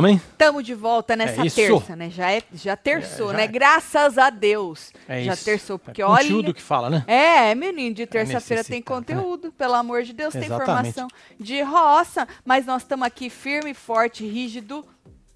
voltamos, 0.00 0.10
hein? 0.10 0.22
Tamo 0.38 0.62
de 0.62 0.74
volta 0.74 1.16
nessa 1.16 1.46
É 1.46 1.50
terça, 1.50 1.96
né? 1.96 2.10
Já, 2.10 2.32
é, 2.32 2.42
já 2.54 2.76
terçou, 2.76 3.28
É, 3.28 3.32
já 3.32 3.36
né? 3.38 3.44
é. 3.44 3.46
Graças 3.46 4.18
a 4.18 4.30
Deus. 4.30 4.92
É 5.08 5.22
já 5.24 5.34
isso. 5.34 5.44
terçou, 5.44 5.78
porque 5.78 6.02
é 6.02 6.06
olha. 6.06 6.22
conteúdo 6.22 6.54
que 6.54 6.62
fala, 6.62 6.90
né? 6.90 7.04
É, 7.06 7.54
menino, 7.54 7.94
de 7.94 8.06
terça-feira 8.06 8.64
tem 8.64 8.80
né? 8.80 8.84
conteúdo, 8.84 9.52
pelo 9.52 9.74
amor 9.74 10.02
de 10.02 10.12
Deus, 10.12 10.32
tem 10.32 10.44
Exatamente. 10.44 10.88
informação 10.90 11.08
de 11.38 11.62
roça, 11.62 12.26
mas 12.44 12.66
nós 12.66 12.82
estamos 12.82 13.06
aqui 13.06 13.28
firme, 13.30 13.74
forte, 13.74 14.26
rígido, 14.26 14.84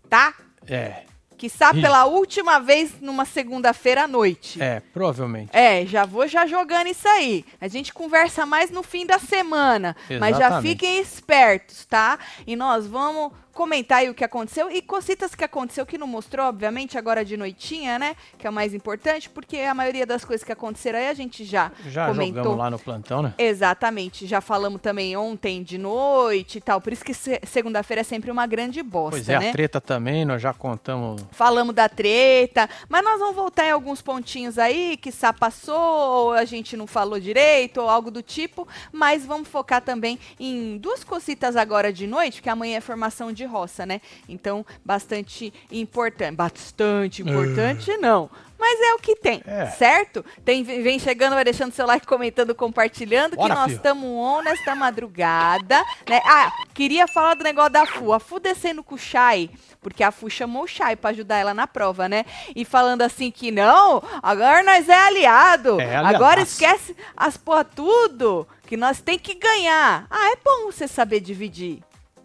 tá? 0.08 0.34
É, 0.66 1.02
Quiçá 1.36 1.70
Rígido. 1.72 1.82
pela 1.82 2.04
última 2.06 2.60
vez 2.60 3.00
numa 3.00 3.24
segunda-feira 3.24 4.04
à 4.04 4.08
noite. 4.08 4.62
é, 4.62 4.80
provavelmente. 4.92 5.50
É, 5.52 5.84
já 5.84 6.06
vou 6.06 6.26
já 6.28 6.46
jogando 6.46 6.86
isso 6.86 7.08
aí. 7.08 7.44
A 7.60 7.66
gente 7.66 7.92
conversa 7.92 8.46
mais 8.46 8.70
no 8.70 8.82
fim 8.84 9.04
da 9.04 9.18
semana, 9.18 9.96
mas 10.20 10.36
já 10.38 10.46
Exatamente. 10.46 10.68
fiquem 10.70 11.00
espertos, 11.00 11.84
tá? 11.86 12.18
E 12.46 12.54
nós 12.54 12.86
vamos 12.86 13.32
comentar 13.54 13.98
aí 13.98 14.10
o 14.10 14.14
que 14.14 14.24
aconteceu 14.24 14.70
e 14.70 14.82
cositas 14.82 15.34
que 15.34 15.44
aconteceu 15.44 15.86
que 15.86 15.96
não 15.96 16.06
mostrou, 16.06 16.46
obviamente, 16.46 16.98
agora 16.98 17.24
de 17.24 17.36
noitinha, 17.36 17.98
né? 17.98 18.16
Que 18.38 18.46
é 18.46 18.50
o 18.50 18.52
mais 18.52 18.74
importante, 18.74 19.30
porque 19.30 19.58
a 19.58 19.72
maioria 19.74 20.04
das 20.04 20.24
coisas 20.24 20.44
que 20.44 20.52
aconteceram 20.52 20.98
aí 20.98 21.08
a 21.08 21.14
gente 21.14 21.44
já, 21.44 21.70
Já 21.86 22.08
comentou. 22.08 22.36
jogamos 22.42 22.58
lá 22.58 22.70
no 22.70 22.78
plantão, 22.78 23.22
né? 23.22 23.34
Exatamente, 23.38 24.26
já 24.26 24.40
falamos 24.40 24.80
também 24.80 25.16
ontem 25.16 25.62
de 25.62 25.78
noite 25.78 26.58
e 26.58 26.60
tal. 26.60 26.80
Por 26.80 26.92
isso 26.92 27.04
que 27.04 27.14
se- 27.14 27.40
segunda-feira 27.46 28.00
é 28.00 28.04
sempre 28.04 28.30
uma 28.30 28.46
grande 28.46 28.82
bosta, 28.82 29.12
Pois 29.16 29.28
é, 29.28 29.38
né? 29.38 29.48
a 29.50 29.52
treta 29.52 29.80
também, 29.80 30.24
nós 30.24 30.42
já 30.42 30.52
contamos. 30.52 31.22
Falamos 31.30 31.74
da 31.74 31.88
treta, 31.88 32.68
mas 32.88 33.04
nós 33.04 33.18
vamos 33.18 33.34
voltar 33.36 33.66
em 33.66 33.70
alguns 33.70 34.02
pontinhos 34.02 34.58
aí 34.58 34.96
que 34.96 35.12
só 35.12 35.32
passou, 35.32 35.74
ou 35.78 36.32
a 36.32 36.44
gente 36.44 36.76
não 36.76 36.86
falou 36.86 37.20
direito, 37.20 37.80
ou 37.80 37.88
algo 37.88 38.10
do 38.10 38.22
tipo, 38.22 38.66
mas 38.92 39.24
vamos 39.24 39.48
focar 39.48 39.80
também 39.80 40.18
em 40.38 40.76
duas 40.78 41.04
cositas 41.04 41.56
agora 41.56 41.92
de 41.92 42.06
noite, 42.06 42.36
porque 42.38 42.50
amanhã 42.50 42.78
é 42.78 42.80
formação 42.80 43.32
de 43.32 43.43
roça, 43.46 43.84
né? 43.86 44.00
Então, 44.28 44.64
bastante 44.84 45.52
importante. 45.70 46.36
Bastante 46.36 47.22
importante, 47.22 47.96
não. 47.98 48.30
Mas 48.58 48.80
é 48.80 48.94
o 48.94 48.98
que 48.98 49.16
tem, 49.16 49.42
É. 49.46 49.66
certo? 49.66 50.24
Tem, 50.44 50.62
vem 50.62 50.98
chegando, 50.98 51.34
vai 51.34 51.44
deixando 51.44 51.72
seu 51.72 51.86
like, 51.86 52.06
comentando, 52.06 52.54
compartilhando, 52.54 53.36
Bora, 53.36 53.52
que 53.54 53.60
nós 53.60 53.72
estamos 53.72 54.04
on 54.08 54.42
nesta 54.42 54.74
madrugada, 54.74 55.76
né? 56.08 56.20
Ah, 56.24 56.50
queria 56.72 57.06
falar 57.06 57.34
do 57.34 57.44
negócio 57.44 57.72
da 57.72 57.84
FU. 57.84 58.12
A 58.12 58.20
FU 58.20 58.40
descendo 58.40 58.82
com 58.82 58.94
o 58.94 58.98
Shai, 58.98 59.50
porque 59.82 60.02
a 60.02 60.10
FU 60.10 60.30
chamou 60.30 60.62
o 60.64 60.68
Shai 60.68 60.96
pra 60.96 61.10
ajudar 61.10 61.36
ela 61.38 61.52
na 61.52 61.66
prova, 61.66 62.08
né? 62.08 62.24
E 62.56 62.64
falando 62.64 63.02
assim 63.02 63.30
que 63.30 63.50
não, 63.50 64.02
agora 64.22 64.62
nós 64.62 64.88
é 64.88 64.94
aliado. 64.98 65.78
É, 65.80 65.96
agora 65.96 66.40
esquece 66.40 66.96
as 67.16 67.36
porra 67.36 67.64
tudo, 67.64 68.46
que 68.66 68.76
nós 68.78 69.00
tem 69.02 69.18
que 69.18 69.34
ganhar. 69.34 70.06
Ah, 70.08 70.30
é 70.32 70.36
bom 70.42 70.66
você 70.72 70.88
saber 70.88 71.20
dividir, 71.20 71.82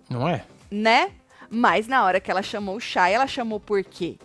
Não 0.09 0.27
é? 0.29 0.45
Né? 0.69 1.11
Mas 1.49 1.87
na 1.87 2.03
hora 2.03 2.19
que 2.19 2.29
ela 2.29 2.43
chamou 2.43 2.75
o 2.75 2.79
Shai, 2.79 3.13
ela 3.13 3.25
chamou 3.27 3.59
por 3.59 3.83
quê? 3.83 4.17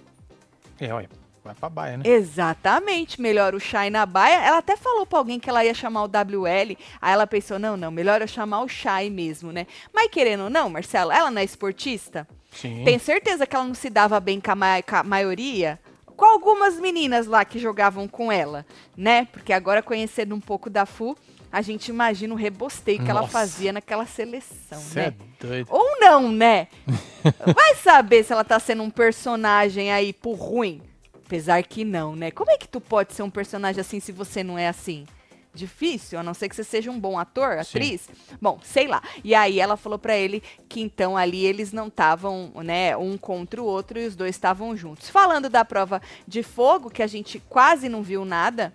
É, 0.79 0.93
olha, 0.93 1.09
vai 1.43 1.55
pra 1.55 1.69
baia, 1.71 1.97
né? 1.97 2.03
Exatamente, 2.07 3.21
melhor 3.21 3.55
o 3.55 3.61
Shai 3.61 3.89
na 3.91 4.05
baia. 4.05 4.45
Ela 4.45 4.59
até 4.59 4.77
falou 4.77 5.07
pra 5.07 5.19
alguém 5.19 5.41
que 5.41 5.49
ela 5.49 5.65
ia 5.65 5.73
chamar 5.73 6.03
o 6.05 6.09
WL. 6.09 6.77
Aí 7.01 7.13
ela 7.13 7.27
pensou: 7.27 7.59
não, 7.59 7.77
não, 7.77 7.91
melhor 7.91 8.21
eu 8.21 8.29
chamar 8.29 8.61
o 8.61 8.69
Shai 8.69 9.09
mesmo, 9.09 9.53
né? 9.53 9.67
Mas 9.93 10.11
querendo 10.11 10.45
ou 10.45 10.51
não, 10.51 10.69
Marcelo, 10.69 11.11
ela 11.13 11.31
não 11.31 11.41
é 11.41 11.45
esportista? 11.45 12.27
Sim. 12.51 12.83
Tem 12.85 12.99
certeza 12.99 13.47
que 13.47 13.57
ela 13.57 13.65
não 13.65 13.75
se 13.75 13.89
dava 13.91 14.21
bem 14.21 14.41
com 14.41 14.51
a, 14.51 14.55
ma- 14.55 14.83
com 14.83 14.97
a 14.97 15.03
maioria? 15.03 15.81
Com 16.17 16.25
algumas 16.27 16.79
meninas 16.79 17.27
lá 17.27 17.45
que 17.45 17.59
jogavam 17.59 18.07
com 18.07 18.31
ela, 18.31 18.65
né? 18.97 19.27
Porque 19.33 19.53
agora, 19.53 19.83
conhecendo 19.83 20.33
um 20.35 20.41
pouco 20.41 20.71
da 20.71 20.87
FU, 20.87 21.17
a 21.55 21.63
gente 21.63 21.87
imagina 21.89 22.35
o 22.35 22.37
rebosteio 22.37 23.05
que 23.05 23.09
ela 23.09 23.29
fazia 23.29 23.73
naquela 23.73 24.05
seleção, 24.05 24.81
Você 24.81 24.99
né? 24.99 25.07
é 25.07 25.47
doido. 25.47 25.69
Ou 25.71 26.01
não, 26.01 26.33
né? 26.33 26.67
Vai 27.55 27.77
saber 27.77 28.25
se 28.25 28.33
ela 28.33 28.43
tá 28.43 28.59
sendo 28.59 28.83
um 28.83 28.91
personagem 28.91 29.93
aí 29.93 30.13
por 30.13 30.35
ruim. 30.35 30.83
Apesar 31.25 31.63
que 31.63 31.85
não, 31.85 32.17
né? 32.17 32.33
Como 32.33 32.51
é 32.51 32.59
que 32.59 32.67
tu 32.67 32.81
pode 32.81 33.15
ser 33.15 33.23
um 33.23 33.31
personagem 33.31 33.81
assim 33.81 34.01
se 34.01 34.11
você 34.11 34.43
não 34.43 34.59
é 34.59 34.67
assim? 34.67 35.07
Difícil, 35.55 36.19
a 36.19 36.25
não 36.25 36.35
ser 36.35 36.49
que 36.49 36.57
você 36.57 36.65
seja 36.65 36.91
um 36.91 36.99
bom 36.99 37.17
ator, 37.17 37.57
atriz. 37.57 38.09
Bom, 38.43 38.59
sei 38.65 38.89
lá. 38.89 39.01
E 39.23 39.33
aí 39.33 39.61
ela 39.61 39.77
falou 39.77 39.97
pra 39.97 40.17
ele 40.17 40.43
que 40.69 40.81
então 40.81 41.17
ali 41.17 41.47
eles 41.47 41.73
não 41.73 41.87
estavam, 41.87 42.51
né, 42.65 42.97
um 42.97 43.17
contra 43.17 43.63
o 43.63 43.65
outro 43.65 44.01
e 44.01 44.07
os 44.07 44.17
dois 44.17 44.35
estavam 44.35 44.77
juntos. 44.77 45.09
Falando 45.09 45.49
da 45.49 45.65
prova 45.65 46.03
de 46.27 46.43
fogo, 46.43 46.91
que 46.91 47.01
a 47.01 47.07
gente 47.07 47.39
quase 47.49 47.89
não 47.89 48.03
viu 48.03 48.25
nada. 48.25 48.75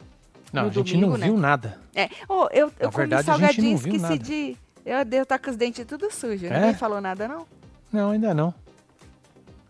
Não, 0.51 0.63
no 0.63 0.69
a 0.69 0.71
gente 0.71 0.93
domingo, 0.93 1.11
não 1.11 1.17
né? 1.17 1.25
viu 1.27 1.37
nada. 1.37 1.79
É, 1.95 2.09
oh, 2.27 2.47
eu, 2.51 2.71
eu 2.79 2.87
Na 2.87 2.91
comi 2.91 2.95
verdade, 2.97 3.25
salgadinho, 3.25 3.75
esqueci 3.75 3.97
nada. 3.99 4.17
de. 4.17 4.57
Eu 4.85 5.05
devo 5.05 5.23
estar 5.23 5.37
com 5.39 5.49
os 5.51 5.55
dentes 5.55 5.85
tudo 5.85 6.11
sujos. 6.11 6.43
É? 6.49 6.59
Ninguém 6.59 6.73
falou 6.75 6.99
nada, 6.99 7.27
não? 7.27 7.45
Não, 7.91 8.11
ainda 8.11 8.33
não. 8.33 8.53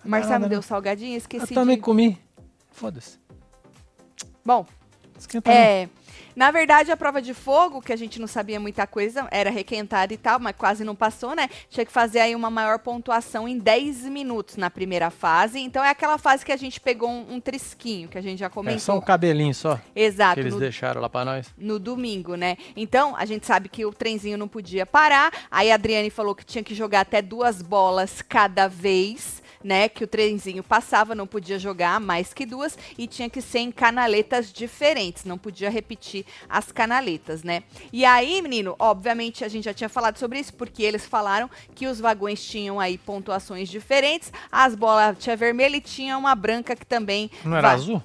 Marcelo 0.04 0.44
me 0.44 0.50
deu 0.50 0.58
não. 0.58 0.62
salgadinho, 0.64 1.14
Eu 1.14 1.18
esqueci 1.18 1.54
também 1.54 1.76
de... 1.76 1.82
comi. 1.82 2.18
Foda-se. 2.72 3.20
Bom, 4.46 4.66
Esquenta 5.18 5.52
não. 5.52 5.90
É... 6.30 6.40
Na 6.40 6.52
verdade, 6.52 6.92
a 6.92 6.98
prova 6.98 7.22
de 7.22 7.34
fogo, 7.34 7.82
que 7.82 7.92
a 7.94 7.96
gente 7.96 8.20
não 8.20 8.28
sabia 8.28 8.60
muita 8.60 8.86
coisa, 8.88 9.28
era 9.32 9.50
requentada 9.50 10.14
e 10.14 10.18
tal, 10.18 10.40
mas 10.40 10.56
quase 10.58 10.84
não 10.84 10.96
passou, 10.96 11.36
né? 11.36 11.50
Tinha 11.70 11.86
que 11.86 11.92
fazer 11.92 12.20
aí 12.20 12.36
uma 12.36 12.50
maior 12.50 12.80
pontuação 12.80 13.48
em 13.48 13.58
10 13.58 14.04
minutos 14.06 14.56
na 14.56 14.70
primeira 14.70 15.10
fase. 15.10 15.60
Então 15.60 15.84
é 15.84 15.90
aquela 15.90 16.18
fase 16.18 16.46
que 16.46 16.52
a 16.52 16.58
gente 16.58 16.80
pegou 16.80 17.10
um, 17.10 17.36
um 17.36 17.40
trisquinho, 17.40 18.08
que 18.08 18.18
a 18.18 18.22
gente 18.22 18.40
já 18.40 18.46
É 18.48 18.50
comentou. 18.50 18.80
só 18.80 18.98
um 18.98 19.02
cabelinho 19.02 19.54
só 19.54 19.80
Exato. 19.96 20.36
que 20.36 20.40
eles 20.42 20.54
no- 20.54 20.60
deixaram 20.60 21.02
lá 21.02 21.10
pra 21.10 21.26
nós. 21.26 21.48
no 21.58 21.80
domingo, 21.80 22.36
né? 22.36 22.58
Então, 22.76 23.16
a 23.16 23.26
gente 23.26 23.46
sabe 23.46 23.70
que 23.70 23.86
o 23.86 23.92
trenzinho 23.94 24.38
não 24.38 24.48
podia 24.48 24.86
parar. 24.86 25.32
Aí 25.52 25.72
a 25.72 25.76
Adriane 25.76 26.10
falou 26.10 26.36
que 26.36 26.46
tinha 26.46 26.64
que 26.64 26.74
jogar 26.76 27.02
até 27.02 27.22
duas 27.22 27.62
bolas 27.62 28.22
cada 28.22 28.68
vez, 28.68 29.39
né? 29.64 29.90
Que 29.90 30.04
o 30.04 30.08
trenzinho 30.08 30.64
passava, 30.64 31.16
não 31.16 31.28
podia 31.28 31.60
jogar 31.60 32.00
mais 32.00 32.34
que 32.34 32.46
duas 32.46 32.78
e 32.98 33.08
tinha 33.08 33.30
que 33.30 33.42
ser 33.42 33.60
em 33.60 33.72
canaletas 33.72 34.52
diferentes, 34.52 35.26
não 35.26 35.38
podia 35.38 35.70
repetir 35.70 36.26
as 36.48 36.72
canaletas, 36.72 37.44
né? 37.44 37.64
E 37.92 38.06
aí, 38.06 38.42
menino, 38.42 38.76
obviamente 38.80 39.44
a 39.44 39.48
gente 39.48 39.66
já 39.66 39.74
tinha 39.74 39.90
falado 39.90 40.18
sobre 40.18 40.40
isso, 40.40 40.54
porque 40.54 40.84
eles 40.84 41.06
falaram 41.06 41.50
que 41.76 41.88
os 41.88 42.00
vagões 42.00 42.44
tinham 42.44 42.80
aí 42.80 42.98
pontuações 42.98 43.70
diferentes, 43.70 44.32
as 44.52 44.76
bolas 44.76 45.18
tinha 45.20 45.36
vermelha 45.36 45.78
e 45.78 45.82
tinha 45.82 46.18
uma 46.18 46.36
branca 46.36 46.76
que 46.76 46.86
também 46.86 47.30
Não 47.44 47.58
era 47.58 47.72
azul? 47.72 48.04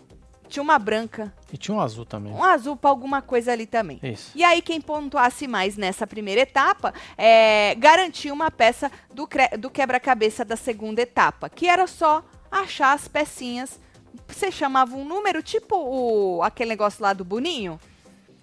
Tinha 0.55 0.63
uma 0.63 0.79
branca, 0.79 1.35
E 1.53 1.59
tinha 1.59 1.77
um 1.77 1.81
azul 1.81 2.05
também. 2.07 2.33
um 2.33 2.45
azul 2.45 2.77
pra 2.77 2.89
alguma 2.89 3.21
coisa 3.21 3.51
ali 3.51 3.67
também. 3.67 3.99
Isso. 4.05 4.31
E 4.37 4.45
aí, 4.45 4.63
quem 4.63 4.81
pontuasse 4.81 5.49
mais 5.49 5.77
nessa 5.77 6.07
primeira 6.07 6.43
etapa 6.43 6.95
é, 7.19 7.75
garantia 7.75 8.33
uma 8.33 8.53
peça 8.53 8.89
do, 9.13 9.29
do 9.59 9.69
quebra-cabeça 9.69 10.45
da 10.45 10.55
segunda 10.55 11.03
etapa, 11.03 11.49
que 11.49 11.67
era 11.67 11.89
só 11.89 12.23
achar 12.53 12.93
as 12.93 13.09
pecinhas. 13.09 13.81
Você 14.29 14.53
chamava 14.53 14.95
um 14.95 15.05
número, 15.05 15.43
tipo 15.43 15.75
o, 15.77 16.41
aquele 16.41 16.69
negócio 16.71 17.03
lá 17.03 17.13
do 17.13 17.25
Boninho? 17.25 17.81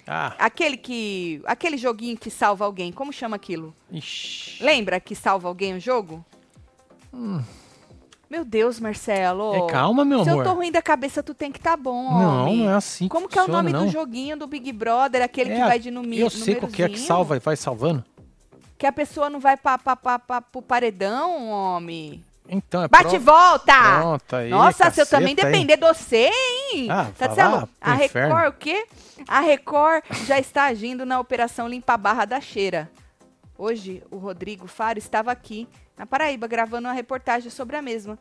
Ah, 0.05 0.35
Aquele 0.37 0.75
que. 0.75 1.41
Aquele 1.45 1.77
joguinho 1.77 2.17
que 2.17 2.29
salva 2.29 2.65
alguém. 2.65 2.91
Como 2.91 3.13
chama 3.13 3.37
aquilo? 3.37 3.73
ixi. 3.89 4.61
Lembra 4.61 4.99
que 4.99 5.15
salva 5.15 5.47
alguém 5.47 5.75
o 5.75 5.79
jogo? 5.79 6.25
Meu 8.31 8.45
Deus, 8.45 8.79
Marcelo. 8.79 9.53
É, 9.53 9.67
calma, 9.69 10.05
meu 10.05 10.23
Se 10.23 10.29
amor. 10.29 10.45
eu 10.45 10.49
tô 10.49 10.55
ruim 10.55 10.71
da 10.71 10.81
cabeça, 10.81 11.21
tu 11.21 11.33
tem 11.33 11.51
que 11.51 11.59
tá 11.59 11.75
bom, 11.75 12.11
Não, 12.17 12.43
homem. 12.43 12.59
não 12.63 12.71
é 12.71 12.75
assim 12.75 13.03
que 13.03 13.09
Como 13.13 13.27
que 13.27 13.37
é 13.37 13.43
o 13.43 13.47
nome 13.49 13.73
não. 13.73 13.85
do 13.85 13.91
joguinho 13.91 14.37
do 14.37 14.47
Big 14.47 14.71
Brother, 14.71 15.21
aquele 15.21 15.51
É, 15.51 15.55
que 15.55 15.59
vai 15.65 15.77
de 15.77 15.91
numi- 15.91 16.17
Eu 16.21 16.29
sei 16.29 16.55
qual 16.55 16.71
que 16.71 16.81
é 16.81 16.87
que 16.87 16.97
salva 16.97 17.35
e 17.35 17.39
vai 17.39 17.57
salvando. 17.57 18.05
Que 18.77 18.87
a 18.87 18.91
pessoa 18.93 19.29
não 19.29 19.41
vai 19.41 19.57
pra, 19.57 19.77
pra, 19.77 19.97
pra, 19.97 20.17
pra, 20.17 20.41
pro 20.41 20.61
paredão, 20.61 21.49
homem. 21.49 22.23
Então, 22.47 22.83
é 22.83 22.87
Bate 22.87 23.15
e 23.15 23.19
volta! 23.19 23.73
Pronto 23.99 24.35
aí, 24.37 24.49
Nossa, 24.49 24.77
se 24.77 25.01
eu 25.01 25.05
caceta, 25.05 25.09
também 25.17 25.29
hein? 25.31 25.35
depender 25.35 25.75
de 25.75 25.85
você, 25.85 26.29
hein? 26.73 26.87
Ah, 26.89 27.07
tá 27.17 27.27
lá 27.49 27.67
A 27.81 27.95
pro 27.95 28.05
inferno. 28.05 28.35
Record, 28.35 28.53
o 28.53 28.57
quê? 28.57 28.85
A 29.27 29.39
Record 29.41 30.03
já 30.25 30.39
está 30.39 30.63
agindo 30.67 31.05
na 31.05 31.19
Operação 31.19 31.67
Limpa 31.67 31.97
Barra 31.97 32.23
da 32.23 32.39
Cheira. 32.39 32.89
Hoje, 33.65 34.01
o 34.09 34.17
Rodrigo 34.17 34.65
Faro 34.65 34.97
estava 34.97 35.31
aqui, 35.31 35.67
na 35.95 36.03
Paraíba, 36.03 36.47
gravando 36.47 36.87
uma 36.87 36.95
reportagem 36.95 37.51
sobre 37.51 37.75
a 37.75 37.81
mesma. 37.81 38.17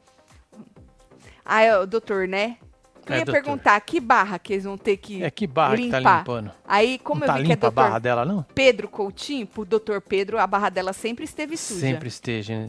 Ah, 1.43 1.63
é 1.63 1.79
o 1.79 1.87
doutor, 1.87 2.29
né? 2.29 2.59
Eu 3.07 3.15
É, 3.15 3.19
ia 3.21 3.25
doutor. 3.25 3.43
perguntar 3.43 3.81
que 3.81 3.99
barra 4.01 4.39
que 4.39 4.53
eles 4.53 4.65
vão 4.65 4.77
ter 4.77 4.99
que 4.99 5.23
É 5.23 5.31
que 5.31 5.47
barra 5.47 5.77
que 5.79 5.89
tá 5.89 5.99
limpar. 5.99 6.19
limpando. 6.19 6.51
Aí, 6.69 6.99
como 6.99 7.21
não 7.21 7.27
eu 7.27 7.33
tá 7.33 7.39
vi 7.39 7.45
que 7.47 7.53
é 7.53 7.55
limpa 7.55 7.67
a 7.69 7.71
doutor 7.71 7.83
barra 7.89 7.99
dela, 7.99 8.25
não? 8.27 8.43
Pedro 8.55 8.87
Coutinho, 8.87 9.47
pro 9.47 9.65
doutor 9.65 10.03
Pedro, 10.03 10.39
a 10.39 10.47
barra 10.47 10.69
dela 10.69 10.93
sempre 10.93 11.25
esteve 11.25 11.57
suja. 11.57 11.81
Sempre 11.81 12.09
esteja, 12.09 12.59
né? 12.59 12.69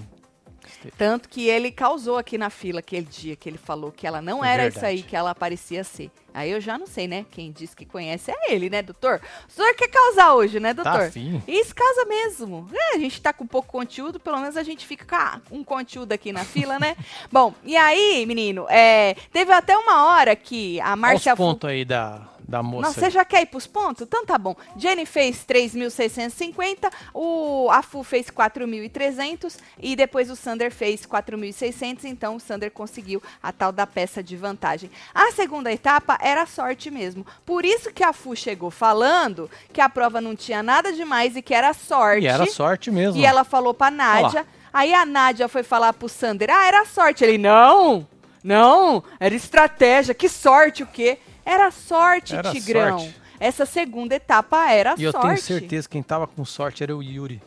Tanto 0.98 1.30
que 1.30 1.48
ele 1.48 1.72
causou 1.72 2.18
aqui 2.18 2.38
na 2.38 2.50
fila 2.50 2.80
aquele 2.80 3.06
dia 3.06 3.36
que 3.36 3.48
ele 3.48 3.58
falou 3.58 3.92
que 3.92 4.08
ela 4.08 4.22
não 4.22 4.44
era 4.44 4.68
isso 4.68 4.80
Verdade. 4.80 4.98
aí 4.98 5.04
que 5.04 5.16
ela 5.16 5.36
parecia 5.36 5.84
ser. 5.84 6.10
Aí 6.34 6.50
eu 6.50 6.62
já 6.62 6.78
não 6.78 6.88
sei, 6.88 7.08
né? 7.08 7.26
Quem 7.30 7.52
diz 7.52 7.76
que 7.76 7.86
conhece 7.86 8.32
é 8.32 8.54
ele, 8.54 8.70
né, 8.70 8.82
doutor? 8.82 9.22
O 9.48 9.52
senhor 9.52 9.74
quer 9.76 9.90
causar 9.90 10.34
hoje, 10.34 10.60
né, 10.60 10.74
doutor? 10.74 10.92
Tá 10.94 11.06
afim. 11.08 11.44
Isso 11.48 11.76
causa 11.76 12.06
mesmo. 12.06 12.70
É, 12.74 12.96
a 12.96 13.00
gente 13.00 13.22
tá 13.22 13.34
com 13.34 13.46
pouco 13.46 13.70
conteúdo, 13.70 14.20
pelo 14.20 14.40
menos 14.40 14.56
a 14.56 14.64
gente 14.64 14.86
fica 14.86 15.06
com 15.06 15.16
ah, 15.16 15.42
um 15.52 15.64
conteúdo 15.64 16.14
aqui 16.14 16.32
na 16.32 16.46
fila, 16.46 16.80
né? 16.80 16.96
Bom, 17.32 17.54
e 17.64 17.76
aí, 17.76 18.26
menino, 18.26 18.66
é, 18.70 19.16
teve 19.32 19.52
até 19.52 19.78
uma 19.78 20.06
hora 20.06 20.36
que 20.36 20.80
a 20.80 20.86
Olha 20.86 20.94
os 20.94 21.00
Márcia 21.00 21.36
pontos 21.36 21.70
aí 21.70 21.84
da, 21.84 22.31
Da 22.48 22.62
moça. 22.62 22.88
Não, 22.88 22.94
você 22.94 23.10
já 23.10 23.24
quer 23.24 23.42
ir 23.44 23.46
pros 23.46 23.68
pontos? 23.68 24.02
Então 24.02 24.26
tá 24.26 24.38
bom. 24.38 24.56
Jenny 24.76 25.06
fez 25.06 25.46
3.650, 25.46 26.92
o 27.14 27.70
a 27.72 27.82
Fu 27.82 28.04
fez 28.04 28.28
4.300 28.28 29.58
e 29.80 29.96
depois 29.96 30.30
o 30.30 30.36
Sander 30.36 30.72
fez 30.72 31.06
4.600, 31.06 32.04
então 32.06 32.36
o 32.36 32.40
Sander 32.40 32.72
conseguiu 32.72 33.22
a 33.42 33.52
tal 33.52 33.72
da 33.72 33.88
peça 33.88 34.22
de 34.22 34.36
vantagem. 34.36 34.90
A 35.14 35.32
segunda 35.32 35.72
etapa 35.72 36.18
era 36.22 36.46
sorte 36.46 36.92
mesmo. 36.92 37.26
Por 37.46 37.66
isso 37.66 37.92
que 37.94 38.04
a 38.04 38.14
Fu 38.14 38.36
chegou 38.36 38.70
falando 38.70 39.50
que 39.72 39.82
a 39.82 39.90
prova 39.90 40.20
não 40.20 40.36
tinha 40.36 40.62
nada 40.62 40.92
demais 40.92 41.36
e 41.36 41.42
que 41.42 41.54
era 41.54 41.74
sorte. 41.74 42.24
E 42.24 42.28
era 42.28 42.46
sorte 42.46 42.92
mesmo. 42.92 43.20
E 43.20 43.26
ela 43.26 43.44
falou 43.44 43.74
pra 43.74 43.92
Nádia. 43.92 44.46
Aí 44.74 44.94
a 44.94 45.06
Nádia 45.06 45.48
foi 45.48 45.64
falar 45.64 45.94
pro 45.94 46.08
Sander: 46.10 46.50
"Ah, 46.50 46.66
era 46.66 46.86
sorte". 46.86 47.24
Ele: 47.24 47.38
"Não! 47.38 48.08
Não, 48.44 49.04
era 49.20 49.36
estratégia. 49.36 50.14
Que 50.14 50.28
sorte 50.30 50.84
o 50.84 50.88
quê?" 50.88 51.20
Era 51.46 51.72
sorte, 51.72 52.36
Era 52.36 52.52
Tigrão. 52.52 53.00
sorte. 53.00 53.22
Essa 53.40 53.66
segunda 53.66 54.14
etapa 54.16 54.70
era 54.72 54.94
E 54.98 55.04
eu 55.04 55.12
sorte. 55.12 55.26
tenho 55.28 55.38
certeza 55.42 55.88
que 55.88 55.94
quem 55.94 56.04
tava 56.04 56.28
com 56.28 56.46
sorte 56.46 56.84
era 56.84 56.96
o 56.96 57.02
Yuri. 57.02 57.42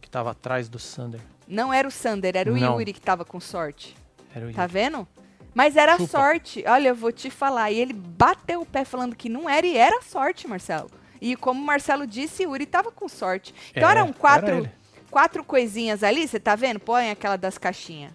Que 0.00 0.08
tava 0.08 0.30
atrás 0.30 0.68
do 0.68 0.78
Sander. 0.78 1.20
Não 1.48 1.72
era 1.72 1.86
o 1.88 1.90
Sander, 1.90 2.36
era 2.36 2.52
o 2.52 2.56
Não. 2.56 2.78
Yuri 2.78 2.92
que 2.92 3.00
tava 3.00 3.24
com 3.24 3.40
sorte. 3.40 3.96
Era 4.34 4.40
o 4.44 4.48
Yuri. 4.48 4.54
Tá 4.54 4.66
vendo? 4.66 5.06
Mas 5.52 5.76
era 5.76 5.96
Chupa. 5.98 6.06
sorte. 6.06 6.64
Olha, 6.66 6.88
eu 6.90 6.94
vou 6.94 7.10
te 7.10 7.28
falar. 7.28 7.72
E 7.72 7.78
ele 7.80 7.92
bateu 7.92 8.60
o 8.60 8.66
pé 8.66 8.84
falando 8.84 9.16
que 9.16 9.28
não 9.28 9.50
era 9.50 9.66
e 9.66 9.76
era 9.76 10.00
sorte, 10.02 10.46
Marcelo. 10.46 10.88
E 11.20 11.34
como 11.34 11.60
o 11.60 11.64
Marcelo 11.64 12.06
disse, 12.06 12.44
Yuri 12.44 12.66
tava 12.66 12.92
com 12.92 13.08
sorte. 13.08 13.52
Então 13.72 13.88
É, 13.88 13.92
eram 13.92 14.04
era 14.06 14.12
quatro, 14.14 14.58
ele. 14.58 14.70
quatro 15.10 15.42
coisinhas 15.44 16.04
ali, 16.04 16.26
você 16.28 16.38
tá 16.38 16.54
vendo? 16.54 16.78
Põe 16.78 17.10
aquela 17.10 17.36
das 17.36 17.58
caixinhas. 17.58 18.12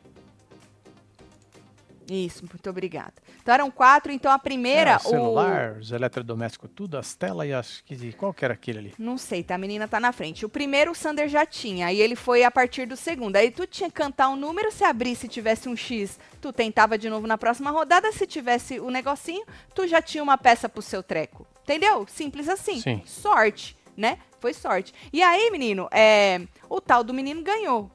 Isso, 2.09 2.43
muito 2.49 2.69
obrigada. 2.69 3.13
Então 3.41 3.53
eram 3.53 3.71
quatro, 3.71 4.11
então 4.11 4.31
a 4.31 4.37
primeira. 4.37 4.91
É, 4.91 4.95
o 4.97 4.99
celular, 4.99 5.77
os 5.79 5.91
eletrodomésticos, 5.91 6.69
tudo, 6.75 6.97
as 6.97 7.15
telas 7.15 7.47
e 7.47 7.53
as. 7.53 7.83
Qual 8.17 8.33
que 8.33 8.45
era 8.45 8.53
aquele 8.53 8.79
ali? 8.79 8.93
Não 8.97 9.17
sei, 9.17 9.43
tá? 9.43 9.55
A 9.55 9.57
menina 9.57 9.87
tá 9.87 9.99
na 9.99 10.11
frente. 10.11 10.45
O 10.45 10.49
primeiro 10.49 10.91
o 10.91 10.95
Sander 10.95 11.27
já 11.27 11.45
tinha, 11.45 11.87
aí 11.87 11.99
ele 11.99 12.15
foi 12.15 12.43
a 12.43 12.51
partir 12.51 12.85
do 12.85 12.95
segundo. 12.95 13.35
Aí 13.35 13.49
tu 13.49 13.65
tinha 13.65 13.89
que 13.89 13.95
cantar 13.95 14.29
um 14.29 14.35
número, 14.35 14.71
se 14.71 14.83
abrisse 14.83 15.25
e 15.25 15.29
tivesse 15.29 15.67
um 15.67 15.75
X, 15.75 16.19
tu 16.39 16.53
tentava 16.53 16.97
de 16.97 17.09
novo 17.09 17.25
na 17.25 17.37
próxima 17.37 17.71
rodada. 17.71 18.11
Se 18.11 18.27
tivesse 18.27 18.79
o 18.79 18.89
negocinho, 18.91 19.45
tu 19.73 19.87
já 19.87 20.01
tinha 20.01 20.23
uma 20.23 20.37
peça 20.37 20.69
pro 20.69 20.81
seu 20.81 21.01
treco. 21.01 21.47
Entendeu? 21.63 22.05
Simples 22.07 22.47
assim. 22.47 22.79
Sim. 22.79 23.01
Sorte, 23.05 23.75
né? 23.97 24.19
Foi 24.39 24.53
sorte. 24.53 24.93
E 25.11 25.23
aí, 25.23 25.49
menino, 25.49 25.87
é, 25.91 26.41
o 26.69 26.79
tal 26.79 27.03
do 27.03 27.13
menino 27.13 27.41
ganhou. 27.41 27.89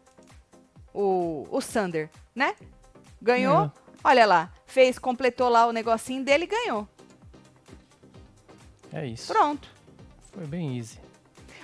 O, 0.93 1.47
o 1.49 1.61
Sander, 1.61 2.11
né? 2.35 2.57
Ganhou. 3.23 3.67
É. 3.67 3.90
Olha 4.03 4.25
lá, 4.27 4.51
fez, 4.67 4.99
completou 4.99 5.49
lá 5.49 5.67
o 5.67 5.73
negocinho 5.73 6.25
dele 6.25 6.45
e 6.45 6.47
ganhou. 6.47 6.89
É 8.93 9.07
isso. 9.07 9.33
Pronto. 9.33 9.69
Foi 10.33 10.47
bem 10.47 10.77
easy. 10.79 10.99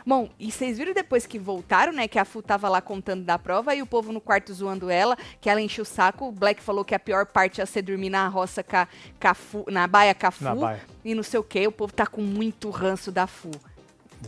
Bom, 0.05 0.29
e 0.39 0.53
vocês 0.53 0.79
viram 0.79 0.95
depois 0.95 1.27
que 1.27 1.37
voltaram, 1.37 1.93
né? 1.93 2.07
Que 2.07 2.17
a 2.19 2.25
Fu 2.25 2.41
tava 2.41 2.69
lá 2.69 2.81
contando 2.81 3.25
da 3.25 3.37
prova 3.37 3.75
e 3.75 3.83
o 3.83 3.87
povo 3.87 4.13
no 4.13 4.21
quarto 4.21 4.55
zoando 4.55 4.89
ela, 4.89 5.17
que 5.41 5.51
ela 5.51 5.61
encheu 5.61 5.83
o 5.83 5.87
saco. 5.87 6.27
O 6.29 6.33
Black 6.33 6.63
falou 6.63 6.85
que 6.85 6.95
a 6.95 6.99
pior 6.99 7.27
parte 7.27 7.59
ia 7.59 7.67
ser 7.67 7.83
dormir 7.83 8.11
na 8.11 8.29
roça 8.29 8.63
ca, 8.63 8.87
ca 9.19 9.35
Fu- 9.35 9.65
na 9.69 9.89
baia 9.89 10.15
Cafu 10.15 10.45
Na 10.45 10.55
baia. 10.55 10.81
e 11.05 11.13
não 11.13 11.25
sei 11.25 11.41
o 11.41 11.43
que. 11.43 11.67
O 11.67 11.73
povo 11.73 11.93
tá 11.93 12.07
com 12.07 12.23
muito 12.23 12.71
ranço 12.71 13.11
da 13.11 13.27
Fu. 13.27 13.51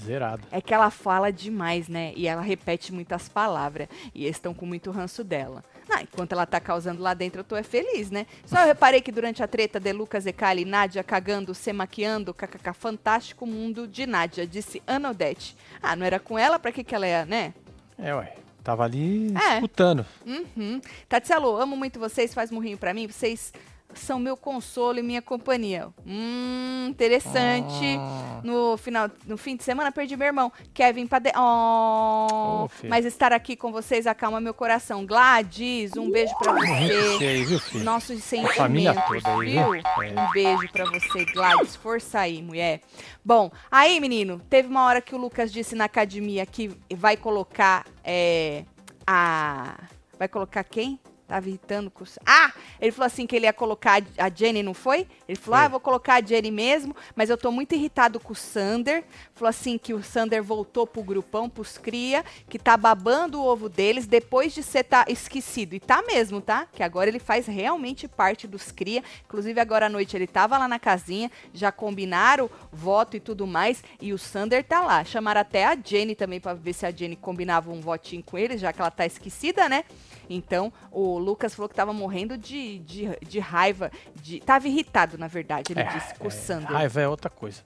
Zerado. 0.01 0.43
É 0.51 0.61
que 0.61 0.75
ela 0.75 0.91
fala 0.91 1.31
demais, 1.33 1.87
né? 1.87 2.13
E 2.17 2.27
ela 2.27 2.43
repete 2.43 2.93
muitas 2.93 3.29
palavras. 3.29 3.87
E 4.13 4.25
eles 4.25 4.37
estão 4.37 4.53
com 4.53 4.67
muito 4.67 4.91
ranço 4.91 5.23
dela. 5.23 5.65
Ah, 5.91 6.03
enquanto 6.03 6.33
ela 6.33 6.45
tá 6.45 6.61
causando 6.61 7.03
lá 7.03 7.15
dentro, 7.15 7.41
eu 7.41 7.45
tô 7.45 7.57
é 7.57 7.63
feliz, 7.63 8.11
né? 8.11 8.27
Só 8.45 8.61
eu 8.61 8.67
reparei 8.67 9.01
que 9.01 9.11
durante 9.11 9.43
a 9.43 9.49
treta 9.49 9.81
de 9.81 9.93
Lucas 9.93 10.27
Ecali, 10.27 10.65
Nádia 10.65 11.03
cagando, 11.03 11.55
se 11.55 11.73
maquiando, 11.73 12.35
kkk, 12.35 12.73
fantástico 12.75 13.47
mundo 13.47 13.87
de 13.89 14.07
Nádia, 14.07 14.47
disse 14.47 14.83
Ana 14.87 15.11
Odete. 15.11 15.57
Ah, 15.83 15.97
não 15.97 16.05
era 16.05 16.19
com 16.21 16.39
ela? 16.39 16.59
Pra 16.59 16.71
que 16.73 16.85
que 16.85 16.95
ela 16.95 17.07
é, 17.07 17.25
né? 17.25 17.55
É, 17.99 18.15
ué. 18.15 18.35
Tava 18.63 18.85
ali 18.85 19.33
É. 19.35 19.55
escutando. 19.55 20.05
Uhum. 20.27 20.81
Tatselo, 21.09 21.57
amo 21.57 21.75
muito 21.75 21.99
vocês, 21.99 22.35
faz 22.35 22.51
murrinho 22.51 22.77
pra 22.77 22.93
mim. 22.93 23.07
Vocês 23.07 23.51
são 23.99 24.19
meu 24.19 24.37
consolo 24.37 24.99
e 24.99 25.03
minha 25.03 25.21
companhia. 25.21 25.89
Hum, 26.07 26.87
interessante. 26.89 27.97
Ah. 27.99 28.41
No 28.43 28.77
final, 28.77 29.11
no 29.27 29.37
fim 29.37 29.57
de 29.57 29.65
semana 29.65 29.93
perdi 29.93 30.17
meu 30.17 30.27
irmão, 30.27 30.53
Kevin 30.73 31.07
Pade... 31.07 31.31
Oh, 31.37 32.69
filho. 32.71 32.91
mas 32.91 33.05
estar 33.05 33.33
aqui 33.33 33.57
com 33.57 33.71
vocês 33.73 34.07
acalma 34.07 34.41
meu 34.41 34.55
coração. 34.55 35.05
Gladys, 35.05 35.97
um 35.97 36.11
beijo 36.11 36.35
pra 36.39 36.53
você 36.53 37.27
aí, 37.27 37.45
viu, 37.45 37.59
filho? 37.59 37.85
Nossos 37.85 38.23
sentimentos, 38.23 38.57
família 38.57 38.95
toda 38.95 39.37
aí, 39.37 39.51
viu? 39.51 39.75
É. 39.75 39.83
Um 40.21 40.31
beijo 40.33 40.69
pra 40.73 40.85
você, 40.85 41.25
Gladys. 41.27 41.77
Força 41.77 42.21
aí, 42.21 42.43
mulher. 42.43 42.81
Bom, 43.25 43.51
aí, 43.71 44.01
menino, 44.01 44.41
teve 44.49 44.69
uma 44.69 44.85
hora 44.85 45.01
que 45.01 45.15
o 45.15 45.19
Lucas 45.19 45.53
disse 45.53 45.75
na 45.75 45.85
academia 45.85 46.47
que 46.47 46.71
vai 46.95 47.17
colocar 47.17 47.85
é, 48.05 48.65
a. 49.07 49.79
Vai 50.19 50.29
colocar 50.29 50.65
quem? 50.65 50.99
Tava 51.27 51.47
irritando 51.47 51.91
com. 51.91 52.05
Ah! 52.25 52.53
Ele 52.81 52.93
falou 52.93 53.07
assim 53.07 53.27
que 53.27 53.37
ele 53.37 53.47
ia 53.47 53.53
colocar 53.53 54.03
a 54.17 54.31
Jenny, 54.31 54.63
não 54.63 54.75
foi? 54.75 55.07
Ele 55.29 55.39
falou: 55.39 55.57
Foi. 55.57 55.65
ah, 55.65 55.67
eu 55.67 55.71
vou 55.71 55.81
colocar 55.81 56.15
a 56.15 56.21
Jenny 56.21 56.51
mesmo, 56.51 56.95
mas 57.15 57.31
eu 57.31 57.37
tô 57.37 57.51
muito 57.51 57.75
irritado 57.75 58.21
com 58.21 58.33
o 58.33 58.37
Sander. 58.37 59.05
Falou 59.35 59.49
assim 59.49 59.79
que 59.79 59.95
o 59.95 60.03
Sander 60.03 60.43
voltou 60.43 60.87
pro 60.87 61.03
grupão, 61.03 61.49
pros 61.49 61.79
cria, 61.79 62.25
que 62.49 62.59
tá 62.59 62.77
babando 62.77 63.41
o 63.41 63.45
ovo 63.45 63.69
deles 63.69 64.07
depois 64.07 64.53
de 64.53 64.63
ser 64.63 64.85
tá 64.85 65.05
esquecido. 65.09 65.75
E 65.75 65.81
tá 65.81 66.03
mesmo, 66.03 66.41
tá? 66.41 66.67
Que 66.73 66.83
agora 66.83 67.09
ele 67.09 67.19
faz 67.19 67.47
realmente 67.47 68.09
parte 68.09 68.47
dos 68.47 68.71
cria. 68.71 69.03
Inclusive, 69.25 69.61
agora 69.61 69.87
à 69.87 69.89
noite 69.89 70.17
ele 70.17 70.27
tava 70.27 70.59
lá 70.59 70.69
na 70.69 70.79
casinha, 70.79 71.31
já 71.53 71.71
combinaram 71.71 72.51
voto 72.73 73.17
e 73.17 73.21
tudo 73.21 73.47
mais, 73.47 73.83
e 74.01 74.13
o 74.13 74.19
Sander 74.19 74.65
tá 74.65 74.81
lá. 74.81 75.05
Chamaram 75.05 75.41
até 75.41 75.67
a 75.67 75.77
Jenny 75.77 76.15
também 76.15 76.41
pra 76.41 76.55
ver 76.55 76.73
se 76.73 76.87
a 76.87 76.91
Jenny 76.91 77.17
combinava 77.17 77.71
um 77.71 77.81
votinho 77.81 78.23
com 78.23 78.39
ele, 78.39 78.57
já 78.57 78.73
que 78.73 78.81
ela 78.81 78.91
tá 78.91 79.07
esquecida, 79.07 79.69
né? 79.69 79.85
Então, 80.29 80.73
o 80.91 81.19
Lucas 81.19 81.55
falou 81.55 81.69
que 81.69 81.75
tava 81.75 81.93
morrendo 81.93 82.37
de, 82.37 82.79
de, 82.81 83.09
de 83.27 83.39
raiva, 83.39 83.91
de, 84.17 84.41
tava 84.41 84.69
irritado, 84.69 85.17
na 85.17 85.27
verdade, 85.27 85.73
ele 85.73 85.81
É, 85.81 85.85
disse, 85.85 86.15
com 86.15 86.25
o 86.25 86.29
é. 86.29 86.31
Raiva 86.73 87.01
é 87.01 87.09
outra 87.09 87.31
coisa. 87.31 87.63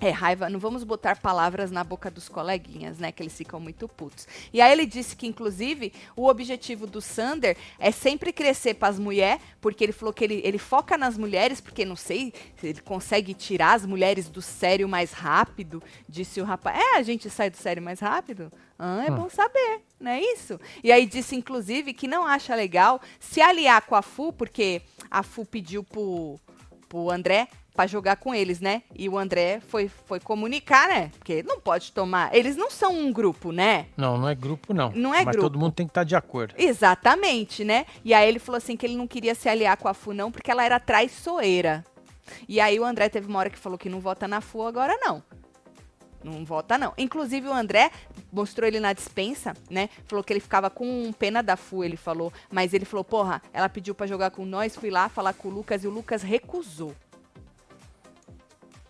É, 0.00 0.10
raiva, 0.10 0.50
não 0.50 0.58
vamos 0.58 0.82
botar 0.82 1.18
palavras 1.20 1.70
na 1.70 1.84
boca 1.84 2.10
dos 2.10 2.28
coleguinhas, 2.28 2.98
né? 2.98 3.12
Que 3.12 3.22
eles 3.22 3.36
ficam 3.36 3.60
muito 3.60 3.88
putos. 3.88 4.26
E 4.52 4.60
aí 4.60 4.72
ele 4.72 4.86
disse 4.86 5.14
que, 5.14 5.26
inclusive, 5.26 5.92
o 6.16 6.26
objetivo 6.28 6.86
do 6.86 7.00
Sander 7.00 7.56
é 7.78 7.90
sempre 7.92 8.32
crescer 8.32 8.74
para 8.74 8.88
as 8.88 8.98
mulheres, 8.98 9.40
porque 9.60 9.84
ele 9.84 9.92
falou 9.92 10.12
que 10.12 10.24
ele, 10.24 10.40
ele 10.44 10.58
foca 10.58 10.98
nas 10.98 11.16
mulheres, 11.16 11.60
porque 11.60 11.84
não 11.84 11.94
sei 11.96 12.34
se 12.56 12.66
ele 12.66 12.80
consegue 12.80 13.32
tirar 13.34 13.74
as 13.74 13.86
mulheres 13.86 14.28
do 14.28 14.42
sério 14.42 14.88
mais 14.88 15.12
rápido, 15.12 15.82
disse 16.08 16.40
o 16.40 16.44
rapaz. 16.44 16.76
É, 16.78 16.96
a 16.98 17.02
gente 17.02 17.30
sai 17.30 17.48
do 17.48 17.56
sério 17.56 17.82
mais 17.82 18.00
rápido? 18.00 18.52
Ah, 18.76 19.04
é 19.06 19.10
Hum. 19.10 19.14
bom 19.14 19.28
saber, 19.30 19.80
não 20.00 20.10
é 20.10 20.20
isso? 20.20 20.60
E 20.82 20.90
aí 20.90 21.06
disse, 21.06 21.36
inclusive, 21.36 21.94
que 21.94 22.08
não 22.08 22.26
acha 22.26 22.54
legal 22.56 23.00
se 23.20 23.40
aliar 23.40 23.82
com 23.82 23.94
a 23.94 24.02
FU, 24.02 24.32
porque 24.32 24.82
a 25.08 25.22
FU 25.22 25.46
pediu 25.46 25.84
pro, 25.84 26.38
pro 26.88 27.10
André 27.10 27.48
pra 27.74 27.86
jogar 27.86 28.16
com 28.16 28.34
eles, 28.34 28.60
né? 28.60 28.82
E 28.94 29.08
o 29.08 29.18
André 29.18 29.60
foi, 29.60 29.88
foi 29.88 30.20
comunicar, 30.20 30.88
né? 30.88 31.10
Porque 31.18 31.42
não 31.42 31.60
pode 31.60 31.92
tomar. 31.92 32.34
Eles 32.34 32.56
não 32.56 32.70
são 32.70 32.94
um 32.94 33.12
grupo, 33.12 33.50
né? 33.50 33.86
Não, 33.96 34.16
não 34.16 34.28
é 34.28 34.34
grupo, 34.34 34.72
não. 34.72 34.90
Não 34.92 35.12
é 35.12 35.24
Mas 35.24 35.34
grupo. 35.34 35.50
todo 35.50 35.58
mundo 35.58 35.72
tem 35.72 35.86
que 35.86 35.90
estar 35.90 36.04
de 36.04 36.14
acordo. 36.14 36.54
Exatamente, 36.56 37.64
né? 37.64 37.84
E 38.04 38.14
aí 38.14 38.28
ele 38.28 38.38
falou 38.38 38.56
assim 38.56 38.76
que 38.76 38.86
ele 38.86 38.96
não 38.96 39.08
queria 39.08 39.34
se 39.34 39.48
aliar 39.48 39.76
com 39.76 39.88
a 39.88 39.94
FU, 39.94 40.14
não, 40.14 40.30
porque 40.30 40.50
ela 40.50 40.64
era 40.64 40.78
traiçoeira. 40.78 41.84
E 42.48 42.60
aí 42.60 42.78
o 42.78 42.84
André 42.84 43.08
teve 43.08 43.26
uma 43.26 43.40
hora 43.40 43.50
que 43.50 43.58
falou 43.58 43.76
que 43.76 43.88
não 43.88 44.00
vota 44.00 44.28
na 44.28 44.40
FU 44.40 44.62
agora, 44.62 44.96
não. 45.00 45.22
Não 46.22 46.42
vota, 46.42 46.78
não. 46.78 46.94
Inclusive, 46.96 47.46
o 47.46 47.52
André 47.52 47.90
mostrou 48.32 48.66
ele 48.66 48.80
na 48.80 48.94
dispensa, 48.94 49.52
né? 49.68 49.90
Falou 50.06 50.24
que 50.24 50.32
ele 50.32 50.40
ficava 50.40 50.70
com 50.70 51.12
pena 51.18 51.42
da 51.42 51.54
FU, 51.54 51.84
ele 51.84 51.98
falou. 51.98 52.32
Mas 52.50 52.72
ele 52.72 52.86
falou, 52.86 53.04
porra, 53.04 53.42
ela 53.52 53.68
pediu 53.68 53.94
pra 53.94 54.06
jogar 54.06 54.30
com 54.30 54.46
nós, 54.46 54.74
fui 54.74 54.90
lá 54.90 55.10
falar 55.10 55.34
com 55.34 55.48
o 55.48 55.50
Lucas 55.50 55.84
e 55.84 55.86
o 55.86 55.90
Lucas 55.90 56.22
recusou. 56.22 56.94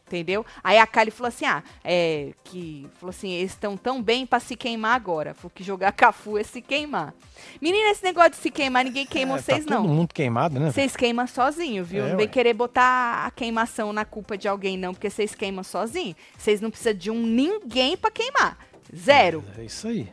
Entendeu? 0.06 0.44
Aí 0.62 0.78
a 0.78 0.86
Kali 0.86 1.10
falou 1.10 1.28
assim: 1.28 1.46
ah, 1.46 1.62
é. 1.82 2.32
Que. 2.44 2.86
Falou 3.00 3.10
assim: 3.10 3.30
eles 3.30 3.52
estão 3.52 3.76
tão 3.76 4.02
bem 4.02 4.26
pra 4.26 4.38
se 4.38 4.54
queimar 4.54 4.94
agora. 4.94 5.32
Falou 5.32 5.50
que 5.54 5.64
jogar 5.64 5.90
Cafu 5.96 6.36
é 6.36 6.42
se 6.42 6.60
queimar. 6.60 7.14
Menina, 7.60 7.90
esse 7.90 8.04
negócio 8.04 8.32
de 8.32 8.36
se 8.36 8.50
queimar, 8.50 8.84
ninguém 8.84 9.06
queima 9.06 9.36
É, 9.36 9.40
vocês, 9.40 9.64
tá 9.64 9.74
não. 9.74 9.82
todo 9.82 9.92
mundo 9.94 10.12
queimado, 10.12 10.60
né? 10.60 10.70
Vocês 10.70 10.94
queimam 10.94 11.26
sozinho, 11.26 11.82
viu? 11.84 12.04
É, 12.04 12.10
não 12.10 12.16
vem 12.16 12.26
ué. 12.26 12.32
querer 12.32 12.52
botar 12.52 13.24
a 13.26 13.30
queimação 13.30 13.92
na 13.92 14.04
culpa 14.04 14.36
de 14.36 14.46
alguém, 14.46 14.76
não, 14.76 14.92
porque 14.92 15.08
vocês 15.08 15.34
queimam 15.34 15.64
sozinho. 15.64 16.14
Vocês 16.36 16.60
não 16.60 16.70
precisam 16.70 16.94
de 16.94 17.10
um 17.10 17.20
ninguém 17.22 17.96
pra 17.96 18.10
queimar. 18.10 18.58
Zero. 18.94 19.42
É 19.58 19.64
isso 19.64 19.88
aí. 19.88 20.12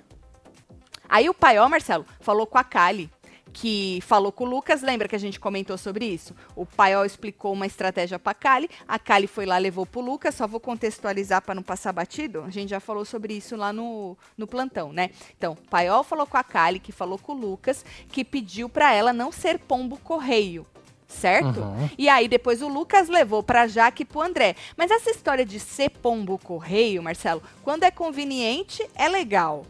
Aí 1.08 1.30
o 1.30 1.34
Paió, 1.34 1.68
Marcelo, 1.68 2.06
falou 2.22 2.48
com 2.48 2.58
a 2.58 2.64
Kali, 2.64 3.10
que 3.52 4.00
falou 4.02 4.32
com 4.32 4.46
o 4.46 4.48
Lucas, 4.48 4.82
lembra 4.82 5.08
que 5.08 5.16
a 5.16 5.20
gente 5.20 5.40
comentou 5.40 5.78
sobre 5.78 6.06
isso? 6.06 6.36
O 6.56 6.66
Paió 6.66 7.04
explicou 7.04 7.54
uma 7.54 7.66
estratégia 7.66 8.18
pra 8.18 8.34
Kali, 8.34 8.70
a 8.88 8.98
Kali 8.98 9.28
foi 9.28 9.46
lá, 9.46 9.58
levou 9.58 9.86
pro 9.86 10.02
Lucas, 10.02 10.36
só 10.36 10.48
vou 10.48 10.60
contextualizar 10.60 11.42
pra 11.42 11.56
não 11.56 11.64
passar 11.64 11.92
batido, 11.92 12.44
a 12.44 12.50
gente 12.50 12.70
já 12.70 12.80
falou 12.80 13.06
sobre 13.06 13.34
isso 13.34 13.56
lá 13.56 13.72
no, 13.72 14.18
no 14.38 14.48
plantão, 14.48 14.92
né? 14.92 15.10
Então, 15.38 15.54
o 15.54 15.70
Paió 15.70 16.04
falou 16.04 16.26
com 16.26 16.38
a 16.38 16.44
Kali, 16.44 16.80
que 16.80 16.92
falou 16.92 17.18
com 17.18 17.34
o 17.34 17.36
Lucas, 17.36 17.86
que 18.10 18.24
pediu 18.24 18.70
pra 18.70 18.94
ela 18.94 19.14
não 19.14 19.32
ser 19.32 19.60
pombo 19.60 19.98
correio, 19.98 20.66
certo? 21.08 21.60
Uhum. 21.60 21.90
E 21.98 22.08
aí 22.10 22.28
depois 22.28 22.62
o 22.62 22.68
Lucas 22.68 23.10
levou 23.10 23.44
pra 23.44 23.68
Jaque 23.68 24.04
e 24.04 24.06
pro 24.06 24.22
André. 24.22 24.56
Mas 24.78 24.90
essa 24.90 25.12
história 25.12 25.46
de 25.46 25.60
ser 25.60 25.90
pombo 25.90 26.38
correio, 26.38 27.04
Marcelo, 27.04 27.44
quando 27.64 27.84
é 27.84 27.92
conveniente, 27.92 28.88
é 28.96 29.08
legal. 29.08 29.66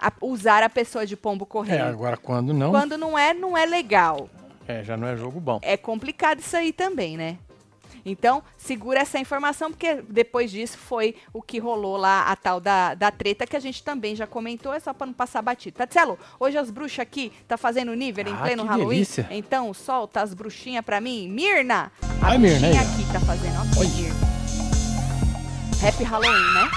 A- 0.00 0.12
usar 0.22 0.62
a 0.62 0.68
pessoa 0.70 1.04
de 1.06 1.16
pombo 1.16 1.44
É, 1.44 1.48
correio. 1.48 1.84
agora 1.84 2.16
quando 2.16 2.52
não, 2.54 2.70
Quando 2.70 2.96
não 2.96 3.18
é, 3.18 3.34
não 3.34 3.56
é 3.56 3.66
legal. 3.66 4.28
é, 4.66 4.82
já 4.82 4.96
não 4.96 5.06
é 5.08 5.16
jogo 5.16 5.38
bom. 5.40 5.58
É 5.62 5.76
complicado 5.76 6.38
isso 6.40 6.56
aí 6.56 6.72
também, 6.72 7.16
né? 7.16 7.36
Então, 8.02 8.42
segura 8.56 9.00
essa 9.00 9.18
informação, 9.18 9.70
porque 9.70 9.96
depois 10.08 10.50
disso 10.50 10.78
foi 10.78 11.14
o 11.34 11.42
que 11.42 11.58
rolou 11.58 11.98
lá, 11.98 12.22
a 12.22 12.34
tal 12.34 12.58
da, 12.58 12.94
da 12.94 13.10
treta, 13.10 13.46
que 13.46 13.54
a 13.54 13.60
gente 13.60 13.82
também 13.84 14.16
já 14.16 14.26
comentou, 14.26 14.72
é 14.72 14.80
só 14.80 14.94
pra 14.94 15.06
não 15.06 15.12
passar 15.12 15.42
batido. 15.42 15.76
Tatielo, 15.76 16.18
hoje 16.38 16.56
as 16.56 16.70
bruxas 16.70 17.00
aqui 17.00 17.30
tá 17.46 17.58
fazendo 17.58 17.92
nível 17.94 18.26
em 18.26 18.32
Ah, 18.32 18.38
pleno 18.38 18.64
Halloween. 18.64 18.88
delícia. 19.00 19.26
Então, 19.30 19.74
solta 19.74 20.22
as 20.22 20.32
bruxinhas 20.32 20.82
pra 20.82 20.98
mim. 20.98 21.28
Mirna! 21.28 21.92
A 22.22 22.38
Mirna, 22.38 22.68
bruxinha 22.68 22.82
ó. 22.82 22.94
aqui 22.94 23.12
tá 23.12 23.20
fazendo. 23.20 23.56
Ó. 23.58 23.80
Mirna. 23.80 24.30
Happy 25.86 26.04
Halloween, 26.04 26.54
né? 26.54 26.70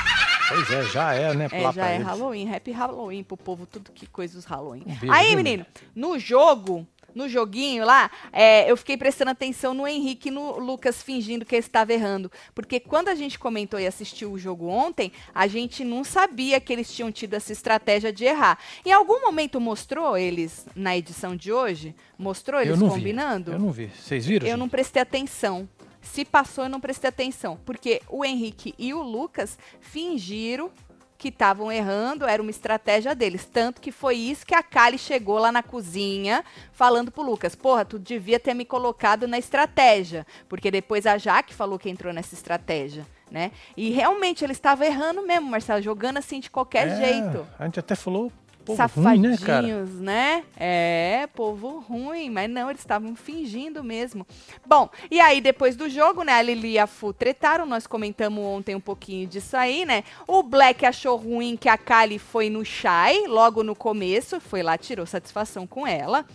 Pois 0.49 0.69
é, 0.71 0.83
já 0.83 1.13
é, 1.13 1.33
né? 1.33 1.47
É, 1.51 1.71
já 1.71 1.89
é 1.89 1.95
eles. 1.95 2.07
Halloween, 2.07 2.53
happy 2.53 2.71
Halloween 2.71 3.23
pro 3.23 3.37
povo, 3.37 3.65
tudo 3.65 3.91
que 3.91 4.05
coisa 4.07 4.35
dos 4.35 4.45
Halloween. 4.45 4.83
Beijo, 4.85 5.11
Aí, 5.11 5.35
menino, 5.35 5.65
no 5.95 6.19
jogo, 6.19 6.85
no 7.15 7.29
joguinho 7.29 7.85
lá, 7.85 8.09
é, 8.31 8.69
eu 8.69 8.75
fiquei 8.75 8.97
prestando 8.97 9.31
atenção 9.31 9.73
no 9.73 9.87
Henrique 9.87 10.29
e 10.29 10.31
no 10.31 10.57
Lucas 10.59 11.01
fingindo 11.01 11.45
que 11.45 11.55
ele 11.55 11.59
estava 11.59 11.93
errando. 11.93 12.31
Porque 12.55 12.79
quando 12.79 13.07
a 13.09 13.15
gente 13.15 13.37
comentou 13.37 13.79
e 13.79 13.87
assistiu 13.87 14.31
o 14.31 14.39
jogo 14.39 14.67
ontem, 14.67 15.11
a 15.33 15.47
gente 15.47 15.83
não 15.83 16.03
sabia 16.03 16.59
que 16.59 16.73
eles 16.73 16.91
tinham 16.91 17.11
tido 17.11 17.35
essa 17.35 17.51
estratégia 17.51 18.11
de 18.11 18.25
errar. 18.25 18.57
Em 18.85 18.91
algum 18.91 19.21
momento 19.21 19.61
mostrou 19.61 20.17
eles 20.17 20.65
na 20.75 20.97
edição 20.97 21.35
de 21.35 21.51
hoje? 21.51 21.95
Mostrou 22.17 22.59
Eu 22.59 22.67
eles 22.67 22.79
não 22.79 22.89
combinando? 22.89 23.51
vi. 23.51 23.57
Eu 23.57 23.59
não 23.59 23.71
vi. 23.71 23.91
Vocês 23.95 24.25
viram? 24.25 24.45
Eu 24.47 24.51
gente? 24.51 24.59
não 24.59 24.69
prestei 24.69 25.01
atenção. 25.01 25.67
Se 26.03 26.23
passou, 26.23 26.65
eu 26.65 26.69
não 26.69 26.79
prestei 26.79 27.09
atenção. 27.09 27.57
Porque 27.65 28.01
o 28.09 28.23
Henrique 28.23 28.75
e 28.77 28.93
o 28.93 29.01
Lucas 29.01 29.57
fingiram 29.79 30.69
que 31.17 31.29
estavam 31.29 31.71
errando, 31.71 32.25
era 32.25 32.41
uma 32.41 32.51
estratégia 32.51 33.15
deles. 33.15 33.45
Tanto 33.45 33.79
que 33.79 33.93
foi 33.93 34.15
isso 34.17 34.45
que 34.45 34.53
a 34.53 34.61
Kali 34.61 34.97
chegou 34.97 35.37
lá 35.39 35.53
na 35.53 35.63
cozinha 35.63 36.43
falando 36.73 37.11
pro 37.11 37.23
Lucas: 37.23 37.55
Porra, 37.55 37.85
tu 37.85 37.97
devia 37.97 38.39
ter 38.39 38.53
me 38.53 38.65
colocado 38.65 39.25
na 39.27 39.37
estratégia. 39.39 40.27
Porque 40.49 40.69
depois 40.69 41.05
a 41.07 41.17
Jaque 41.17 41.53
falou 41.53 41.79
que 41.79 41.89
entrou 41.89 42.11
nessa 42.13 42.33
estratégia. 42.35 43.05
Né? 43.31 43.51
E 43.75 43.89
realmente 43.89 44.43
ele 44.43 44.51
estava 44.51 44.85
errando 44.85 45.25
mesmo, 45.25 45.49
Marcelo, 45.49 45.81
jogando 45.81 46.17
assim 46.17 46.39
de 46.39 46.51
qualquer 46.51 46.87
É, 46.87 46.95
jeito. 46.97 47.47
A 47.57 47.65
gente 47.65 47.79
até 47.79 47.95
falou 47.95 48.31
povo 48.63 48.77
Safadinhos, 48.77 49.41
ruim, 49.41 50.01
né, 50.01 50.43
né? 50.43 50.43
É, 50.57 51.27
povo 51.35 51.79
ruim, 51.79 52.29
mas 52.29 52.49
não, 52.49 52.69
eles 52.69 52.81
estavam 52.81 53.15
fingindo 53.15 53.83
mesmo. 53.83 54.25
Bom, 54.65 54.89
e 55.11 55.19
aí 55.19 55.41
depois 55.41 55.75
do 55.75 55.89
jogo, 55.89 56.23
né, 56.23 56.33
a 56.33 56.41
Lili 56.41 56.71
e 56.71 56.79
a 56.79 56.87
Fu 56.87 57.13
tretaram, 57.13 57.65
nós 57.65 57.85
comentamos 57.85 58.43
ontem 58.43 58.75
um 58.75 58.79
pouquinho 58.79 59.27
disso 59.27 59.57
aí, 59.57 59.85
né? 59.85 60.03
O 60.27 60.41
Black 60.41 60.85
achou 60.85 61.15
ruim 61.17 61.57
que 61.57 61.69
a 61.69 61.77
Kali 61.77 62.17
foi 62.17 62.49
no 62.49 62.63
Shai, 62.63 63.23
logo 63.27 63.63
no 63.63 63.75
começo, 63.75 64.39
foi 64.39 64.63
lá, 64.63 64.77
tirou 64.77 65.05
satisfação 65.05 65.67
com 65.67 65.85
ela, 65.85 66.25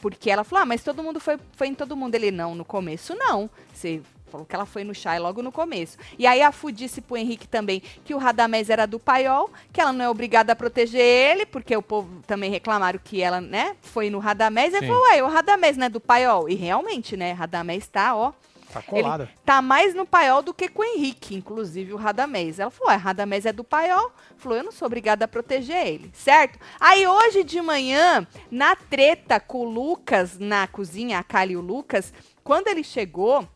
porque 0.00 0.30
ela 0.30 0.44
falou, 0.44 0.62
ah, 0.62 0.66
mas 0.66 0.82
todo 0.82 1.02
mundo 1.02 1.18
foi, 1.18 1.38
foi 1.56 1.68
em 1.68 1.74
todo 1.74 1.96
mundo. 1.96 2.14
Ele, 2.14 2.30
não, 2.30 2.54
no 2.54 2.64
começo 2.64 3.14
não, 3.14 3.48
você... 3.72 4.00
Falou 4.28 4.46
que 4.46 4.54
ela 4.54 4.66
foi 4.66 4.84
no 4.84 4.94
Shai 4.94 5.18
logo 5.18 5.42
no 5.42 5.50
começo. 5.50 5.96
E 6.18 6.26
aí 6.26 6.42
a 6.42 6.52
Fu 6.52 6.70
disse 6.70 7.00
pro 7.00 7.16
Henrique 7.16 7.48
também 7.48 7.82
que 8.04 8.14
o 8.14 8.18
Radamés 8.18 8.70
era 8.70 8.86
do 8.86 8.98
paiol, 8.98 9.50
que 9.72 9.80
ela 9.80 9.92
não 9.92 10.04
é 10.04 10.08
obrigada 10.08 10.52
a 10.52 10.56
proteger 10.56 11.00
ele, 11.00 11.46
porque 11.46 11.76
o 11.76 11.82
povo 11.82 12.22
também 12.26 12.50
reclamaram 12.50 13.00
que 13.02 13.20
ela, 13.22 13.40
né, 13.40 13.76
foi 13.82 14.10
no 14.10 14.18
Radamés. 14.18 14.72
Ele 14.74 14.86
Sim. 14.86 14.92
falou, 14.92 15.02
ué, 15.10 15.22
o 15.22 15.28
Radamés 15.28 15.76
não 15.76 15.86
é 15.86 15.88
do 15.88 16.00
paiol. 16.00 16.48
E 16.48 16.54
realmente, 16.54 17.16
né, 17.16 17.32
Radamés 17.32 17.86
tá, 17.88 18.14
ó, 18.14 18.32
Tá 18.72 18.82
colada. 18.82 19.30
tá 19.46 19.62
mais 19.62 19.94
no 19.94 20.04
paiol 20.04 20.42
do 20.42 20.52
que 20.52 20.68
com 20.68 20.82
o 20.82 20.84
Henrique, 20.84 21.34
inclusive 21.34 21.94
o 21.94 21.96
Radamés. 21.96 22.58
Ela 22.58 22.70
falou, 22.70 22.92
ué, 22.92 22.96
Radamés 22.96 23.46
é 23.46 23.52
do 23.52 23.64
paiol. 23.64 24.12
Falou, 24.36 24.58
eu 24.58 24.64
não 24.64 24.72
sou 24.72 24.86
obrigada 24.86 25.24
a 25.24 25.28
proteger 25.28 25.86
ele, 25.86 26.10
certo? 26.12 26.58
Aí 26.78 27.06
hoje 27.06 27.42
de 27.44 27.62
manhã, 27.62 28.26
na 28.50 28.76
treta 28.76 29.40
com 29.40 29.60
o 29.60 29.70
Lucas, 29.70 30.38
na 30.38 30.66
cozinha, 30.66 31.18
a 31.18 31.22
Kali 31.24 31.54
e 31.54 31.56
o 31.56 31.62
Lucas, 31.62 32.12
quando 32.44 32.68
ele 32.68 32.84
chegou, 32.84 33.48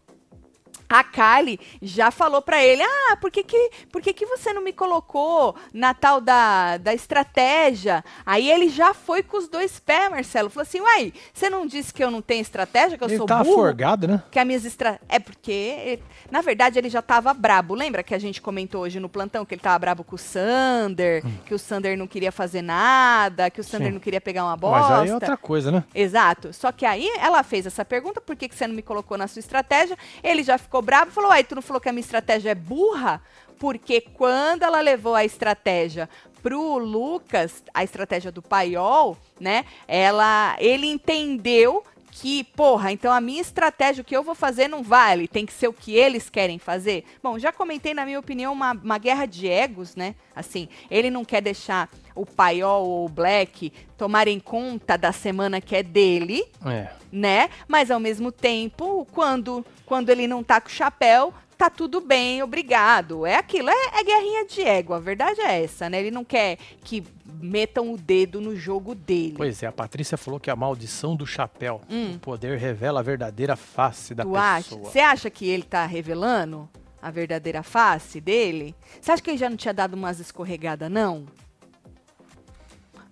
a 0.93 1.05
Kali 1.05 1.59
já 1.81 2.11
falou 2.11 2.43
pra 2.43 2.63
ele: 2.63 2.83
Ah, 2.83 3.17
por 3.17 3.31
que, 3.31 3.43
que, 3.43 3.71
por 3.91 4.01
que, 4.03 4.13
que 4.13 4.27
você 4.27 4.53
não 4.53 4.63
me 4.63 4.73
colocou 4.73 5.55
na 5.73 5.95
tal 5.95 6.21
da, 6.21 6.77
da 6.79 6.93
estratégia? 6.95 8.05
Aí 8.25 8.51
ele 8.51 8.69
já 8.69 8.93
foi 8.95 9.23
com 9.23 9.37
os 9.37 9.49
dois 9.49 9.79
pés, 9.79 10.11
Marcelo. 10.11 10.51
Falou 10.51 10.63
assim: 10.63 10.81
Uai, 10.81 11.13
você 11.33 11.49
não 11.51 11.67
disse 11.67 11.93
que 11.93 12.03
eu 12.03 12.11
não 12.11 12.21
tenho 12.23 12.43
estratégia, 12.43 12.97
que 12.99 13.05
eu 13.05 13.09
Ele 13.09 13.17
sou 13.17 13.27
tá 13.27 13.43
burro? 13.43 13.55
forgado, 13.57 14.07
né? 14.09 14.23
Que 14.31 14.39
as 14.39 14.47
minhas 14.47 14.65
estra... 14.65 15.01
É 15.09 15.19
porque, 15.19 15.99
na 16.31 16.41
verdade, 16.41 16.79
ele 16.79 16.89
já 16.89 17.03
tava 17.03 17.33
brabo. 17.35 17.75
Lembra 17.75 18.03
que 18.03 18.15
a 18.15 18.19
gente 18.19 18.41
comentou 18.41 18.83
hoje 18.83 18.99
no 19.01 19.09
plantão 19.09 19.45
que 19.45 19.55
ele 19.55 19.63
tava 19.63 19.79
brabo 19.79 20.05
com 20.05 20.17
o 20.17 20.19
Sander, 20.19 21.23
que 21.47 21.55
o 21.55 21.59
Sander 21.59 21.97
não 21.97 22.07
queria 22.07 22.33
fazer 22.33 22.63
nada, 22.63 23.51
que 23.51 23.61
o 23.61 23.65
Sander 23.65 23.83
Hum. 23.83 23.83
Sim. 23.83 23.95
não 23.95 24.01
queria 24.01 24.21
pegar 24.21 24.45
uma 24.45 24.53
Mas 24.53 24.61
bosta. 24.61 25.01
aí 25.01 25.09
é 25.09 25.15
outra 25.15 25.37
coisa, 25.37 25.73
né? 25.73 25.83
Exato. 25.95 26.53
Só 26.53 26.71
que 26.71 26.85
aí 26.87 27.11
ela 27.19 27.43
fez 27.43 27.67
essa 27.67 27.85
pergunta, 27.85 28.21
por 28.21 28.37
que, 28.37 28.49
que 28.49 28.55
você 28.55 28.67
não 28.67 28.75
me 28.75 28.83
colocou 28.83 29.17
na 29.19 29.27
sua 29.27 29.41
estratégia? 29.41 29.97
Ele 30.23 30.43
já 30.43 30.57
ficou 30.59 30.82
bravo 30.83 31.11
e 31.11 31.15
falou, 31.15 31.31
aí 31.31 31.45
tu 31.45 31.55
não 31.55 31.63
falou 31.63 31.81
que 31.81 31.89
a 31.89 31.93
minha 31.93 32.01
estratégia 32.01 32.51
é 32.51 32.55
burra? 32.55 33.23
Porque 33.59 34.01
quando 34.01 34.65
ela 34.65 34.81
levou 34.81 35.15
a 35.15 35.25
estratégia 35.25 36.09
pro 36.43 36.79
Lucas, 36.79 37.63
a 37.73 37.85
estratégia 37.85 38.33
do 38.33 38.43
paiol, 38.43 39.17
né? 39.39 39.65
Ela, 39.87 40.57
ele 40.59 40.89
entendeu 40.89 41.85
que, 42.15 42.45
porra, 42.45 42.93
então 42.93 43.11
a 43.11 43.23
minha 43.23 43.41
estratégia, 43.41 44.03
o 44.03 44.05
que 44.05 44.15
eu 44.15 44.23
vou 44.23 44.35
fazer 44.35 44.69
não 44.69 44.83
vale, 44.83 45.27
tem 45.27 45.47
que 45.47 45.53
ser 45.53 45.67
o 45.67 45.73
que 45.73 45.97
eles 45.97 46.29
querem 46.29 46.59
fazer. 46.59 47.05
Bom, 47.23 47.39
já 47.39 47.51
comentei, 47.51 47.95
na 47.95 48.05
minha 48.05 48.21
opinião, 48.21 48.53
uma, 48.53 48.73
uma 48.73 48.99
guerra 48.99 49.25
de 49.25 49.49
egos, 49.49 49.97
né? 49.97 50.15
Assim, 50.37 50.69
ele 50.91 51.11
não 51.11 51.25
quer 51.25 51.41
deixar 51.41 51.89
o 52.15 52.27
paiol 52.27 52.87
ou 52.87 53.07
o 53.07 53.09
black 53.09 53.73
tomarem 53.97 54.39
conta 54.39 54.99
da 54.99 55.11
semana 55.11 55.59
que 55.59 55.75
é 55.75 55.83
dele, 55.83 56.45
É. 56.65 56.89
né? 57.11 57.49
Mas 57.67 57.91
ao 57.91 57.99
mesmo 57.99 58.31
tempo, 58.31 59.07
quando, 59.11 59.65
quando 59.87 60.11
ele 60.11 60.27
não 60.29 60.43
tá 60.43 60.61
com 60.61 60.69
o 60.69 60.71
chapéu, 60.71 61.33
tá 61.57 61.71
tudo 61.71 62.01
bem, 62.01 62.43
obrigado. 62.43 63.25
É 63.25 63.37
aquilo, 63.37 63.71
é, 63.71 64.01
é 64.01 64.05
guerrinha 64.05 64.45
de 64.45 64.61
ego, 64.63 64.93
a 64.93 64.99
verdade 64.99 65.41
é 65.41 65.63
essa, 65.65 65.89
né? 65.89 66.01
Ele 66.01 66.11
não 66.11 66.25
quer 66.25 66.59
que 66.85 67.03
metam 67.43 67.93
o 67.93 67.99
dedo 67.99 68.41
no 68.41 68.55
jogo 68.57 68.95
dele. 68.95 69.35
Pois 69.37 69.63
é, 69.63 69.67
a 69.67 69.73
Patrícia 69.73 70.17
falou 70.17 70.39
que 70.41 70.51
a 70.51 70.57
maldição 70.57 71.15
do 71.17 71.27
chapéu. 71.27 71.81
Hum. 71.91 72.15
O 72.15 72.19
poder 72.21 72.59
revela 72.59 73.01
a 73.01 73.03
verdadeira 73.03 73.57
face 73.57 74.15
da 74.15 74.23
Tu 74.25 74.37
acha? 74.37 74.71
pessoa. 74.71 74.91
Você 74.91 75.01
acha 75.01 75.29
que 75.31 75.49
ele 75.49 75.63
tá 75.65 75.85
revelando 75.85 76.69
a 77.01 77.11
verdadeira 77.11 77.63
face 77.63 78.21
dele? 78.21 78.75
Você 79.01 79.11
acha 79.13 79.23
que 79.23 79.31
ele 79.31 79.39
já 79.39 79.51
não 79.51 79.57
tinha 79.57 79.75
dado 79.75 79.95
umas 79.95 80.21
escorregadas, 80.21 80.91
não? 80.91 81.27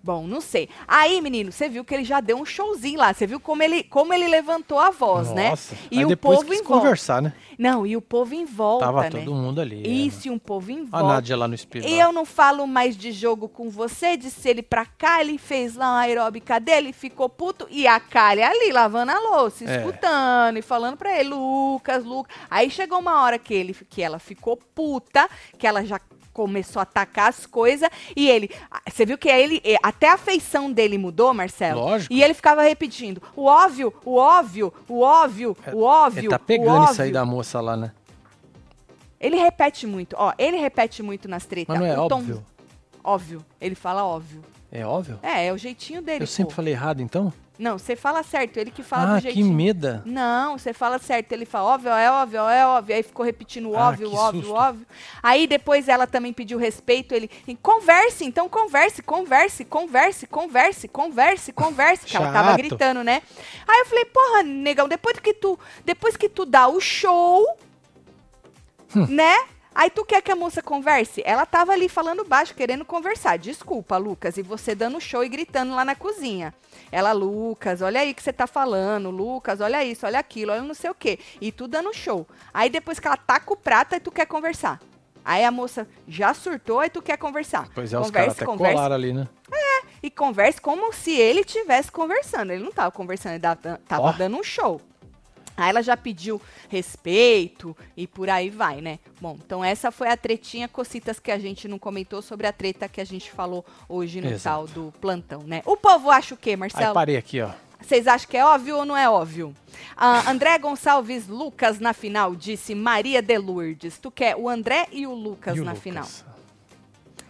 Bom, 0.03 0.25
não 0.25 0.41
sei. 0.41 0.67
Aí, 0.87 1.21
menino, 1.21 1.51
você 1.51 1.69
viu 1.69 1.85
que 1.85 1.93
ele 1.93 2.03
já 2.03 2.19
deu 2.19 2.37
um 2.37 2.45
showzinho 2.45 2.97
lá. 2.99 3.13
Você 3.13 3.27
viu 3.27 3.39
como 3.39 3.61
ele, 3.61 3.83
como 3.83 4.13
ele 4.13 4.27
levantou 4.27 4.79
a 4.79 4.89
voz, 4.89 5.31
né? 5.31 5.51
Nossa. 5.51 5.75
E 5.91 6.03
o 6.03 6.17
povo 6.17 6.53
em 6.53 6.63
conversar, 6.63 7.21
né? 7.21 7.33
Não, 7.57 7.85
e 7.85 7.95
o 7.95 8.01
povo 8.01 8.33
em 8.33 8.43
volta, 8.45 8.85
Tava 8.85 9.03
né? 9.03 9.09
todo 9.11 9.33
mundo 9.33 9.61
ali. 9.61 10.07
Isso, 10.07 10.27
e 10.27 10.31
um 10.31 10.39
povo 10.39 10.71
em 10.71 10.81
A 10.91 10.99
volta. 10.99 11.07
Nádia 11.15 11.37
lá 11.37 11.47
no 11.47 11.53
espelho. 11.53 11.87
E 11.87 11.99
eu 11.99 12.11
não 12.11 12.25
falo 12.25 12.65
mais 12.65 12.97
de 12.97 13.11
jogo 13.11 13.47
com 13.47 13.69
você, 13.69 14.17
disse 14.17 14.49
ele 14.49 14.63
pra 14.63 14.85
cá, 14.85 15.21
ele 15.21 15.37
fez 15.37 15.75
lá 15.75 15.91
uma 15.91 15.99
aeróbica 15.99 16.59
dele, 16.59 16.91
ficou 16.93 17.29
puto, 17.29 17.67
e 17.69 17.85
a 17.85 17.99
Kali 17.99 18.41
ali 18.41 18.71
lavando 18.71 19.11
a 19.11 19.19
louça, 19.19 19.63
É. 19.65 19.77
escutando 19.77 20.57
e 20.57 20.61
falando 20.63 20.97
pra 20.97 21.19
ele, 21.19 21.29
Lucas, 21.29 22.03
Lucas. 22.03 22.35
Aí 22.49 22.71
chegou 22.71 22.97
uma 22.99 23.21
hora 23.21 23.37
que, 23.37 23.53
ele, 23.53 23.75
que 23.89 24.01
ela 24.01 24.17
ficou 24.17 24.57
puta, 24.57 25.29
que 25.59 25.67
ela 25.67 25.85
já 25.85 25.99
começou 26.45 26.79
a 26.79 26.83
atacar 26.83 27.29
as 27.29 27.45
coisas, 27.45 27.87
e 28.15 28.29
ele, 28.29 28.49
você 28.89 29.05
viu 29.05 29.17
que 29.17 29.29
ele, 29.29 29.61
até 29.83 30.09
a 30.11 30.17
feição 30.17 30.71
dele 30.71 30.97
mudou, 30.97 31.33
Marcelo? 31.33 31.81
Lógico. 31.81 32.11
E 32.13 32.23
ele 32.23 32.33
ficava 32.33 32.63
repetindo, 32.63 33.21
o 33.35 33.45
óbvio, 33.45 33.93
o 34.03 34.15
óbvio, 34.15 34.73
o 34.89 35.01
óbvio, 35.01 35.55
o 35.71 35.83
óbvio, 35.83 36.19
Ele 36.21 36.27
tá 36.29 36.35
o 36.37 36.39
pegando 36.39 36.91
isso 36.91 37.01
aí 37.01 37.11
da 37.11 37.23
moça 37.25 37.61
lá, 37.61 37.77
né? 37.77 37.91
Ele 39.19 39.35
repete 39.35 39.85
muito, 39.85 40.15
ó, 40.17 40.33
ele 40.37 40.57
repete 40.57 41.03
muito 41.03 41.27
nas 41.27 41.45
tretas. 41.45 41.67
Mas 41.67 41.79
não 41.79 41.85
é 41.85 41.99
o 41.99 42.07
tom- 42.07 42.17
óbvio. 42.17 42.45
Óbvio, 43.03 43.45
ele 43.59 43.75
fala 43.75 44.03
óbvio. 44.03 44.41
É 44.71 44.85
óbvio? 44.85 45.19
É, 45.21 45.47
é 45.47 45.53
o 45.53 45.57
jeitinho 45.57 46.01
dele. 46.01 46.23
Eu 46.23 46.27
sempre 46.27 46.51
pô. 46.51 46.55
falei 46.55 46.73
errado, 46.73 47.01
então? 47.01 47.33
Não, 47.59 47.77
você 47.77 47.95
fala 47.95 48.23
certo, 48.23 48.57
ele 48.57 48.71
que 48.71 48.81
fala 48.81 49.03
ah, 49.03 49.15
do 49.15 49.17
que 49.17 49.33
jeitinho. 49.33 49.53
meda. 49.53 50.01
Não, 50.03 50.57
você 50.57 50.73
fala 50.73 50.97
certo, 50.97 51.31
ele 51.33 51.45
fala 51.45 51.73
óbvio, 51.75 51.91
é 51.91 52.09
óbvio, 52.09 52.39
é 52.49 52.65
óbvio. 52.65 52.95
Aí 52.95 53.03
ficou 53.03 53.23
repetindo 53.23 53.75
Ah, 53.75 53.89
óbvio, 53.89 54.09
que 54.09 54.15
óbvio, 54.15 54.41
susto. 54.43 54.55
óbvio. 54.55 54.87
Aí 55.21 55.45
depois 55.45 55.87
ela 55.87 56.07
também 56.07 56.33
pediu 56.33 56.57
respeito, 56.57 57.13
ele, 57.13 57.29
converse, 57.61 58.25
então 58.25 58.49
converse, 58.49 59.03
converse, 59.03 59.63
converse, 59.65 60.25
converse, 60.25 60.87
converse, 60.87 61.53
converse, 61.53 62.05
que 62.07 62.17
ela 62.17 62.31
tava 62.31 62.57
gritando, 62.57 63.03
né? 63.03 63.21
Aí 63.67 63.79
eu 63.81 63.85
falei, 63.85 64.05
porra, 64.05 64.41
negão, 64.41 64.87
depois 64.87 65.19
que 65.19 65.33
tu, 65.33 65.59
depois 65.85 66.17
que 66.17 66.29
tu 66.29 66.45
dá 66.45 66.67
o 66.67 66.79
show, 66.79 67.45
Hum. 68.95 69.05
né? 69.07 69.35
Aí 69.73 69.89
tu 69.89 70.03
quer 70.03 70.21
que 70.21 70.31
a 70.31 70.35
moça 70.35 70.61
converse? 70.61 71.21
Ela 71.25 71.45
tava 71.45 71.71
ali 71.71 71.87
falando 71.87 72.25
baixo, 72.25 72.53
querendo 72.53 72.83
conversar. 72.83 73.37
Desculpa, 73.37 73.97
Lucas. 73.97 74.35
E 74.37 74.41
você 74.41 74.75
dando 74.75 74.99
show 74.99 75.23
e 75.23 75.29
gritando 75.29 75.73
lá 75.73 75.85
na 75.85 75.95
cozinha. 75.95 76.53
Ela, 76.91 77.13
Lucas, 77.13 77.81
olha 77.81 78.01
aí 78.01 78.13
que 78.13 78.21
você 78.21 78.33
tá 78.33 78.45
falando. 78.47 79.09
Lucas, 79.09 79.61
olha 79.61 79.83
isso, 79.83 80.05
olha 80.05 80.19
aquilo, 80.19 80.51
olha 80.51 80.61
não 80.61 80.73
sei 80.73 80.89
o 80.89 80.93
quê. 80.95 81.17
E 81.39 81.51
tu 81.53 81.67
dando 81.67 81.93
show. 81.93 82.27
Aí 82.53 82.69
depois 82.69 82.99
que 82.99 83.07
ela 83.07 83.15
taca 83.17 83.53
o 83.53 83.55
prato, 83.55 83.93
aí 83.93 83.99
tu 84.01 84.11
quer 84.11 84.25
conversar. 84.25 84.79
Aí 85.23 85.45
a 85.45 85.51
moça 85.51 85.87
já 86.07 86.33
surtou, 86.33 86.79
aí 86.79 86.89
tu 86.89 87.01
quer 87.01 87.15
conversar. 87.15 87.69
Pois 87.73 87.93
é, 87.93 87.99
os 87.99 88.11
caras 88.11 88.33
até 88.33 88.43
converse. 88.45 88.73
colaram 88.75 88.95
ali, 88.95 89.13
né? 89.13 89.27
E 90.03 90.09
converse 90.09 90.59
como 90.59 90.91
se 90.91 91.11
ele 91.11 91.41
estivesse 91.41 91.91
conversando. 91.91 92.51
Ele 92.51 92.63
não 92.63 92.71
tava 92.71 92.89
conversando, 92.91 93.33
ele 93.33 93.39
dava- 93.39 93.79
tava 93.87 94.01
Ó. 94.01 94.11
dando 94.13 94.35
um 94.35 94.43
show. 94.43 94.81
Aí 95.57 95.69
ela 95.69 95.81
já 95.81 95.95
pediu 95.97 96.41
respeito 96.69 97.75
e 97.95 98.07
por 98.07 98.29
aí 98.29 98.49
vai, 98.49 98.81
né? 98.81 98.99
Bom, 99.19 99.37
então 99.45 99.63
essa 99.63 99.91
foi 99.91 100.09
a 100.09 100.17
tretinha, 100.17 100.67
cocitas 100.67 101.19
que 101.19 101.31
a 101.31 101.37
gente 101.39 101.67
não 101.67 101.77
comentou 101.77 102.21
sobre 102.21 102.47
a 102.47 102.53
treta 102.53 102.87
que 102.89 102.99
a 103.01 103.05
gente 103.05 103.31
falou 103.31 103.65
hoje 103.87 104.21
no 104.21 104.29
Exato. 104.29 104.43
tal 104.43 104.67
do 104.67 104.93
plantão, 104.99 105.41
né? 105.43 105.61
O 105.65 105.75
povo 105.77 106.09
acha 106.09 106.33
o 106.33 106.37
quê, 106.37 106.51
Aí 106.51 106.55
Marcelo? 106.57 106.93
parei 106.93 107.17
aqui, 107.17 107.41
ó. 107.41 107.51
Vocês 107.81 108.07
acham 108.07 108.29
que 108.29 108.37
é 108.37 108.45
óbvio 108.45 108.77
ou 108.77 108.85
não 108.85 108.95
é 108.95 109.09
óbvio? 109.09 109.55
Ah, 109.97 110.29
André 110.29 110.57
Gonçalves 110.59 111.27
Lucas 111.27 111.79
na 111.79 111.93
final 111.93 112.35
disse 112.35 112.75
Maria 112.75 113.21
de 113.23 113.37
Lourdes. 113.39 113.97
Tu 113.97 114.11
quer 114.11 114.35
o 114.35 114.47
André 114.47 114.87
e 114.91 115.07
o 115.07 115.13
Lucas 115.13 115.57
E 115.57 115.61
o 115.61 115.65
na 115.65 115.71
Lucas? 115.71 115.83
final? 115.83 116.07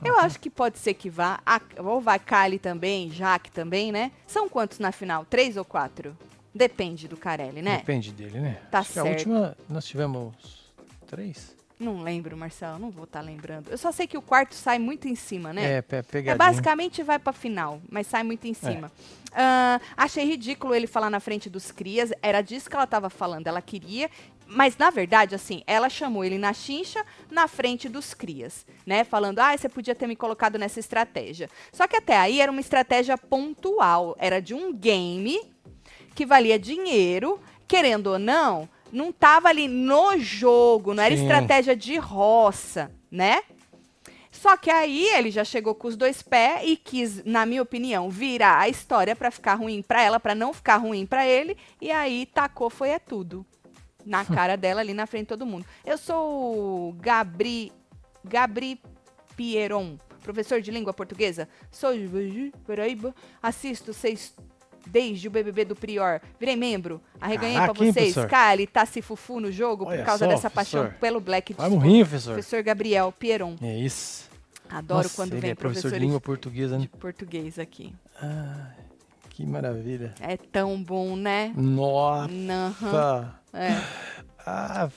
Eu 0.04 0.18
acho 0.20 0.40
que 0.40 0.50
pode 0.50 0.78
ser 0.80 0.94
que 0.96 1.10
vá. 1.10 1.40
A- 1.46 1.62
ou 1.78 2.02
vai 2.02 2.20
Kali 2.20 2.58
também, 2.60 3.10
Jaque 3.12 3.50
também, 3.52 3.92
né? 3.92 4.12
São 4.28 4.50
quantos 4.50 4.80
na 4.80 4.92
final? 4.92 5.24
Três 5.26 5.56
ou 5.56 5.64
quatro? 5.64 6.18
Depende 6.54 7.08
do 7.08 7.16
Carelli, 7.18 7.62
né? 7.62 7.78
Depende 7.78 8.12
dele, 8.12 8.40
né? 8.40 8.60
Tá 8.70 8.80
Acho 8.80 8.94
que 8.94 9.00
A 9.00 9.04
certo. 9.04 9.18
última 9.18 9.58
nós 9.70 9.86
tivemos 9.86 10.34
três. 11.08 11.56
Não 11.80 12.04
lembro, 12.04 12.38
Marcelo, 12.38 12.78
não 12.78 12.92
vou 12.92 13.06
estar 13.06 13.22
lembrando. 13.22 13.72
Eu 13.72 13.78
só 13.78 13.92
sei 13.92 14.06
que 14.06 14.16
o 14.18 14.22
quarto 14.22 14.54
sai 14.54 14.78
muito 14.78 15.08
em 15.08 15.16
cima, 15.16 15.52
né? 15.52 15.78
É, 15.78 15.82
pe 15.82 15.96
É, 15.96 16.04
pegadinha. 16.04 16.36
basicamente 16.36 17.02
vai 17.02 17.18
pra 17.18 17.34
final, 17.34 17.82
mas 17.90 18.06
sai 18.06 18.22
muito 18.22 18.46
em 18.46 18.54
cima. 18.54 18.92
Ah, 19.34 19.80
achei 19.98 20.24
ridículo 20.26 20.76
ele 20.76 20.86
falar 20.86 21.10
na 21.10 21.20
frente 21.20 21.50
dos 21.50 21.72
crias, 21.72 22.12
era 22.22 22.42
disso 22.42 22.70
que 22.70 22.76
ela 22.76 22.86
tava 22.86 23.10
falando, 23.10 23.48
ela 23.48 23.62
queria, 23.64 24.12
mas 24.46 24.78
na 24.78 24.92
verdade, 24.92 25.34
assim, 25.34 25.64
ela 25.66 25.90
chamou 25.90 26.24
ele 26.24 26.38
na 26.38 26.54
chincha 26.54 27.04
na 27.32 27.48
frente 27.48 27.90
dos 27.90 28.14
crias, 28.14 28.64
né? 28.86 29.04
Falando, 29.04 29.40
ah, 29.40 29.58
você 29.58 29.68
podia 29.68 29.96
ter 29.96 30.06
me 30.06 30.16
colocado 30.16 30.60
nessa 30.60 30.80
estratégia. 30.80 31.50
Só 31.74 31.88
que 31.88 31.96
até 31.96 32.16
aí 32.16 32.42
era 32.42 32.52
uma 32.52 32.62
estratégia 32.62 33.18
pontual, 33.18 34.16
era 34.20 34.40
de 34.40 34.54
um 34.54 34.72
game 34.72 35.40
que 36.14 36.26
valia 36.26 36.60
dinheiro, 36.60 37.40
querendo 37.68 38.08
ou 38.08 38.20
não, 38.20 38.68
não 38.92 39.12
tava 39.12 39.50
ali 39.50 39.68
no 39.68 40.18
jogo, 40.18 40.94
não 40.94 41.04
era 41.04 41.16
Sim. 41.16 41.22
estratégia 41.22 41.76
de 41.76 41.98
roça, 41.98 42.92
né? 43.10 43.42
Só 44.32 44.58
que 44.58 44.70
aí 44.70 45.06
ele 45.10 45.30
já 45.30 45.44
chegou 45.44 45.76
com 45.76 45.88
os 45.88 45.96
dois 45.96 46.22
pés 46.22 46.62
e 46.66 46.78
quis, 46.78 47.24
na 47.24 47.46
minha 47.46 47.62
opinião, 47.62 48.10
virar 48.10 48.60
a 48.60 48.70
história 48.70 49.16
pra 49.16 49.30
ficar 49.30 49.56
ruim 49.56 49.82
pra 49.82 50.02
ela, 50.02 50.20
pra 50.20 50.34
não 50.34 50.54
ficar 50.54 50.78
ruim 50.78 51.06
pra 51.06 51.28
ele, 51.28 51.58
e 51.80 51.92
aí 51.92 52.26
tacou 52.26 52.70
foi 52.70 52.90
é 52.90 53.00
tudo 53.00 53.46
na 54.06 54.24
cara 54.26 54.56
dela 54.56 54.82
ali 54.82 54.94
na 54.94 55.06
frente 55.06 55.24
de 55.24 55.30
todo 55.30 55.46
mundo. 55.46 55.66
Eu 55.86 55.98
sou 55.98 56.90
o 56.90 56.94
Gabri 56.94 57.72
Gabri 58.24 58.80
Pieron, 59.36 59.98
professor 60.24 60.62
de 60.62 60.72
língua 60.72 60.94
portuguesa. 60.94 61.48
Sou 61.72 61.94
de 61.94 62.54
Paraíba, 62.66 63.14
assisto 63.42 63.94
vocês 63.94 64.36
desde 64.88 65.28
o 65.28 65.32
BBB 65.32 65.66
do 65.66 65.76
Prior. 65.76 66.20
Virei 66.40 66.56
membro, 66.56 67.02
arreganhei 67.20 67.56
pra 67.58 67.68
Caraca, 67.68 67.84
hein, 67.86 67.92
vocês. 67.92 68.16
Cali, 68.28 68.68
tá 68.68 68.86
se 68.86 69.02
fufu 69.02 69.40
no 69.40 69.52
jogo 69.52 69.86
por 69.86 69.92
Olha 69.94 70.04
causa 70.04 70.26
só, 70.26 70.32
dessa 70.32 70.50
paixão 70.50 70.82
professor. 70.82 71.00
pelo 71.00 71.20
Black. 71.20 71.54
Vai 71.54 71.70
morrer, 71.70 72.00
professor. 72.06 72.34
Professor 72.34 72.64
Gabriel 72.64 73.12
Pieron. 73.12 73.56
É 73.62 73.78
isso. 73.78 74.30
Adoro 74.70 75.04
Nossa, 75.04 75.16
quando 75.16 75.38
vem 75.40 75.52
é 75.52 75.56
professor 75.56 75.92
de 75.92 76.00
língua 76.00 76.22
portuguesa, 76.22 76.76
né? 76.78 76.82
de 76.84 76.88
português 76.88 77.60
aqui. 77.60 77.94
Que 79.30 79.46
maravilha. 79.46 80.14
É 80.20 80.38
tão 80.38 80.82
bom, 80.82 81.16
né? 81.16 81.52
Nossa. 81.56 82.30
Aham. 82.82 83.34
É. 83.54 83.82
Ah, 84.46 84.90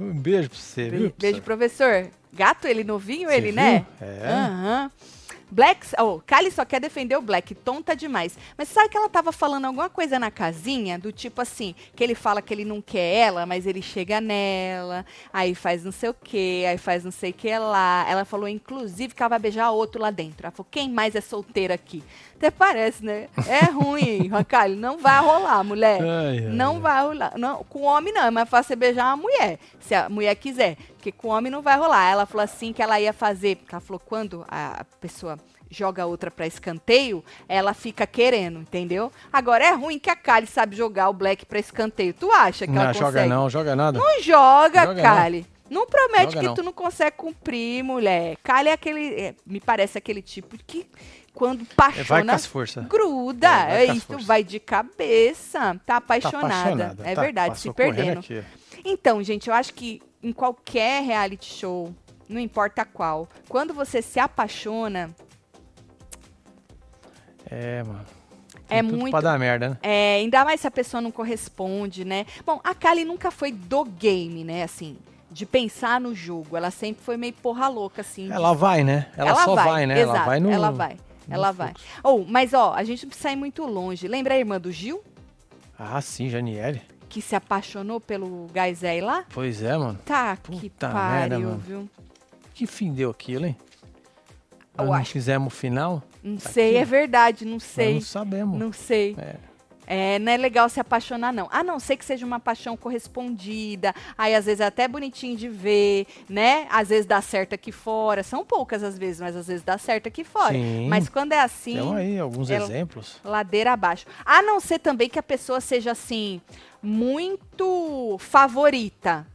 um 0.00 0.12
beijo 0.18 0.48
pra 0.50 0.58
você, 0.58 0.88
viu? 0.90 1.00
Be- 1.10 1.14
Beijo, 1.18 1.42
professor? 1.42 2.08
Gato 2.32 2.66
ele 2.66 2.82
novinho, 2.82 3.28
Você 3.28 3.36
ele, 3.36 3.46
viu? 3.48 3.54
né? 3.56 3.86
É. 4.00 4.28
Aham. 4.28 4.90
Black, 5.54 5.86
oh, 5.98 6.18
Kali 6.26 6.50
só 6.50 6.64
quer 6.64 6.80
defender 6.80 7.14
o 7.14 7.20
Black, 7.20 7.54
tonta 7.54 7.94
demais. 7.94 8.38
Mas 8.56 8.70
sabe 8.70 8.88
que 8.88 8.96
ela 8.96 9.10
tava 9.10 9.32
falando 9.32 9.66
alguma 9.66 9.90
coisa 9.90 10.18
na 10.18 10.30
casinha, 10.30 10.98
do 10.98 11.12
tipo 11.12 11.42
assim, 11.42 11.74
que 11.94 12.02
ele 12.02 12.14
fala 12.14 12.40
que 12.40 12.54
ele 12.54 12.64
não 12.64 12.80
quer 12.80 13.16
ela, 13.16 13.44
mas 13.44 13.66
ele 13.66 13.82
chega 13.82 14.18
nela, 14.18 15.04
aí 15.30 15.54
faz 15.54 15.84
não 15.84 15.92
sei 15.92 16.08
o 16.08 16.14
que, 16.14 16.64
aí 16.64 16.78
faz 16.78 17.04
não 17.04 17.10
sei 17.10 17.32
o 17.32 17.34
que 17.34 17.58
lá. 17.58 18.06
Ela 18.08 18.24
falou, 18.24 18.48
inclusive, 18.48 19.14
que 19.14 19.22
ela 19.22 19.28
vai 19.28 19.38
beijar 19.38 19.70
outro 19.72 20.00
lá 20.00 20.10
dentro. 20.10 20.46
Ela 20.46 20.52
falou, 20.52 20.68
quem 20.70 20.88
mais 20.88 21.14
é 21.14 21.20
solteira 21.20 21.74
aqui? 21.74 22.02
Até 22.42 22.50
parece, 22.50 23.04
né? 23.04 23.28
É 23.46 23.66
ruim, 23.70 24.28
Kali, 24.48 24.74
não 24.74 24.98
vai 24.98 25.20
rolar, 25.20 25.62
mulher. 25.62 26.02
Ai, 26.02 26.38
ai, 26.38 26.40
não 26.48 26.74
ai. 26.74 26.80
vai 26.80 27.02
rolar. 27.02 27.32
Não, 27.38 27.62
com 27.62 27.82
homem 27.82 28.12
não, 28.12 28.24
é 28.24 28.30
mais 28.32 28.48
fácil 28.48 28.70
você 28.70 28.76
beijar 28.76 29.06
uma 29.06 29.16
mulher, 29.16 29.60
se 29.78 29.94
a 29.94 30.08
mulher 30.08 30.34
quiser. 30.34 30.76
Porque 30.96 31.12
com 31.12 31.28
homem 31.28 31.52
não 31.52 31.62
vai 31.62 31.78
rolar. 31.78 32.10
Ela 32.10 32.26
falou 32.26 32.42
assim 32.42 32.72
que 32.72 32.82
ela 32.82 33.00
ia 33.00 33.12
fazer, 33.12 33.58
ela 33.70 33.80
falou 33.80 34.00
quando 34.04 34.44
a 34.48 34.84
pessoa 35.00 35.38
joga 35.70 36.04
outra 36.04 36.32
pra 36.32 36.44
escanteio, 36.44 37.24
ela 37.48 37.72
fica 37.74 38.08
querendo, 38.08 38.58
entendeu? 38.58 39.12
Agora 39.32 39.64
é 39.64 39.70
ruim 39.72 40.00
que 40.00 40.10
a 40.10 40.16
Kali 40.16 40.48
sabe 40.48 40.74
jogar 40.74 41.08
o 41.10 41.12
Black 41.12 41.46
pra 41.46 41.60
escanteio. 41.60 42.12
Tu 42.12 42.28
acha 42.32 42.66
que 42.66 42.72
Não, 42.72 42.82
ela 42.82 42.92
joga 42.92 43.06
consegue? 43.06 43.28
não, 43.28 43.48
joga 43.48 43.76
nada. 43.76 43.98
Não 44.00 44.20
joga, 44.20 44.80
Joga 44.80 44.94
não. 44.94 45.02
Kali. 45.02 45.46
Não 45.70 45.86
promete 45.86 46.32
Joga 46.34 46.40
que 46.40 46.46
não. 46.48 46.54
tu 46.54 46.62
não 46.64 46.72
consegue 46.72 47.16
cumprir, 47.16 47.82
mulher. 47.82 48.36
Kali 48.42 48.68
é 48.68 48.72
aquele, 48.72 49.14
é, 49.14 49.34
me 49.46 49.58
parece 49.60 49.96
aquele 49.96 50.20
tipo 50.20 50.58
que 50.66 50.86
quando 51.34 51.66
É, 51.96 52.02
Vai 52.02 52.24
com 52.24 52.30
as 52.30 52.46
forças. 52.46 52.86
gruda. 52.86 53.48
É, 53.48 53.86
vai 53.86 53.96
isso, 53.96 54.18
vai 54.18 54.44
de 54.44 54.60
cabeça. 54.60 55.58
Tá 55.60 55.80
Tá 55.86 55.96
apaixonada. 55.96 56.46
apaixonada. 56.48 57.02
é 57.08 57.14
tá, 57.14 57.20
verdade, 57.22 57.58
se 57.58 57.72
perdendo. 57.72 58.18
aqui. 58.20 58.42
Então, 58.84 59.22
gente, 59.22 59.48
eu 59.48 59.54
acho 59.54 59.72
que 59.74 60.00
em 60.22 60.32
qualquer 60.32 61.02
reality 61.02 61.52
show, 61.52 61.94
não 62.28 62.40
importa 62.40 62.84
qual, 62.84 63.28
quando 63.48 63.72
você 63.74 64.00
se 64.02 64.18
apaixona, 64.20 65.10
É, 67.50 67.82
mano. 67.82 68.00
É 68.68 68.80
Tem 68.80 68.82
muito- 68.82 69.10
Pra 69.10 69.20
dar 69.20 69.38
merda, 69.38 69.70
né? 69.70 69.78
é, 69.82 70.16
ainda 70.16 70.44
mais 70.44 70.60
se 70.60 70.66
a 70.66 70.70
pessoa 70.70 71.00
não 71.00 71.10
corresponde, 71.10 72.04
né? 72.04 72.24
Bom, 72.46 72.58
a 72.64 72.74
Kali 72.74 73.04
nunca 73.04 73.30
foi 73.30 73.52
do 73.52 73.84
game, 73.84 74.44
né? 74.44 74.62
Assim, 74.62 74.96
de 75.30 75.44
pensar 75.44 76.00
no 76.00 76.14
jogo. 76.14 76.56
Ela 76.56 76.70
sempre 76.70 77.04
foi 77.04 77.16
meio 77.18 77.34
porra 77.34 77.68
louca, 77.68 78.00
assim. 78.00 78.26
de 78.28 78.32
Ela 78.32 78.54
vai, 78.54 78.82
né? 78.82 79.08
Ela, 79.16 79.34
só 79.34 79.54
vai, 79.54 79.84
né? 79.84 80.00
Exato, 80.00 80.16
ela 80.16 80.24
vai 80.24 80.40
no. 80.40 80.50
Ela 80.50 80.70
vai. 80.70 80.96
Ela 81.28 81.52
vai. 81.52 81.72
Ou, 82.02 82.24
mas 82.26 82.52
ó, 82.52 82.72
a 82.74 82.82
gente 82.84 83.04
não 83.04 83.10
precisa 83.10 83.30
ir 83.32 83.36
muito 83.36 83.64
longe. 83.64 84.06
Lembra 84.08 84.34
a 84.34 84.38
irmã 84.38 84.60
do 84.60 84.70
Gil? 84.72 85.02
Ah, 85.78 86.00
sim, 86.00 86.28
Janiele. 86.28 86.80
Que 87.08 87.20
se 87.20 87.34
apaixonou 87.36 88.00
pelo 88.00 88.46
Gaizé 88.52 89.00
lá? 89.02 89.24
Pois 89.32 89.62
é, 89.62 89.76
mano. 89.76 89.98
Tá, 90.04 90.36
que 90.36 90.50
Puta 90.70 90.88
pariu, 90.90 91.10
merda, 91.12 91.38
mano. 91.38 91.58
viu? 91.58 91.90
Que 92.54 92.66
fim 92.66 92.92
deu 92.92 93.10
aquilo, 93.10 93.46
hein? 93.46 93.56
Eu 94.78 94.84
Nós 94.84 94.86
não 94.86 94.94
acho- 94.94 95.12
fizemos 95.12 95.52
o 95.52 95.56
final? 95.56 96.02
Não 96.22 96.36
Tá 96.38 96.48
sei, 96.50 96.70
aqui. 96.70 96.78
é 96.78 96.84
verdade, 96.84 97.44
não 97.44 97.52
Nós 97.54 97.62
sei. 97.64 97.94
não 97.94 98.00
sabemos. 98.00 98.58
Não 98.58 98.72
sei. 98.72 99.14
É. 99.18 99.36
É, 99.86 100.18
não 100.20 100.30
é 100.32 100.36
legal 100.36 100.68
se 100.68 100.78
apaixonar, 100.78 101.32
não. 101.32 101.48
A 101.50 101.64
não 101.64 101.78
ser 101.80 101.96
que 101.96 102.04
seja 102.04 102.24
uma 102.24 102.38
paixão 102.38 102.76
correspondida. 102.76 103.92
Aí, 104.16 104.34
às 104.34 104.44
vezes, 104.46 104.60
é 104.60 104.66
até 104.66 104.86
bonitinho 104.86 105.36
de 105.36 105.48
ver, 105.48 106.06
né? 106.28 106.66
Às 106.70 106.88
vezes 106.90 107.04
dá 107.04 107.20
certo 107.20 107.54
aqui 107.54 107.72
fora. 107.72 108.22
São 108.22 108.44
poucas 108.44 108.82
às 108.82 108.96
vezes, 108.96 109.20
mas 109.20 109.34
às 109.36 109.48
vezes 109.48 109.62
dá 109.62 109.76
certo 109.78 110.06
aqui 110.06 110.22
fora. 110.24 110.54
Sim. 110.54 110.88
Mas 110.88 111.08
quando 111.08 111.32
é 111.32 111.40
assim, 111.40 111.74
Temos 111.74 111.96
aí 111.96 112.18
alguns 112.18 112.48
ela- 112.48 112.64
exemplos. 112.64 113.20
ladeira 113.24 113.72
abaixo. 113.72 114.06
A 114.24 114.40
não 114.40 114.60
ser 114.60 114.78
também 114.78 115.08
que 115.08 115.18
a 115.18 115.22
pessoa 115.22 115.60
seja, 115.60 115.90
assim, 115.90 116.40
muito 116.82 118.16
favorita. 118.18 119.26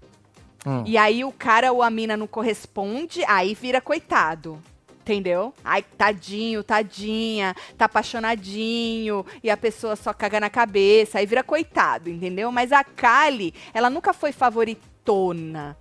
Hum. 0.65 0.83
E 0.86 0.97
aí 0.97 1.23
o 1.23 1.31
cara 1.31 1.71
ou 1.71 1.81
a 1.83 1.89
mina 1.89 2.17
não 2.17 2.27
corresponde, 2.27 3.23
aí 3.25 3.53
vira 3.53 3.79
coitado. 3.81 4.62
Entendeu? 5.08 5.54
Ai, 5.63 5.82
tadinho, 5.98 6.62
tadinha, 6.62 7.56
tá 7.78 7.86
apaixonadinho, 7.86 9.26
e 9.41 9.50
a 9.50 9.56
pessoa 9.56 9.96
só 9.96 10.12
caga 10.12 10.38
na 10.38 10.50
cabeça, 10.50 11.20
aí 11.20 11.26
vira 11.26 11.41
coitado, 11.41 12.10
entendeu? 12.10 12.52
Mas 12.52 12.74
a 12.74 12.84
Kali, 12.84 13.54
ela 13.74 13.89
nunca 13.89 14.12
foi 14.12 14.34
favoritona, 14.34 15.78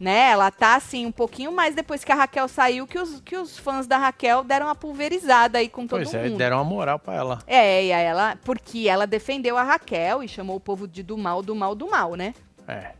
né? 0.00 0.30
Ela 0.30 0.50
tá, 0.50 0.74
assim, 0.74 1.06
um 1.06 1.12
pouquinho 1.12 1.52
mais 1.52 1.76
depois 1.76 2.02
que 2.02 2.10
a 2.10 2.16
Raquel 2.16 2.48
saiu, 2.48 2.88
que 2.88 2.98
os, 2.98 3.20
que 3.20 3.36
os 3.36 3.56
fãs 3.56 3.86
da 3.86 3.98
Raquel 3.98 4.42
deram 4.42 4.66
uma 4.66 4.74
pulverizada 4.74 5.58
aí 5.58 5.68
com 5.68 5.86
todo 5.86 6.00
Pois 6.02 6.12
é, 6.12 6.24
mundo. 6.24 6.36
deram 6.36 6.56
uma 6.56 6.64
moral 6.64 6.98
pra 6.98 7.14
ela. 7.14 7.38
É, 7.46 7.84
e 7.84 7.90
ela, 7.92 8.36
porque 8.44 8.88
ela 8.88 9.06
defendeu 9.06 9.56
a 9.56 9.62
Raquel 9.62 10.24
e 10.24 10.28
chamou 10.28 10.56
o 10.56 10.60
povo 10.60 10.88
de 10.88 11.04
do 11.04 11.16
mal, 11.16 11.40
do 11.40 11.54
mal, 11.54 11.72
do 11.76 11.88
mal, 11.88 12.16
né? 12.16 12.34
É. 12.66 12.90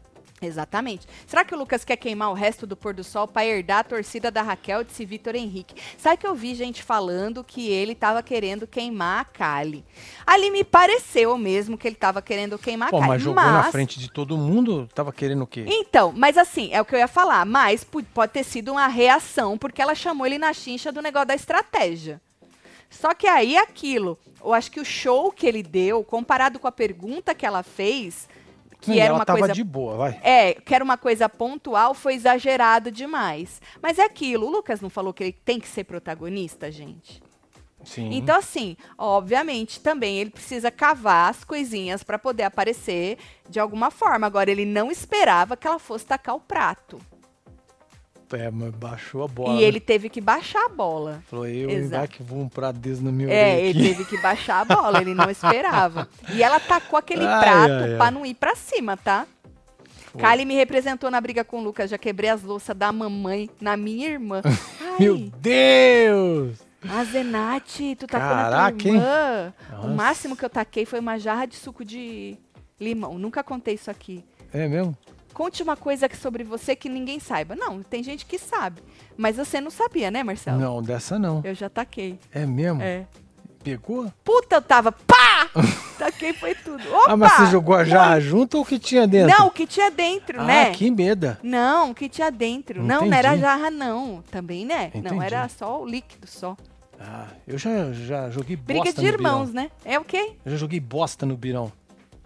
Exatamente. 0.40 1.06
Será 1.26 1.44
que 1.44 1.54
o 1.54 1.58
Lucas 1.58 1.84
quer 1.84 1.96
queimar 1.96 2.30
o 2.30 2.34
resto 2.34 2.66
do 2.66 2.76
pôr 2.76 2.92
do 2.92 3.02
sol 3.02 3.26
para 3.26 3.46
herdar 3.46 3.78
a 3.78 3.84
torcida 3.84 4.30
da 4.30 4.42
Raquel, 4.42 4.84
disse 4.84 5.04
Vitor 5.04 5.34
Henrique? 5.34 5.74
Sabe 5.96 6.18
que 6.18 6.26
eu 6.26 6.34
vi 6.34 6.54
gente 6.54 6.82
falando 6.82 7.42
que 7.42 7.70
ele 7.70 7.92
estava 7.92 8.22
querendo 8.22 8.66
queimar 8.66 9.20
a 9.20 9.24
Kali. 9.24 9.84
Ali 10.26 10.50
me 10.50 10.62
pareceu 10.62 11.38
mesmo 11.38 11.78
que 11.78 11.88
ele 11.88 11.96
estava 11.96 12.20
querendo 12.20 12.58
queimar 12.58 12.90
Pô, 12.90 12.98
a 12.98 13.00
Kali. 13.00 13.12
mas 13.12 13.22
jogou 13.22 13.42
na 13.42 13.72
frente 13.72 13.98
de 13.98 14.10
todo 14.10 14.36
mundo, 14.36 14.88
tava 14.94 15.12
querendo 15.12 15.42
o 15.42 15.46
quê? 15.46 15.64
Então, 15.66 16.12
mas 16.14 16.36
assim, 16.36 16.68
é 16.72 16.80
o 16.80 16.84
que 16.84 16.94
eu 16.94 16.98
ia 16.98 17.08
falar. 17.08 17.46
Mas 17.46 17.82
pode 17.84 18.32
ter 18.32 18.44
sido 18.44 18.72
uma 18.72 18.86
reação, 18.88 19.56
porque 19.56 19.80
ela 19.80 19.94
chamou 19.94 20.26
ele 20.26 20.38
na 20.38 20.52
chincha 20.52 20.92
do 20.92 21.00
negócio 21.00 21.28
da 21.28 21.34
estratégia. 21.34 22.20
Só 22.90 23.14
que 23.14 23.26
aí 23.26 23.56
aquilo, 23.56 24.18
eu 24.42 24.52
acho 24.52 24.70
que 24.70 24.80
o 24.80 24.84
show 24.84 25.32
que 25.32 25.46
ele 25.46 25.62
deu, 25.62 26.04
comparado 26.04 26.58
com 26.58 26.68
a 26.68 26.72
pergunta 26.72 27.34
que 27.34 27.44
ela 27.44 27.62
fez, 27.62 28.28
que 28.80 28.90
Não, 28.90 28.98
era 28.98 29.14
uma 29.14 29.24
coisa 29.26 29.52
de 29.52 29.64
boa, 29.64 29.96
vai. 29.96 30.20
é, 30.22 30.54
que 30.54 30.74
era 30.74 30.84
uma 30.84 30.98
coisa 30.98 31.28
pontual, 31.28 31.94
foi 31.94 32.14
exagerado 32.14 32.90
demais. 32.90 33.60
Mas 33.82 33.98
é 33.98 34.04
aquilo, 34.04 34.46
o 34.46 34.50
Lucas 34.50 34.80
não 34.80 34.90
falou 34.90 35.12
que 35.12 35.24
ele 35.24 35.32
tem 35.32 35.58
que 35.58 35.68
ser 35.68 35.84
protagonista, 35.84 36.70
gente? 36.70 37.22
Sim. 37.84 38.10
Então, 38.12 38.36
assim, 38.36 38.76
obviamente, 38.98 39.78
também 39.80 40.18
ele 40.18 40.30
precisa 40.30 40.70
cavar 40.72 41.30
as 41.30 41.44
coisinhas 41.44 42.02
para 42.02 42.18
poder 42.18 42.42
aparecer 42.42 43.16
de 43.48 43.60
alguma 43.60 43.92
forma. 43.92 44.26
Agora, 44.26 44.50
ele 44.50 44.64
não 44.64 44.90
esperava 44.90 45.56
que 45.56 45.66
ela 45.66 45.78
fosse 45.78 46.04
tacar 46.04 46.34
o 46.34 46.40
prato. 46.40 46.98
É, 48.32 48.50
mas 48.50 48.70
baixou 48.72 49.22
a 49.24 49.28
bola. 49.28 49.52
e 49.54 49.56
né? 49.56 49.62
ele 49.62 49.78
teve 49.80 50.08
que 50.08 50.20
baixar 50.20 50.64
a 50.64 50.68
bola. 50.68 51.22
Falou, 51.28 51.46
eu 51.46 51.88
vai 51.88 52.08
que 52.08 52.22
vou 52.22 52.40
um 52.40 52.50
desse 52.74 53.02
na 53.02 53.12
minha 53.12 53.30
É, 53.30 53.60
ele 53.64 53.78
aqui. 53.80 53.88
teve 53.88 54.04
que 54.04 54.20
baixar 54.20 54.60
a 54.60 54.64
bola, 54.64 55.00
ele 55.00 55.14
não 55.14 55.30
esperava. 55.30 56.08
E 56.32 56.42
ela 56.42 56.58
tacou 56.58 56.98
aquele 56.98 57.24
Ai, 57.24 57.40
prato 57.40 57.72
ai, 57.72 57.96
pra 57.96 58.04
ai. 58.06 58.10
não 58.10 58.26
ir 58.26 58.34
pra 58.34 58.56
cima, 58.56 58.96
tá? 58.96 59.26
Foi. 60.10 60.20
Kali 60.20 60.44
me 60.44 60.54
representou 60.54 61.10
na 61.10 61.20
briga 61.20 61.44
com 61.44 61.60
o 61.60 61.62
Lucas. 61.62 61.90
Já 61.90 61.98
quebrei 61.98 62.30
as 62.30 62.42
louças 62.42 62.74
da 62.76 62.90
mamãe 62.90 63.48
na 63.60 63.76
minha 63.76 64.08
irmã. 64.08 64.40
Meu 64.98 65.18
Deus! 65.18 66.66
a 66.88 67.02
Zenate, 67.04 67.96
tu 67.96 68.06
tacou 68.06 68.28
na 68.36 68.42
Caraca, 68.44 68.78
tua 68.78 68.88
hein? 68.90 68.96
irmã. 68.96 69.54
O 69.82 69.88
máximo 69.88 70.36
que 70.36 70.44
eu 70.44 70.50
taquei 70.50 70.84
foi 70.86 71.00
uma 71.00 71.18
jarra 71.18 71.44
de 71.46 71.56
suco 71.56 71.84
de 71.84 72.36
limão. 72.80 73.18
Nunca 73.18 73.42
contei 73.42 73.74
isso 73.74 73.90
aqui. 73.90 74.24
É 74.52 74.68
mesmo? 74.68 74.96
Conte 75.36 75.62
uma 75.62 75.76
coisa 75.76 76.08
sobre 76.18 76.42
você 76.42 76.74
que 76.74 76.88
ninguém 76.88 77.20
saiba. 77.20 77.54
Não, 77.54 77.82
tem 77.82 78.02
gente 78.02 78.24
que 78.24 78.38
sabe. 78.38 78.82
Mas 79.18 79.36
você 79.36 79.60
não 79.60 79.70
sabia, 79.70 80.10
né, 80.10 80.22
Marcelo? 80.22 80.58
Não, 80.58 80.82
dessa 80.82 81.18
não. 81.18 81.42
Eu 81.44 81.54
já 81.54 81.68
taquei. 81.68 82.18
É 82.32 82.46
mesmo? 82.46 82.80
É. 82.80 83.04
Pegou? 83.62 84.10
Puta, 84.24 84.56
eu 84.56 84.62
tava. 84.62 84.92
Pá! 84.92 85.50
Taquei 85.98 86.32
foi 86.32 86.54
tudo. 86.54 86.82
Opa! 86.90 87.12
Ah, 87.12 87.16
mas 87.18 87.32
você 87.32 87.46
jogou 87.50 87.74
a 87.74 87.84
jarra 87.84 88.18
junto 88.18 88.56
ou 88.56 88.62
o 88.62 88.66
que 88.66 88.78
tinha 88.78 89.06
dentro? 89.06 89.38
Não, 89.38 89.48
o 89.48 89.50
que 89.50 89.66
tinha 89.66 89.90
dentro, 89.90 90.40
ah, 90.40 90.44
né? 90.44 90.70
que 90.70 90.90
meda. 90.90 91.38
Não, 91.42 91.90
o 91.90 91.94
que 91.94 92.08
tinha 92.08 92.30
dentro. 92.30 92.82
Não, 92.82 93.04
não 93.04 93.12
era 93.12 93.28
Entendi. 93.28 93.42
jarra, 93.42 93.70
não. 93.70 94.22
Também, 94.30 94.64
né? 94.64 94.90
Não, 94.94 95.00
Entendi. 95.00 95.22
era 95.22 95.46
só 95.50 95.82
o 95.82 95.86
líquido, 95.86 96.26
só. 96.26 96.56
Ah, 96.98 97.26
eu 97.46 97.58
já, 97.58 97.92
já 97.92 98.30
joguei 98.30 98.56
bosta 98.56 98.72
Briga 98.72 98.92
de 98.98 99.06
irmãos, 99.06 99.52
né? 99.52 99.70
É 99.84 99.98
o 99.98 100.04
quê? 100.04 100.32
Eu 100.46 100.52
já 100.52 100.56
joguei 100.56 100.80
bosta 100.80 101.26
no 101.26 101.36
birão. 101.36 101.70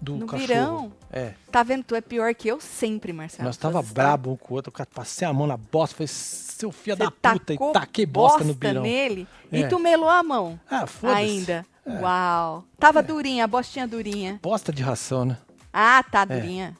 Do 0.01 0.17
No 0.17 0.27
cachorro. 0.27 0.47
birão? 0.49 0.93
É. 1.13 1.35
Tá 1.53 1.63
vendo? 1.63 1.85
Tu 1.85 1.95
é 1.95 2.01
pior 2.01 2.35
que 2.35 2.49
eu 2.49 2.59
sempre, 2.61 3.13
Marcelo. 3.13 3.45
Nós 3.47 3.57
tava 3.59 3.81
histórias. 3.81 3.93
brabo 3.93 4.33
um 4.33 4.37
com 4.37 4.55
o 4.55 4.57
outro. 4.57 4.71
Eu 4.71 4.73
ca- 4.73 4.87
passei 4.87 5.29
a 5.29 5.33
mão 5.33 5.47
na 5.47 5.57
bosta. 5.59 5.95
Falei, 5.97 6.09
seu 6.09 6.73
filho 6.73 6.97
da 6.97 7.11
puta. 7.11 7.53
E 7.53 7.59
taquei 7.73 8.07
bosta, 8.07 8.39
no 8.45 8.55
bosta 8.55 8.69
birão. 8.69 8.83
nele 8.83 9.27
e 9.53 9.63
É. 9.63 9.69
tu 9.69 9.79
melou 9.79 10.09
a 10.09 10.23
mão 10.23 10.59
Ah, 10.71 10.87
foda-se. 10.87 11.19
ainda. 11.21 11.67
É. 11.85 12.01
Uau. 12.01 12.65
Tava 12.79 13.03
durinha, 13.03 13.45
a 13.45 13.47
bostinha 13.47 13.87
durinha. 13.87 14.39
Bosta 14.43 14.73
de 14.73 14.83
ração, 14.83 15.25
né? 15.27 15.37
Ah, 15.73 16.03
tá 16.03 16.25
durinha. 16.25 16.77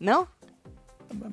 Não? 0.00 0.26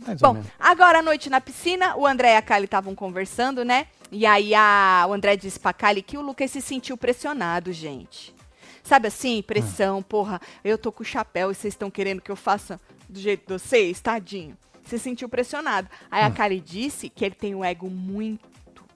Mais 0.05 0.19
Bom, 0.21 0.43
agora 0.59 0.99
à 0.99 1.01
noite 1.01 1.27
na 1.29 1.41
piscina, 1.41 1.95
o 1.97 2.05
André 2.05 2.33
e 2.33 2.37
a 2.37 2.41
Kali 2.41 2.65
estavam 2.65 2.93
conversando, 2.93 3.65
né? 3.65 3.87
E 4.11 4.25
aí 4.27 4.53
a, 4.53 5.05
o 5.09 5.13
André 5.13 5.35
disse 5.35 5.59
pra 5.59 5.73
Kali 5.73 6.03
que 6.03 6.17
o 6.17 6.21
Lucas 6.21 6.51
se 6.51 6.61
sentiu 6.61 6.95
pressionado, 6.97 7.73
gente. 7.73 8.35
Sabe 8.91 9.07
assim, 9.07 9.41
pressão, 9.41 10.03
porra, 10.03 10.41
eu 10.65 10.77
tô 10.77 10.91
com 10.91 11.01
o 11.01 11.05
chapéu 11.05 11.49
e 11.49 11.55
vocês 11.55 11.73
estão 11.73 11.89
querendo 11.89 12.19
que 12.21 12.29
eu 12.29 12.35
faça 12.35 12.77
do 13.07 13.17
jeito 13.17 13.47
de 13.47 13.53
vocês, 13.57 14.01
tadinho. 14.01 14.57
Se 14.83 14.99
sentiu 14.99 15.29
pressionado. 15.29 15.87
Aí 16.11 16.21
a 16.25 16.29
Kali 16.29 16.59
disse 16.59 17.07
que 17.07 17.23
ele 17.23 17.33
tem 17.33 17.55
o 17.55 17.63
ego 17.63 17.89
muito 17.89 18.43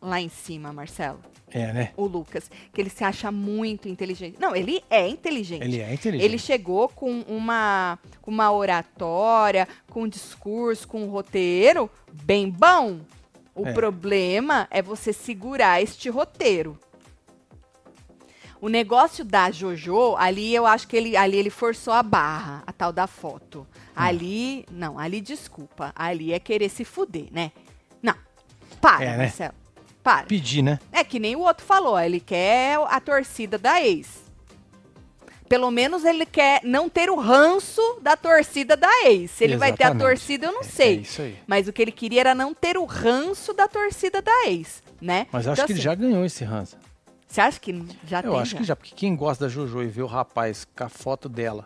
lá 0.02 0.20
em 0.20 0.28
cima, 0.28 0.74
Marcelo. 0.74 1.22
É, 1.50 1.72
né? 1.72 1.94
O 1.96 2.08
Lucas, 2.08 2.52
que 2.74 2.82
ele 2.82 2.90
se 2.90 3.06
acha 3.06 3.32
muito 3.32 3.88
inteligente. 3.88 4.36
Não, 4.38 4.54
ele 4.54 4.84
é 4.90 5.08
inteligente. 5.08 5.64
Ele 5.64 5.80
é 5.80 5.94
inteligente. 5.94 6.26
Ele 6.30 6.38
chegou 6.40 6.90
com 6.90 7.22
uma, 7.22 7.98
uma 8.28 8.52
oratória, 8.52 9.66
com 9.90 10.02
um 10.02 10.08
discurso, 10.10 10.86
com 10.90 11.04
um 11.06 11.10
roteiro 11.10 11.90
bem 12.12 12.50
bom. 12.50 13.00
O 13.58 13.66
É. 13.66 13.72
problema 13.72 14.68
é 14.70 14.82
você 14.82 15.14
segurar 15.14 15.82
este 15.82 16.10
roteiro. 16.10 16.78
O 18.62 18.68
negócio 18.70 19.24
da 19.24 19.52
Jojo, 19.52 20.16
ali 20.18 20.54
eu 20.56 20.66
acho 20.66 20.88
que 20.88 20.96
ele, 20.98 21.16
ali 21.16 21.38
ele 21.38 21.50
forçou 21.50 21.94
a 21.94 22.02
barra, 22.02 22.64
a 22.66 22.72
tal 22.74 22.92
da 22.92 23.06
foto. 23.06 23.60
Hum. 23.60 23.92
Ali, 23.96 24.66
não, 24.72 24.98
ali 24.98 25.22
desculpa. 25.22 25.92
Ali 25.96 26.34
é 26.34 26.40
querer 26.40 26.70
se 26.70 26.84
fuder, 26.86 27.28
né? 27.32 27.52
Não. 28.02 28.16
Para, 28.82 29.04
É, 29.06 29.12
né? 29.12 29.18
Marcelo. 29.26 29.54
Para. 30.02 30.26
Pedir, 30.26 30.62
né? 30.62 30.80
É 30.92 31.04
que 31.04 31.20
nem 31.20 31.36
o 31.36 31.40
outro 31.42 31.66
falou, 31.66 32.00
ele 32.00 32.20
quer 32.20 32.78
a 32.90 33.00
torcida 33.00 33.58
da 33.58 33.82
ex. 33.82 34.24
Pelo 35.48 35.70
menos 35.70 36.04
ele 36.04 36.26
quer 36.26 36.62
não 36.64 36.90
ter 36.90 37.10
o 37.10 37.16
ranço 37.16 37.82
da 38.02 38.18
torcida 38.18 38.76
da 38.76 38.90
ex. 39.06 39.30
Se 39.32 39.44
ele 39.44 39.58
vai 39.58 39.72
ter 39.74 39.84
a 39.84 39.88
Exatamente. 39.88 40.08
torcida, 40.10 40.46
eu 40.48 40.52
não 40.54 40.62
É- 40.62 40.64
sei. 40.64 40.98
É 40.98 41.02
isso 41.02 41.22
aí. 41.22 41.38
Mas 41.46 41.68
o 41.68 41.74
que 41.74 41.82
ele 41.84 41.92
queria 41.92 42.22
era 42.22 42.36
não 42.36 42.52
ter 42.54 42.78
o 42.78 42.86
ranço 42.86 43.54
da 43.54 43.68
torcida 43.68 44.22
da 44.24 44.48
ex, 44.48 44.82
né? 45.00 45.28
Mas 45.32 45.46
acho 45.48 45.54
Então, 45.54 45.66
que 45.68 45.72
ele 45.74 45.80
assim, 45.80 45.84
já 45.84 45.94
ganhou 45.94 46.26
esse 46.26 46.44
ranço. 46.44 46.76
Você 47.28 47.42
acha 47.42 47.60
que 47.60 47.86
já 48.08 48.20
Eu 48.22 48.32
tem? 48.32 48.42
acho 48.42 48.56
que 48.56 48.64
já, 48.64 48.76
porque 48.76 48.94
quem 48.96 49.16
gosta 49.16 49.46
da 49.46 49.50
Jojo 49.50 49.82
e 49.84 49.88
vê 49.88 50.02
o 50.02 50.08
rapaz 50.08 50.66
com 50.76 50.84
a 50.84 50.90
foto 50.90 51.28
dela, 51.28 51.66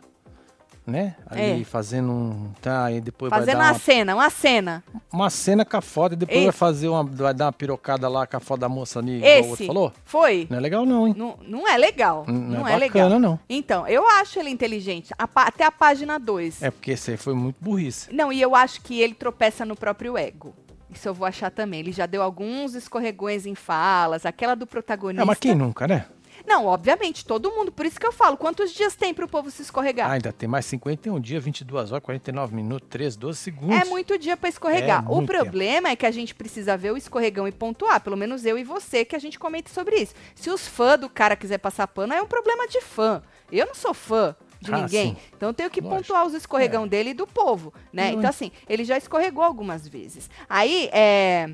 né? 0.87 1.15
Ali 1.27 1.61
É. 1.61 1.63
fazendo 1.63 2.11
um. 2.11 2.51
Tá, 2.61 2.91
e 2.91 2.99
depois 3.01 3.29
Fazendo 3.29 3.45
vai 3.45 3.55
dar 3.67 3.73
uma 3.73 3.79
cena, 3.79 4.15
uma 4.15 4.29
cena. 4.31 4.83
uma, 5.11 5.29
cena 5.29 5.63
com 5.65 5.77
a 5.77 5.81
foto 5.81 6.13
e 6.13 6.15
depois 6.15 6.37
Esse. 6.37 6.45
vai 6.45 6.53
fazer 6.53 6.87
uma. 6.87 7.03
Vai 7.03 7.33
dar 7.33 7.45
uma 7.45 7.53
pirocada 7.53 8.07
lá 8.09 8.25
com 8.25 8.37
a 8.37 8.39
foto 8.39 8.61
da 8.61 8.69
moça 8.69 8.97
ali, 8.99 9.17
igual 9.17 9.31
o 9.31 9.37
outro 9.49 9.53
Esse 9.53 9.67
falou. 9.67 9.93
foi. 10.05 10.47
Não 10.49 10.57
é 10.57 10.61
legal, 10.61 10.85
não, 10.85 11.07
hein? 11.07 11.13
Não, 11.15 11.37
não 11.45 11.67
é 11.67 11.77
legal. 11.77 12.23
Não, 12.27 12.33
Não, 12.33 12.67
é, 12.67 12.73
é, 12.73 12.77
legal. 12.77 13.03
bacana, 13.03 13.19
não. 13.19 13.39
Então, 13.47 13.87
eu 13.87 14.07
acho 14.09 14.39
ele 14.39 14.49
inteligente. 14.49 15.13
A 15.19 15.27
até 15.35 15.65
a 15.65 15.71
página 15.71 16.17
2. 16.17 16.63
É 16.63 16.71
porque 16.71 16.91
esse 16.91 17.11
aí 17.11 17.17
foi 17.17 17.35
muito 17.35 17.57
burrice. 17.61 18.11
Não, 18.11 18.33
e 18.33 18.41
eu 18.41 18.55
acho 18.55 18.81
que 18.81 18.99
ele 18.99 19.13
tropeça 19.13 19.63
no 19.65 19.75
próprio 19.75 20.17
ego. 20.17 20.55
Isso 20.93 21.07
eu 21.07 21.13
vou 21.13 21.27
achar 21.27 21.51
também. 21.51 21.79
Ele 21.81 21.91
já 21.91 22.05
deu 22.05 22.21
alguns 22.21 22.73
escorregões 22.73 23.45
em 23.45 23.55
falas, 23.55 24.25
aquela 24.25 24.55
do 24.55 24.65
protagonista. 24.65 25.21
É, 25.21 25.25
mas 25.25 25.39
quem 25.39 25.55
nunca, 25.55 25.87
né? 25.87 26.05
Não, 26.47 26.65
obviamente, 26.65 27.25
todo 27.25 27.51
mundo. 27.51 27.71
Por 27.71 27.85
isso 27.85 27.99
que 27.99 28.07
eu 28.07 28.11
falo, 28.11 28.37
quantos 28.37 28.71
dias 28.73 28.95
tem 28.95 29.13
pro 29.13 29.27
povo 29.27 29.51
se 29.51 29.61
escorregar? 29.61 30.09
Ah, 30.09 30.13
ainda 30.13 30.31
tem 30.33 30.47
mais 30.47 30.65
51 30.65 31.19
dias, 31.19 31.43
22 31.43 31.91
horas, 31.91 32.03
49 32.03 32.55
minutos, 32.55 32.87
13, 32.89 33.19
12 33.19 33.37
segundos. 33.37 33.79
É 33.79 33.85
muito 33.85 34.17
dia 34.17 34.35
pra 34.35 34.49
escorregar. 34.49 35.05
É 35.05 35.11
o 35.11 35.25
problema 35.25 35.89
é 35.89 35.95
que 35.95 36.05
a 36.05 36.11
gente 36.11 36.33
precisa 36.33 36.75
ver 36.77 36.91
o 36.91 36.97
escorregão 36.97 37.47
e 37.47 37.51
pontuar. 37.51 38.01
Pelo 38.01 38.17
menos 38.17 38.45
eu 38.45 38.57
e 38.57 38.63
você, 38.63 39.05
que 39.05 39.15
a 39.15 39.19
gente 39.19 39.37
comente 39.37 39.69
sobre 39.69 39.97
isso. 39.97 40.15
Se 40.33 40.49
os 40.49 40.67
fãs 40.67 40.99
do 40.99 41.09
cara 41.09 41.35
quiser 41.35 41.57
passar 41.57 41.87
pano, 41.87 42.13
é 42.13 42.21
um 42.21 42.27
problema 42.27 42.67
de 42.67 42.81
fã. 42.81 43.21
Eu 43.51 43.67
não 43.67 43.75
sou 43.75 43.93
fã 43.93 44.35
de 44.59 44.73
Ah, 44.73 44.77
ninguém. 44.81 45.15
sim. 45.15 45.21
Então 45.35 45.49
eu 45.49 45.53
tenho 45.53 45.69
que 45.69 45.79
Lógico. 45.81 46.01
pontuar 46.01 46.25
os 46.25 46.33
escorregão 46.33 46.87
dele 46.87 47.11
e 47.11 47.13
do 47.13 47.25
povo, 47.27 47.73
né? 47.93 48.11
Não, 48.11 48.17
Então 48.19 48.29
assim, 48.29 48.51
ele 48.67 48.83
já 48.83 48.97
escorregou 48.97 49.43
algumas 49.43 49.87
vezes. 49.87 50.29
Aí, 50.49 50.89
é... 50.91 51.49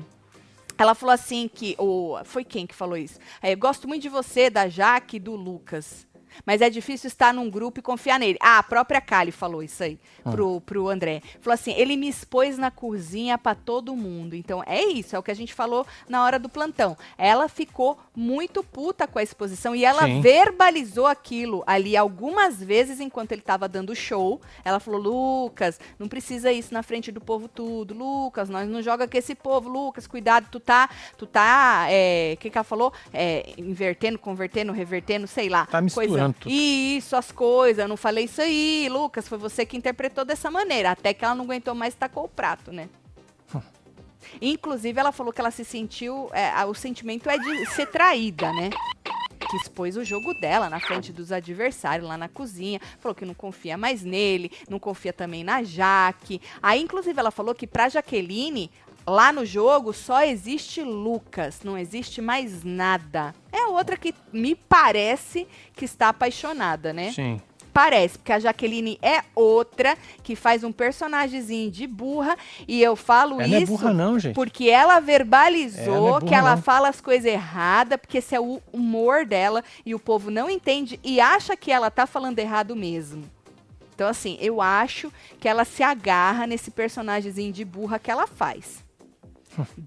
Ela 0.78 0.94
falou 0.94 1.14
assim 1.14 1.48
que. 1.52 1.74
O, 1.78 2.18
foi 2.24 2.44
quem 2.44 2.66
que 2.66 2.74
falou 2.74 2.98
isso? 2.98 3.18
É, 3.40 3.52
eu 3.52 3.56
gosto 3.56 3.88
muito 3.88 4.02
de 4.02 4.10
você, 4.10 4.50
da 4.50 4.68
Jaque 4.68 5.16
e 5.16 5.20
do 5.20 5.34
Lucas. 5.34 6.06
Mas 6.44 6.60
é 6.60 6.68
difícil 6.68 7.08
estar 7.08 7.32
num 7.32 7.48
grupo 7.48 7.80
e 7.80 7.82
confiar 7.82 8.18
nele. 8.18 8.38
Ah, 8.40 8.58
a 8.58 8.62
própria 8.62 9.00
Kali 9.00 9.32
falou 9.32 9.62
isso 9.62 9.82
aí 9.82 9.98
pro, 10.22 10.60
pro 10.60 10.88
André. 10.88 11.22
Falou 11.40 11.54
assim: 11.54 11.72
ele 11.72 11.96
me 11.96 12.08
expôs 12.08 12.58
na 12.58 12.70
cozinha 12.70 13.38
pra 13.38 13.54
todo 13.54 13.96
mundo. 13.96 14.34
Então 14.34 14.62
é 14.66 14.82
isso, 14.84 15.14
é 15.14 15.18
o 15.18 15.22
que 15.22 15.30
a 15.30 15.34
gente 15.34 15.54
falou 15.54 15.86
na 16.08 16.24
hora 16.24 16.38
do 16.38 16.48
plantão. 16.48 16.96
Ela 17.16 17.48
ficou 17.48 17.98
muito 18.14 18.62
puta 18.62 19.06
com 19.06 19.18
a 19.18 19.22
exposição 19.22 19.74
e 19.74 19.84
ela 19.84 20.04
Sim. 20.04 20.20
verbalizou 20.20 21.06
aquilo 21.06 21.62
ali 21.66 21.96
algumas 21.96 22.62
vezes 22.62 23.00
enquanto 23.00 23.32
ele 23.32 23.42
tava 23.42 23.68
dando 23.68 23.94
show. 23.94 24.40
Ela 24.64 24.80
falou: 24.80 25.00
Lucas, 25.00 25.80
não 25.98 26.08
precisa 26.08 26.52
isso 26.52 26.72
na 26.72 26.82
frente 26.82 27.12
do 27.12 27.20
povo 27.20 27.48
tudo. 27.48 27.94
Lucas, 27.94 28.48
nós 28.48 28.68
não 28.68 28.82
joga 28.82 29.06
com 29.06 29.16
esse 29.16 29.34
povo. 29.34 29.68
Lucas, 29.68 30.06
cuidado, 30.06 30.48
tu 30.50 30.60
tá. 30.60 30.88
Tu 31.16 31.26
tá. 31.26 31.86
O 32.32 32.36
que, 32.38 32.50
que 32.50 32.58
ela 32.58 32.64
falou? 32.64 32.92
É, 33.12 33.54
invertendo, 33.56 34.18
convertendo, 34.18 34.72
revertendo, 34.72 35.26
sei 35.26 35.48
lá. 35.48 35.66
Tá 35.66 35.80
misturando 35.80 36.25
tudo. 36.32 36.50
Isso, 36.50 37.16
as 37.16 37.30
coisas. 37.32 37.82
Eu 37.82 37.88
não 37.88 37.96
falei 37.96 38.24
isso 38.24 38.40
aí, 38.40 38.88
Lucas. 38.90 39.28
Foi 39.28 39.38
você 39.38 39.66
que 39.66 39.76
interpretou 39.76 40.24
dessa 40.24 40.50
maneira. 40.50 40.90
Até 40.90 41.12
que 41.14 41.24
ela 41.24 41.34
não 41.34 41.44
aguentou 41.44 41.74
mais 41.74 41.94
e 41.94 41.96
tacou 41.96 42.24
o 42.24 42.28
prato, 42.28 42.72
né? 42.72 42.88
Inclusive, 44.40 44.98
ela 44.98 45.12
falou 45.12 45.32
que 45.32 45.40
ela 45.40 45.50
se 45.50 45.64
sentiu. 45.64 46.28
é, 46.32 46.64
o 46.64 46.74
sentimento 46.74 47.30
é 47.30 47.38
de 47.38 47.66
ser 47.66 47.86
traída, 47.86 48.52
né? 48.52 48.70
que 49.46 49.56
expôs 49.56 49.96
o 49.96 50.04
jogo 50.04 50.34
dela 50.34 50.68
na 50.68 50.80
frente 50.80 51.12
dos 51.12 51.30
adversários 51.30 52.08
lá 52.08 52.18
na 52.18 52.28
cozinha. 52.28 52.80
Falou 52.98 53.14
que 53.14 53.24
não 53.24 53.34
confia 53.34 53.76
mais 53.76 54.02
nele, 54.02 54.50
não 54.68 54.78
confia 54.78 55.12
também 55.12 55.44
na 55.44 55.62
Jaque. 55.62 56.40
Aí, 56.60 56.82
inclusive, 56.82 57.18
ela 57.18 57.30
falou 57.30 57.54
que 57.54 57.66
pra 57.66 57.88
Jaqueline, 57.88 58.70
lá 59.06 59.32
no 59.32 59.44
jogo, 59.44 59.92
só 59.92 60.24
existe 60.24 60.82
Lucas, 60.82 61.60
não 61.62 61.78
existe 61.78 62.20
mais 62.20 62.64
nada. 62.64 63.34
É 63.52 63.64
outra 63.66 63.96
que 63.96 64.14
me 64.32 64.54
parece 64.54 65.46
que 65.74 65.84
está 65.84 66.08
apaixonada, 66.08 66.92
né? 66.92 67.12
Sim. 67.12 67.40
Parece, 67.72 68.16
porque 68.16 68.32
a 68.32 68.38
Jaqueline 68.38 68.98
é 69.02 69.22
outra 69.34 69.98
que 70.22 70.34
faz 70.34 70.64
um 70.64 70.72
personagemzinho 70.72 71.70
de 71.70 71.86
burra. 71.86 72.34
E 72.66 72.82
eu 72.82 72.96
falo 72.96 73.34
Ela 73.38 73.48
não 73.48 73.56
é 73.58 73.60
isso 73.60 73.72
burra, 73.72 73.92
não, 73.92 74.18
gente. 74.18 74.34
porque 74.34 74.70
ela 74.70 74.98
verbalizou 74.98 76.08
Ela 76.08 76.16
é 76.16 76.20
que 76.26 76.34
ela 76.34 76.56
não. 76.56 76.62
fala 76.62 76.88
as 76.88 77.02
coisas 77.02 77.26
erradas, 77.30 77.98
porque 78.00 78.16
esse 78.16 78.34
é 78.34 78.40
o 78.40 78.62
humor 78.72 79.26
dela 79.26 79.62
e 79.84 79.94
o 79.94 79.98
povo 79.98 80.30
não 80.30 80.48
entende 80.48 80.98
e 81.04 81.20
acha 81.20 81.54
que 81.54 81.70
ela 81.70 81.90
tá 81.90 82.06
falando 82.06 82.38
errado 82.38 82.74
mesmo. 82.74 83.24
Então, 83.94 84.08
assim, 84.08 84.38
eu 84.40 84.62
acho 84.62 85.12
que 85.38 85.46
ela 85.46 85.66
se 85.66 85.82
agarra 85.82 86.46
nesse 86.46 86.70
personagemzinho 86.70 87.52
de 87.52 87.64
burra 87.64 87.98
que 87.98 88.10
ela 88.10 88.26
faz. 88.26 88.85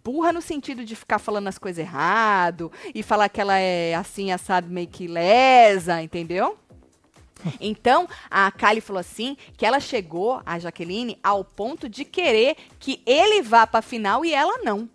Burra 0.03 0.33
no 0.33 0.41
sentido 0.41 0.83
de 0.83 0.95
ficar 0.95 1.19
falando 1.19 1.47
as 1.47 1.57
coisas 1.57 1.79
errado 1.83 2.71
e 2.93 3.03
falar 3.03 3.29
que 3.29 3.41
ela 3.41 3.57
é 3.57 3.95
assim, 3.95 4.31
assado, 4.31 4.69
meio 4.69 4.87
que 4.87 5.07
lesa, 5.07 6.01
entendeu? 6.01 6.57
Então, 7.59 8.07
a 8.29 8.51
Kali 8.51 8.81
falou 8.81 8.99
assim 8.99 9.37
que 9.55 9.65
ela 9.65 9.79
chegou, 9.79 10.41
a 10.45 10.59
Jaqueline, 10.59 11.17
ao 11.23 11.43
ponto 11.43 11.87
de 11.87 12.03
querer 12.03 12.55
que 12.77 13.01
ele 13.05 13.41
vá 13.41 13.65
pra 13.65 13.81
final 13.81 14.25
e 14.25 14.33
ela 14.33 14.57
não. 14.63 14.89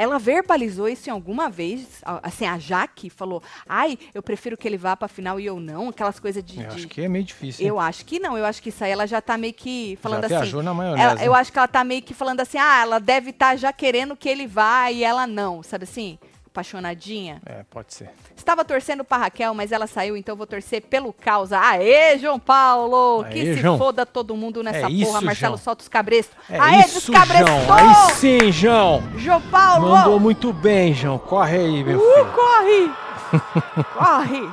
Ela 0.00 0.16
verbalizou 0.16 0.88
isso 0.88 1.08
em 1.08 1.12
alguma 1.12 1.50
vez, 1.50 2.00
assim, 2.22 2.46
a 2.46 2.56
Jaque 2.56 3.10
falou, 3.10 3.42
ai, 3.68 3.98
eu 4.14 4.22
prefiro 4.22 4.56
que 4.56 4.68
ele 4.68 4.76
vá 4.76 4.96
pra 4.96 5.08
final 5.08 5.40
e 5.40 5.46
eu 5.46 5.58
não, 5.58 5.88
aquelas 5.88 6.20
coisas 6.20 6.40
de... 6.44 6.56
Eu 6.62 6.68
de- 6.68 6.74
acho 6.76 6.86
que 6.88 7.00
é 7.02 7.08
meio 7.08 7.24
difícil. 7.24 7.64
hein? 7.64 7.68
eu 7.68 7.80
acho 7.80 8.04
que 8.04 8.20
não, 8.20 8.38
eu 8.38 8.44
acho 8.44 8.62
que 8.62 8.68
isso 8.68 8.84
aí 8.84 8.92
ela 8.92 9.08
já 9.08 9.20
tá 9.20 9.36
meio 9.36 9.52
que 9.52 9.98
falando 10.00 10.28
Já 10.28 10.40
assim. 10.42 10.62
na 10.62 10.72
maionese. 10.72 11.02
ela- 11.02 11.24
eu 11.24 11.34
acho 11.34 11.52
que 11.52 11.58
ela 11.58 11.66
tá 11.66 11.82
meio 11.82 12.00
que 12.00 12.14
falando 12.14 12.38
assim, 12.40 12.58
ah, 12.58 12.80
ela 12.82 13.00
deve 13.00 13.30
estar 13.30 13.56
já 13.56 13.72
querendo 13.72 14.14
que 14.14 14.28
ele 14.28 14.46
vá 14.46 14.88
e 14.92 15.02
ela 15.02 15.26
não, 15.26 15.64
sabe 15.64 15.82
assim? 15.82 16.16
Apaixonadinha. 16.58 17.40
É, 17.46 17.64
pode 17.70 17.94
ser. 17.94 18.10
Estava 18.36 18.64
torcendo 18.64 19.04
pra 19.04 19.16
Raquel, 19.18 19.54
mas 19.54 19.70
ela 19.70 19.86
saiu, 19.86 20.16
então 20.16 20.34
vou 20.34 20.46
torcer 20.46 20.82
pelo 20.82 21.12
causa. 21.12 21.56
Aê, 21.60 22.18
João 22.18 22.38
Paulo! 22.40 23.22
Aê, 23.22 23.32
que 23.32 23.54
se 23.54 23.60
João. 23.60 23.78
foda 23.78 24.04
todo 24.04 24.36
mundo 24.36 24.60
nessa 24.62 24.78
É 24.78 24.82
porra. 24.82 24.92
isso, 24.92 25.12
Marcelo, 25.24 25.52
João. 25.56 25.64
solta 25.64 25.82
os 25.82 25.88
cabrestos. 25.88 26.36
É 26.50 26.58
Aê, 26.58 26.80
isso, 26.80 26.94
descabrestou! 27.12 27.46
João. 27.46 27.72
Aí 27.74 28.10
sim, 28.14 28.50
João. 28.52 29.02
João 29.16 29.40
Paulo! 29.42 29.88
Mandou 29.90 30.18
muito 30.18 30.52
bem, 30.52 30.92
João. 30.92 31.16
Corre 31.18 31.58
aí, 31.58 31.84
meu 31.84 31.98
Uh, 32.00 32.12
filho. 32.14 32.32
corre! 32.34 32.90
corre! 33.96 34.50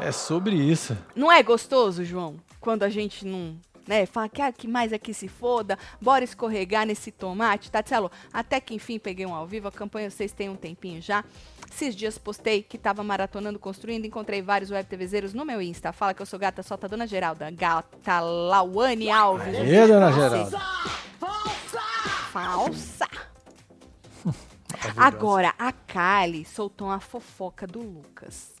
É 0.00 0.10
sobre 0.10 0.54
isso. 0.56 0.96
Não 1.14 1.30
é 1.30 1.42
gostoso, 1.42 2.02
João? 2.02 2.36
Quando 2.60 2.82
a 2.82 2.88
gente 2.88 3.26
não. 3.26 3.54
Né, 3.86 4.06
fala 4.06 4.28
que, 4.28 4.40
ah, 4.40 4.50
que 4.50 4.66
mais 4.66 4.92
aqui 4.92 5.12
se 5.12 5.28
foda, 5.28 5.78
bora 6.00 6.24
escorregar 6.24 6.86
nesse 6.86 7.10
tomate, 7.10 7.70
Tatselo. 7.70 8.10
Até 8.32 8.60
que 8.60 8.74
enfim 8.74 8.98
peguei 8.98 9.26
um 9.26 9.34
ao 9.34 9.46
vivo, 9.46 9.68
a 9.68 9.72
campanha 9.72 10.10
vocês 10.10 10.32
têm 10.32 10.48
um 10.48 10.56
tempinho 10.56 11.02
já. 11.02 11.22
Esses 11.70 11.94
dias 11.94 12.16
postei 12.16 12.62
que 12.62 12.78
tava 12.78 13.02
maratonando, 13.02 13.58
construindo, 13.58 14.06
encontrei 14.06 14.40
vários 14.40 14.70
web 14.70 14.88
TVzeiros 14.88 15.34
no 15.34 15.44
meu 15.44 15.60
Insta. 15.60 15.92
Fala 15.92 16.14
que 16.14 16.22
eu 16.22 16.26
sou 16.26 16.38
gata, 16.38 16.62
solta 16.62 16.88
Dona 16.88 17.06
Geralda. 17.06 17.50
Gata 17.50 18.20
Lauane 18.20 19.10
Alves. 19.10 19.56
Aê, 19.56 19.86
dona 19.86 20.12
Geralda. 20.12 20.58
Falsa. 22.32 23.08
Maravilhosa. 24.84 25.06
Agora, 25.06 25.54
a 25.58 25.72
Kali 25.72 26.44
soltou 26.44 26.88
uma 26.88 27.00
fofoca 27.00 27.66
do 27.66 27.80
Lucas. 27.80 28.54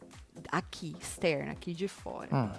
Aqui, 0.50 0.96
externa, 1.00 1.52
aqui 1.52 1.74
de 1.74 1.88
fora. 1.88 2.28
Hum. 2.34 2.50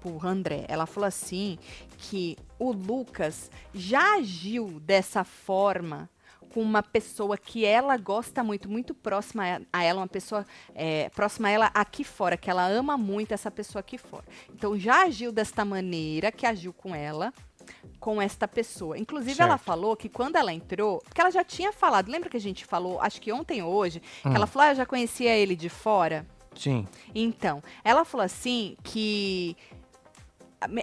Pro 0.00 0.18
André. 0.26 0.64
Ela 0.68 0.86
falou 0.86 1.06
assim 1.06 1.58
que 1.98 2.36
o 2.58 2.72
Lucas 2.72 3.50
já 3.74 4.16
agiu 4.16 4.80
dessa 4.80 5.24
forma 5.24 6.08
com 6.52 6.62
uma 6.62 6.82
pessoa 6.82 7.36
que 7.36 7.64
ela 7.66 7.96
gosta 7.98 8.42
muito, 8.42 8.70
muito 8.70 8.94
próxima 8.94 9.60
a- 9.70 9.82
ela, 9.84 10.00
uma 10.00 10.08
pessoa 10.08 10.46
é, 10.74 11.10
próxima 11.10 11.48
a 11.48 11.50
ela 11.50 11.70
aqui 11.74 12.02
fora, 12.02 12.38
que 12.38 12.48
ela 12.48 12.66
ama 12.66 12.96
muito 12.96 13.32
essa 13.32 13.50
pessoa 13.50 13.80
aqui 13.80 13.98
fora. 13.98 14.24
Então 14.54 14.78
já 14.78 15.02
agiu 15.02 15.30
desta 15.30 15.62
maneira 15.64 16.32
que 16.32 16.46
agiu 16.46 16.72
com 16.72 16.94
ela, 16.94 17.34
com 18.00 18.20
esta 18.22 18.48
pessoa. 18.48 18.96
Inclusive, 18.98 19.42
ela 19.42 19.58
Certo. 19.58 19.64
falou 19.66 19.94
que 19.94 20.08
quando 20.08 20.36
ela 20.36 20.50
entrou, 20.52 21.00
porque 21.04 21.20
ela 21.20 21.30
já 21.30 21.44
tinha 21.44 21.70
falado, 21.70 22.08
lembra 22.10 22.30
que 22.30 22.36
a 22.38 22.40
gente 22.40 22.64
falou, 22.64 22.98
acho 23.02 23.20
que 23.20 23.30
ontem 23.30 23.62
ou 23.62 23.70
hoje, 23.70 24.00
Hum. 24.24 24.30
que 24.30 24.36
ela 24.36 24.46
falou, 24.46 24.68
ah, 24.68 24.72
eu 24.72 24.76
já 24.76 24.86
conhecia 24.86 25.36
ele 25.36 25.54
de 25.54 25.68
fora. 25.68 26.26
Sim. 26.56 26.88
Então, 27.14 27.62
ela 27.84 28.04
falou 28.06 28.24
assim 28.24 28.74
que. 28.82 29.54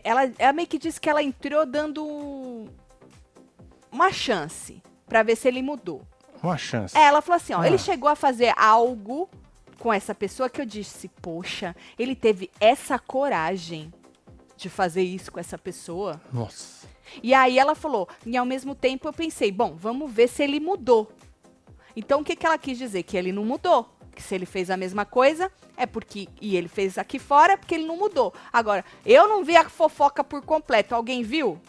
Ela, 0.03 0.31
ela 0.37 0.53
meio 0.53 0.67
que 0.67 0.77
disse 0.79 0.99
que 1.01 1.09
ela 1.09 1.21
entrou 1.21 1.65
dando 1.65 2.67
uma 3.91 4.11
chance 4.11 4.81
pra 5.07 5.23
ver 5.23 5.35
se 5.35 5.47
ele 5.47 5.61
mudou. 5.61 6.01
Uma 6.41 6.57
chance. 6.57 6.97
É, 6.97 7.01
ela 7.03 7.21
falou 7.21 7.37
assim: 7.37 7.53
ó, 7.53 7.61
Ah. 7.61 7.67
ele 7.67 7.77
chegou 7.77 8.09
a 8.09 8.15
fazer 8.15 8.53
algo 8.57 9.29
com 9.79 9.91
essa 9.91 10.15
pessoa 10.15 10.49
que 10.49 10.61
eu 10.61 10.65
disse, 10.65 11.09
poxa, 11.21 11.75
ele 11.99 12.15
teve 12.15 12.49
essa 12.59 12.97
coragem 12.97 13.93
de 14.57 14.69
fazer 14.69 15.03
isso 15.03 15.31
com 15.31 15.39
essa 15.39 15.57
pessoa. 15.57 16.21
Nossa. 16.31 16.87
E 17.21 17.33
aí 17.33 17.59
ela 17.59 17.75
falou, 17.75 18.07
e 18.25 18.35
ao 18.35 18.45
mesmo 18.45 18.73
tempo 18.73 19.07
eu 19.07 19.13
pensei, 19.13 19.51
bom, 19.51 19.75
vamos 19.75 20.11
ver 20.11 20.27
se 20.27 20.43
ele 20.43 20.59
mudou. 20.59 21.11
Então 21.95 22.21
o 22.21 22.23
que, 22.23 22.35
que 22.35 22.45
ela 22.45 22.57
quis 22.57 22.77
dizer? 22.77 23.03
Que 23.03 23.15
ele 23.17 23.31
não 23.31 23.45
mudou. 23.45 23.89
Que 24.15 24.23
se 24.23 24.33
ele 24.33 24.45
fez 24.45 24.69
a 24.69 24.77
mesma 24.77 25.05
coisa, 25.05 25.51
é 25.75 25.85
porque. 25.85 26.27
E 26.41 26.55
ele 26.55 26.67
fez 26.67 26.97
aqui 26.97 27.19
fora, 27.19 27.53
é 27.53 27.57
porque 27.57 27.75
ele 27.75 27.85
não 27.85 27.97
mudou. 27.97 28.33
Agora, 28.51 28.83
eu 29.05 29.27
não 29.27 29.43
vi 29.43 29.55
a 29.55 29.67
fofoca 29.69 30.23
por 30.23 30.41
completo. 30.41 30.95
Alguém 30.95 31.21
viu? 31.21 31.59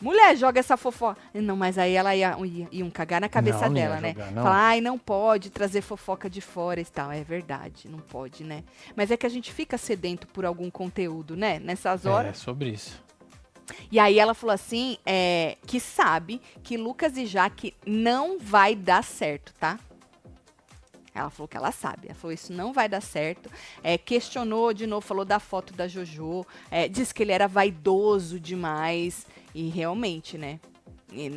Mulher, 0.00 0.36
joga 0.36 0.60
essa 0.60 0.76
fofoca. 0.76 1.18
Não, 1.32 1.56
mas 1.56 1.78
aí 1.78 1.94
ela 1.94 2.14
ia, 2.14 2.36
ia, 2.44 2.68
iam 2.70 2.90
cagar 2.90 3.20
na 3.20 3.28
cabeça 3.28 3.68
Não, 3.68 3.76
ia 3.76 3.88
dela, 3.88 4.00
né? 4.00 4.12
jogar, 4.12 4.30
não. 4.32 4.42
Falar, 4.42 4.66
ai, 4.66 4.80
não 4.80 4.98
pode 4.98 5.50
trazer 5.50 5.80
fofoca 5.80 6.28
de 6.28 6.40
fora 6.40 6.80
e 6.80 6.84
tal. 6.84 7.10
É 7.10 7.24
verdade, 7.24 7.88
não 7.88 7.98
pode, 7.98 8.44
né? 8.44 8.62
Mas 8.94 9.10
é 9.10 9.16
que 9.16 9.26
a 9.26 9.30
gente 9.30 9.52
fica 9.52 9.78
sedento 9.78 10.26
por 10.26 10.44
algum 10.44 10.70
conteúdo, 10.70 11.34
né? 11.34 11.58
Nessas 11.58 12.04
horas. 12.04 12.30
É 12.30 12.34
sobre 12.34 12.70
isso. 12.70 13.02
E 13.90 13.98
aí 13.98 14.18
ela 14.18 14.34
falou 14.34 14.54
assim, 14.54 14.98
é, 15.04 15.56
que 15.66 15.80
sabe 15.80 16.40
que 16.62 16.76
Lucas 16.76 17.16
e 17.16 17.26
Jaque 17.26 17.74
não 17.84 18.38
vai 18.38 18.74
dar 18.74 19.02
certo, 19.02 19.52
tá? 19.54 19.78
Ela 21.16 21.30
falou 21.30 21.48
que 21.48 21.56
ela 21.56 21.72
sabe. 21.72 22.08
Ela 22.08 22.14
falou, 22.14 22.32
isso 22.32 22.52
não 22.52 22.72
vai 22.72 22.88
dar 22.88 23.00
certo. 23.00 23.50
É, 23.82 23.96
questionou 23.96 24.72
de 24.72 24.86
novo, 24.86 25.06
falou 25.06 25.24
da 25.24 25.38
foto 25.38 25.72
da 25.72 25.88
Jojo. 25.88 26.44
É, 26.70 26.88
disse 26.88 27.14
que 27.14 27.22
ele 27.22 27.32
era 27.32 27.46
vaidoso 27.46 28.38
demais. 28.38 29.26
E 29.54 29.68
realmente, 29.68 30.36
né? 30.36 30.60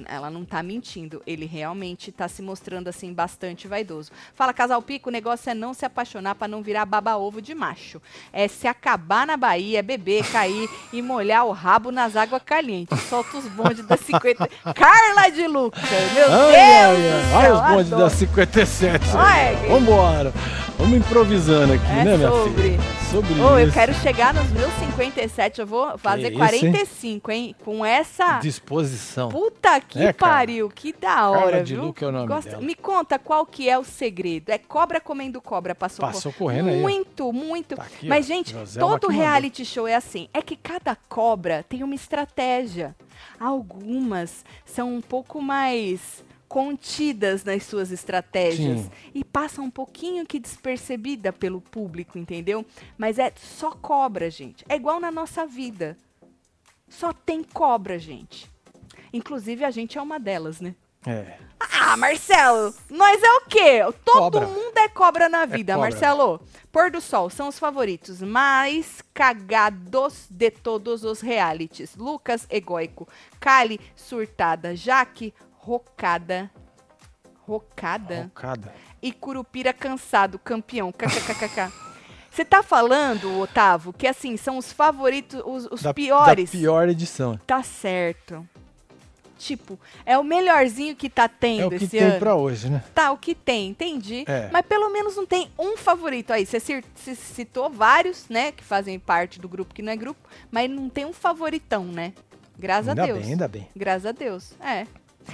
Ela 0.08 0.32
não 0.32 0.44
tá 0.44 0.64
mentindo. 0.64 1.22
Ele 1.28 1.46
realmente 1.46 2.12
tá 2.12 2.28
se 2.28 2.42
mostrando, 2.42 2.88
assim, 2.88 3.14
bastante 3.14 3.68
vaidoso. 3.68 4.12
Fala, 4.34 4.52
casal 4.52 4.82
pico, 4.82 5.10
o 5.10 5.12
negócio 5.12 5.50
é 5.50 5.54
não 5.54 5.76
se 5.76 5.86
apaixonar 5.86 6.34
pra 6.36 6.48
não 6.48 6.64
virar 6.64 6.86
baba-ovo 6.86 7.40
de 7.40 7.54
macho. 7.54 8.02
É 8.34 8.48
se 8.48 8.68
acabar 8.68 9.28
na 9.28 9.38
Bahia, 9.38 9.84
beber, 9.84 10.26
cair 10.32 10.68
e 10.92 11.02
molhar 11.04 11.46
o 11.46 11.52
rabo 11.52 11.92
nas 11.92 12.16
águas 12.16 12.42
calientes. 12.44 13.00
Solta 13.04 13.38
os 13.38 13.46
bondes 13.48 13.86
da 13.86 13.96
50. 13.96 14.50
Carla 14.74 15.30
de 15.30 15.48
Lucas! 15.48 15.82
Meu 16.14 16.26
Ai, 16.32 16.98
Deus! 16.98 17.26
ai, 17.34 17.36
Olha 17.36 17.54
os 17.54 17.62
bondes 17.70 17.94
adoro. 17.94 18.04
da 18.04 18.10
57. 18.10 19.06
Ai, 19.16 19.56
Vambora. 19.68 20.34
Vamos 20.80 20.98
improvisando 20.98 21.74
aqui, 21.74 21.86
É 21.92 22.04
né, 22.06 22.18
minha 22.18 22.30
sobre. 22.30 22.62
filha? 22.64 22.99
Sobre 23.12 23.34
eu 23.40 23.60
isso. 23.60 23.74
quero 23.74 23.92
chegar 23.96 24.36
nos 24.36 24.52
meus 24.52 24.72
57, 24.74 25.62
eu 25.62 25.66
vou 25.66 25.98
fazer 25.98 26.32
isso, 26.32 26.32
hein? 26.32 26.38
45, 26.38 27.32
hein? 27.32 27.56
Com 27.66 27.84
essa. 27.84 28.38
Disposição. 28.38 29.30
Puta 29.30 29.82
que 29.82 30.00
É, 30.00 30.14
pariu, 30.14 30.70
que 30.70 30.94
da 30.94 31.28
hora, 31.28 31.42
Carla 31.42 31.64
de 31.64 31.74
viu? 31.74 31.86
Luca 31.86 32.06
é 32.06 32.08
o 32.08 32.12
nome 32.12 32.28
Gosta- 32.28 32.52
dela. 32.52 32.62
Me 32.62 32.76
conta 32.76 33.18
qual 33.18 33.48
que 33.48 33.68
é 33.68 33.80
o 33.80 33.84
segredo. 33.84 34.50
É 34.52 34.60
cobra 34.60 35.02
comendo 35.02 35.42
cobra, 35.42 35.74
passou, 35.74 36.06
Passou 36.06 36.32
correndo 36.32 36.70
aí, 36.70 36.78
ó. 36.78 36.82
Muito, 36.84 37.34
muito. 37.34 37.76
Tá 37.76 37.82
aqui, 37.84 38.08
Mas, 38.08 38.26
ó. 38.26 38.28
gente, 38.28 38.52
Joselma 38.54 38.92
todo 39.00 39.08
que 39.10 39.14
mandou. 39.16 39.22
reality 39.24 39.66
show 39.66 39.88
é 39.88 39.96
assim. 39.96 40.30
É 40.32 40.42
que 40.44 40.56
cada 40.56 40.96
cobra 40.96 41.66
tem 41.68 41.82
uma 41.84 41.96
estratégia. 41.96 42.96
Algumas 43.40 44.46
são 44.66 44.94
um 44.94 45.02
pouco 45.02 45.42
mais 45.42 46.24
contidas 46.50 47.44
nas 47.44 47.64
suas 47.64 47.92
estratégias 47.92 48.80
Sim. 48.82 48.92
e 49.14 49.24
passam 49.24 49.66
um 49.66 49.70
pouquinho 49.70 50.26
que 50.26 50.40
despercebida 50.40 51.32
pelo 51.32 51.62
público, 51.62 52.18
entendeu? 52.18 52.66
Mas 52.98 53.20
é 53.20 53.32
só 53.38 53.72
cobra, 53.72 54.32
gente. 54.32 54.66
É 54.68 54.76
igual 54.76 55.00
na 55.00 55.12
nossa 55.12 55.46
vida. 55.46 55.96
Só 56.90 57.14
tem 57.14 57.44
cobra, 57.44 58.00
gente. 58.00 58.52
Inclusive 59.14 59.64
a 59.64 59.70
gente 59.70 60.00
é 60.00 60.02
uma 60.02 60.20
delas, 60.20 60.60
né? 60.60 60.74
É. 61.06 61.38
Ah, 61.60 61.96
Marcelo, 61.96 62.74
nós 62.90 63.22
é 63.22 63.32
o 63.34 63.42
quê? 63.42 63.80
Todo 64.04 64.32
Cobra. 64.32 64.48
mundo 64.48 64.78
é 64.78 64.90
cobra 64.90 65.30
na 65.30 65.46
vida, 65.46 65.74
cobra. 65.74 65.90
Marcelo. 65.90 66.42
Pôr 66.72 66.92
do 66.92 67.00
Sol 67.00 67.30
são 67.30 67.48
os 67.48 67.58
favoritos 67.60 68.22
mais 68.22 69.02
cagados 69.14 70.28
de 70.30 70.52
todos 70.52 71.04
os 71.04 71.22
realities. 71.22 71.96
Lucas, 71.96 72.46
egoico. 72.50 73.08
Kali, 73.40 73.80
surtada. 73.96 74.76
Jaque, 74.76 75.34
rocada. 75.60 76.50
Rocada? 77.46 78.24
Rocada. 78.24 78.74
E 79.02 79.12
Curupira 79.12 79.74
cansado, 79.74 80.38
campeão. 80.40 80.92
KKKKK. 80.92 81.72
Você 82.32 82.46
tá 82.46 82.62
falando, 82.62 83.40
Otávio, 83.40 83.92
que 83.92 84.06
assim, 84.08 84.38
são 84.38 84.58
os 84.58 84.72
favoritos, 84.72 85.42
os, 85.46 85.66
os 85.72 85.82
Da- 85.82 85.94
piores. 85.94 86.52
Da 86.52 86.58
pior 86.60 86.88
edição. 86.90 87.40
Tá 87.46 87.64
certo. 87.64 88.48
Tipo, 89.38 89.80
é 90.06 90.18
o 90.18 90.24
melhorzinho 90.24 90.96
que 90.96 91.10
tá 91.10 91.28
tendo 91.30 91.62
É 91.62 91.66
o 91.66 91.70
que 91.70 91.76
esse 91.78 91.88
tem 91.88 92.02
ano. 92.02 92.20
pra 92.20 92.36
hoje, 92.36 92.70
né? 92.70 92.84
Tá, 92.94 93.12
o 93.12 93.18
que 93.18 93.34
tem, 93.34 93.70
entendi. 93.70 94.26
É. 94.28 94.50
Mas 94.52 94.66
pelo 94.66 94.90
menos 94.90 95.16
não 95.16 95.26
tem 95.26 95.50
um 95.58 95.78
favorito 95.78 96.32
aí. 96.32 96.46
Você 96.46 96.60
citou 97.16 97.70
vários, 97.70 98.28
né, 98.30 98.52
que 98.52 98.64
fazem 98.64 99.00
parte 99.00 99.40
do 99.40 99.48
grupo 99.48 99.74
que 99.74 99.82
não 99.82 99.94
é 99.94 99.96
grupo, 99.96 100.20
mas 100.52 100.70
não 100.70 100.90
tem 100.90 101.06
um 101.06 101.14
favoritão, 101.14 101.86
né? 101.86 102.14
Graças 102.60 102.90
ainda 102.90 103.04
a 103.04 103.06
Deus. 103.06 103.20
bem, 103.20 103.30
ainda 103.30 103.48
bem. 103.48 103.68
Graças 103.74 104.06
a 104.06 104.12
Deus. 104.12 104.52
É. 104.60 104.86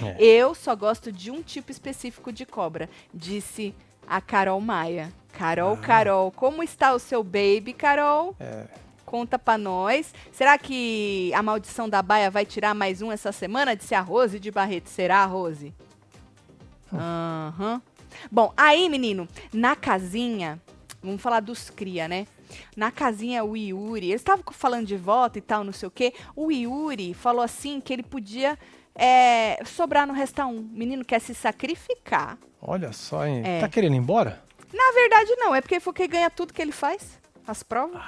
É. 0.02 0.22
Eu 0.22 0.54
só 0.54 0.74
gosto 0.76 1.10
de 1.10 1.30
um 1.30 1.42
tipo 1.42 1.70
específico 1.70 2.32
de 2.32 2.44
cobra, 2.44 2.88
disse 3.14 3.74
a 4.06 4.20
Carol 4.20 4.60
Maia. 4.60 5.12
Carol, 5.32 5.74
Ah. 5.74 5.76
Carol, 5.76 6.30
como 6.32 6.62
está 6.62 6.92
o 6.94 6.98
seu 6.98 7.22
baby, 7.22 7.72
Carol? 7.72 8.34
É. 8.40 8.64
Conta 9.04 9.38
pra 9.38 9.56
nós. 9.56 10.12
Será 10.32 10.58
que 10.58 11.30
a 11.34 11.42
maldição 11.42 11.88
da 11.88 12.02
baia 12.02 12.30
vai 12.30 12.44
tirar 12.44 12.74
mais 12.74 13.00
um 13.02 13.12
essa 13.12 13.30
semana? 13.32 13.76
Disse 13.76 13.94
a 13.94 14.00
Rose 14.00 14.40
de 14.40 14.50
Barreto. 14.50 14.88
Será, 14.88 15.24
Rose? 15.26 15.72
Hum. 16.92 16.98
Aham. 16.98 17.82
Bom, 18.30 18.52
aí, 18.56 18.88
menino, 18.88 19.28
na 19.52 19.76
casinha, 19.76 20.60
vamos 21.02 21.20
falar 21.20 21.40
dos 21.40 21.70
cria, 21.70 22.08
né? 22.08 22.26
Na 22.76 22.90
casinha, 22.90 23.44
o 23.44 23.56
Yuri, 23.56 24.08
eles 24.08 24.20
estavam 24.20 24.44
falando 24.52 24.86
de 24.86 24.96
voto 24.96 25.36
e 25.38 25.40
tal, 25.42 25.62
não 25.64 25.72
sei 25.72 25.86
o 25.88 25.90
quê. 25.90 26.14
O 26.34 26.50
Yuri 26.50 27.12
falou 27.12 27.42
assim 27.42 27.80
que 27.80 27.92
ele 27.92 28.02
podia 28.02 28.58
é, 28.96 29.62
sobrar 29.64 30.06
no 30.06 30.12
Resta 30.12 30.46
1. 30.46 30.56
O 30.56 30.62
menino 30.62 31.04
quer 31.04 31.20
se 31.20 31.34
sacrificar. 31.34 32.38
Olha 32.60 32.92
só, 32.92 33.26
hein? 33.26 33.42
É. 33.44 33.60
Tá 33.60 33.68
querendo 33.68 33.94
ir 33.94 33.98
embora? 33.98 34.42
Na 34.72 34.92
verdade, 34.92 35.30
não. 35.36 35.54
É 35.54 35.60
porque 35.60 35.78
foi 35.80 35.92
que 35.92 36.08
ganha 36.08 36.30
tudo 36.30 36.52
que 36.52 36.60
ele 36.62 36.72
faz. 36.72 37.18
As 37.46 37.62
provas. 37.62 38.00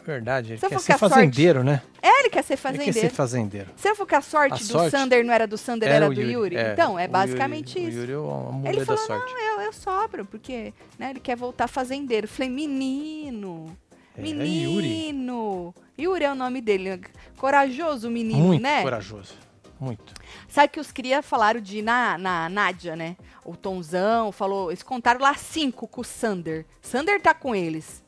É 0.00 0.02
verdade. 0.04 0.52
Ele 0.54 0.58
Se 0.58 0.66
eu 0.66 0.70
quer 0.70 0.74
for 0.76 0.80
ser 0.82 0.92
com 0.92 0.96
a 0.96 0.98
sorte- 0.98 1.14
fazendeiro, 1.14 1.62
né? 1.62 1.80
É, 2.02 2.20
ele 2.20 2.28
quer 2.30 2.42
ser 2.42 2.54
Ele 2.54 2.56
quer 2.60 2.62
fazendeiro. 2.62 3.00
ser 3.00 3.10
fazendeiro. 3.10 3.70
Você 3.76 3.94
for 3.94 4.04
que 4.06 4.14
a 4.16 4.20
sorte 4.20 4.54
A 4.54 4.56
do 4.56 4.64
sorte 4.64 4.90
Sander 4.90 5.24
não 5.24 5.32
era 5.32 5.46
do 5.46 5.56
Sander, 5.56 5.88
era, 5.88 6.08
do 6.10 6.20
Yuri? 6.20 6.56
É, 6.56 6.72
Então, 6.72 6.98
é 6.98 7.06
basicamente 7.06 7.78
Yuri- 7.78 7.88
isso. 7.90 7.98
O 7.98 8.00
Yuri 8.00 8.12
é 8.12 8.18
uma 8.18 8.68
Ele 8.68 8.72
mulher 8.72 8.78
da 8.80 8.84
falou, 8.96 9.06
sorte. 9.06 9.32
não, 9.32 9.40
eu, 9.40 9.60
eu 9.60 9.72
sobro, 9.72 10.24
porque 10.24 10.74
né, 10.98 11.10
ele 11.10 11.20
quer 11.20 11.36
voltar 11.36 11.68
fazendeiro. 11.68 12.24
Eu 12.24 12.28
Falei, 12.28 12.50
menino, 12.50 13.76
É, 14.18 14.20
menino. 14.22 14.44
Yuri. 14.72 16.24
é 16.24 16.32
o 16.32 16.34
nome 16.34 16.60
dele. 16.60 17.00
Corajoso 17.36 18.10
menino, 18.10 18.40
Muito 18.40 18.62
né? 18.62 18.82
corajoso. 18.82 19.34
Muito. 19.82 20.14
Sabe 20.48 20.68
que 20.68 20.78
os 20.78 20.92
cria 20.92 21.22
falaram 21.22 21.60
de 21.60 21.82
na, 21.82 22.16
na 22.16 22.48
Nádia, 22.48 22.94
né? 22.94 23.16
O 23.44 23.56
Tonzão 23.56 24.30
falou, 24.30 24.70
eles 24.70 24.82
contaram 24.82 25.20
lá 25.20 25.34
cinco 25.34 25.88
com 25.88 26.02
o 26.02 26.04
Sander. 26.04 26.64
Sander 26.80 27.20
tá 27.20 27.34
com 27.34 27.52
eles. 27.52 28.00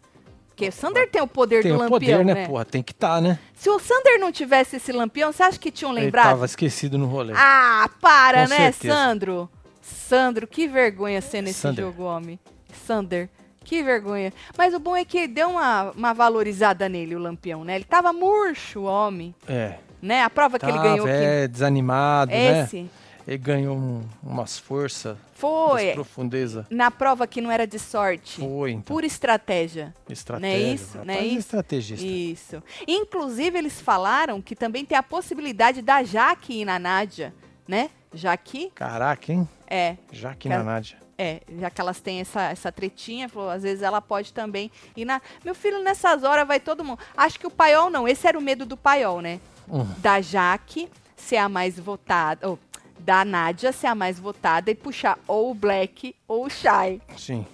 Porque 0.50 0.68
o 0.68 0.72
Sander 0.72 1.10
tem 1.10 1.20
o 1.20 1.26
poder 1.26 1.62
Tem 1.64 1.72
do 1.72 1.78
o 1.78 1.80
lampião, 1.80 2.18
poder, 2.18 2.24
né, 2.24 2.34
né? 2.34 2.46
porra? 2.46 2.64
Tem 2.64 2.80
que 2.80 2.92
estar, 2.92 3.20
né? 3.20 3.40
Se 3.54 3.68
o 3.68 3.80
Sander 3.80 4.20
não 4.20 4.30
tivesse 4.30 4.76
esse 4.76 4.92
lampião, 4.92 5.32
você 5.32 5.42
acha 5.42 5.58
que 5.58 5.72
tinham 5.72 5.90
Ele 5.92 6.02
lembrado? 6.02 6.26
tava 6.26 6.44
esquecido 6.44 6.96
no 6.96 7.06
rolê. 7.06 7.32
Ah, 7.36 7.90
para, 8.00 8.44
Com 8.44 8.50
né, 8.50 8.70
certeza. 8.72 8.94
Sandro? 8.94 9.50
Sandro, 9.82 10.46
que 10.46 10.68
vergonha 10.68 11.20
ser 11.20 11.42
nesse 11.42 11.58
Sander. 11.58 11.84
jogo, 11.84 12.04
homem. 12.04 12.38
Sander, 12.86 13.28
que 13.64 13.82
vergonha. 13.82 14.32
Mas 14.56 14.74
o 14.74 14.78
bom 14.78 14.94
é 14.94 15.04
que 15.04 15.26
deu 15.26 15.48
uma, 15.50 15.90
uma 15.90 16.12
valorizada 16.14 16.88
nele, 16.88 17.16
o 17.16 17.18
Lampião, 17.18 17.64
né? 17.64 17.74
Ele 17.74 17.84
tava 17.84 18.12
murcho, 18.12 18.82
homem, 18.82 19.34
É. 19.48 19.78
né? 20.04 20.22
A 20.22 20.30
prova 20.30 20.58
que 20.58 20.66
ele 20.66 20.72
Tava, 20.72 20.84
ganhou 20.88 21.08
é, 21.08 21.48
desanimado, 21.48 22.30
que... 22.30 22.36
né? 22.36 22.62
Esse 22.64 22.90
Ele 23.26 23.38
ganhou 23.38 23.74
um- 23.76 24.02
umas 24.22 24.58
forças 24.58 25.16
foi 25.34 25.92
profundezas. 25.94 26.66
na 26.70 26.90
prova 26.90 27.26
que 27.26 27.40
não 27.40 27.50
era 27.50 27.66
de 27.66 27.78
sorte. 27.78 28.38
Foi, 28.40 28.72
então. 28.72 28.94
Pura 28.94 29.06
estratégia. 29.06 29.94
Estratégia. 30.08 30.58
Não 30.58 30.64
é 30.70 30.74
isso? 30.74 30.98
rapaz, 30.98 31.06
Não 31.06 31.14
é 31.14 31.24
isso? 31.26 31.38
estrategista. 31.38 32.04
Isso. 32.06 32.62
Inclusive, 32.86 33.58
eles 33.58 33.80
falaram 33.80 34.40
que 34.42 34.54
também 34.54 34.84
tem 34.84 34.96
a 34.96 35.02
possibilidade 35.02 35.80
da 35.82 36.02
Jaque 36.02 36.60
ir 36.60 36.64
na 36.64 36.78
Nádia, 36.78 37.34
né? 37.66 37.90
Jaque, 38.12 38.70
Caraca, 38.74 39.32
hein? 39.32 39.48
é, 39.66 39.96
Já 40.12 40.34
que 40.34 40.48
Cara- 40.48 40.62
na 40.62 40.72
Nádia. 40.74 40.98
É, 41.16 41.40
já 41.60 41.70
que 41.70 41.80
elas 41.80 42.00
têm 42.00 42.20
essa, 42.20 42.42
essa 42.50 42.72
tretinha, 42.72 43.28
falou, 43.28 43.48
às 43.48 43.62
vezes 43.62 43.82
ela 43.84 44.00
pode 44.02 44.32
também 44.32 44.68
ir 44.96 45.04
na. 45.04 45.22
Meu 45.44 45.54
filho, 45.54 45.80
nessas 45.82 46.24
horas 46.24 46.44
vai 46.46 46.58
todo 46.58 46.82
mundo. 46.84 46.98
Acho 47.16 47.38
que 47.38 47.46
o 47.46 47.50
paiol 47.50 47.88
não, 47.88 48.06
esse 48.08 48.26
era 48.26 48.36
o 48.36 48.42
medo 48.42 48.66
do 48.66 48.76
paiol, 48.76 49.20
né? 49.20 49.38
Hum. 49.68 49.86
Da 49.98 50.20
Jaque 50.20 50.88
ser 51.16 51.36
a 51.36 51.48
mais 51.48 51.78
votada, 51.78 52.48
ou 52.48 52.58
da 52.98 53.24
Nádia 53.24 53.72
ser 53.72 53.86
a 53.86 53.94
mais 53.94 54.18
votada 54.18 54.70
e 54.70 54.74
puxar 54.74 55.18
ou 55.26 55.50
o 55.50 55.54
Black 55.54 56.14
ou 56.26 56.46
o 56.46 56.50
Shy. 56.50 57.00
Sim. 57.16 57.46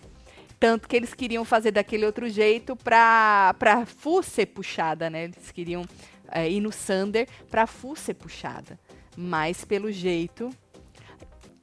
Tanto 0.59 0.87
que 0.87 0.94
eles 0.94 1.14
queriam 1.14 1.44
fazer 1.44 1.70
daquele 1.70 2.05
outro 2.05 2.29
jeito 2.29 2.77
pra, 2.77 3.55
pra 3.59 3.87
Fu 3.87 4.23
ser 4.23 4.46
puxada, 4.46 5.09
né? 5.09 5.25
Eles 5.25 5.51
queriam 5.51 5.87
é, 6.31 6.49
ir 6.51 6.61
no 6.61 6.70
Sander 6.70 7.27
pra 7.51 7.66
Fu 7.66 7.96
ser 7.96 8.14
puxada. 8.14 8.79
Mas 9.16 9.64
pelo 9.64 9.90
jeito. 9.90 10.51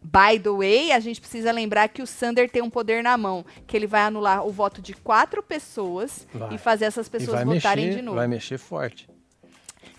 By 0.02 0.40
the 0.40 0.50
way, 0.50 0.92
a 0.94 1.00
gente 1.00 1.20
precisa 1.20 1.52
lembrar 1.52 1.90
que 1.90 2.02
o 2.02 2.08
Sander 2.08 2.50
tem 2.50 2.62
um 2.62 2.70
poder 2.70 3.04
na 3.04 3.18
mão, 3.18 3.46
que 3.66 3.76
ele 3.76 3.88
vai 3.88 4.02
anular 4.02 4.46
o 4.46 4.52
voto 4.52 4.82
de 4.82 4.94
quatro 4.94 5.44
pessoas 5.44 6.26
Vai. 6.34 6.56
e 6.56 6.58
fazer 6.58 6.86
essas 6.86 7.10
pessoas 7.10 7.44
votarem 7.44 7.86
mexer, 7.86 7.98
de 7.98 8.02
novo. 8.02 8.16
vai 8.16 8.28
mexer 8.28 8.58
forte. 8.58 9.08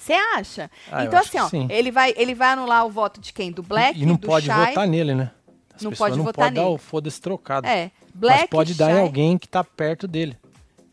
Você 0.09 0.15
acha? 0.15 0.71
Ah, 0.91 1.05
então, 1.05 1.19
assim, 1.21 1.39
ó, 1.39 1.49
ele 1.71 1.91
vai, 1.91 2.15
ele 2.17 2.35
vai 2.35 2.49
anular 2.49 2.87
o 2.87 2.91
voto 2.91 3.21
de 3.21 3.33
quem? 3.33 3.53
Do 3.53 3.63
Black, 3.63 4.01
e 4.01 4.07
não 4.07 4.15
do 4.17 4.27
pode 4.27 4.47
Shy? 4.47 4.53
votar 4.53 4.87
nele, 4.89 5.15
né? 5.15 5.31
As 5.77 5.83
Não 5.83 5.93
pode 5.93 6.17
não 6.17 6.25
votar 6.25 6.47
pode 6.47 6.55
dar 6.57 6.63
nele. 6.63 6.75
o 6.75 6.79
foda-se 6.79 7.21
trocado. 7.21 7.67
É. 7.67 7.91
Black, 8.15 8.41
mas 8.41 8.51
pode 8.51 8.75
dar 8.75 8.91
em 8.91 9.01
alguém 9.01 9.37
que 9.39 9.47
tá 9.47 9.63
perto 9.63 10.09
dele. 10.09 10.37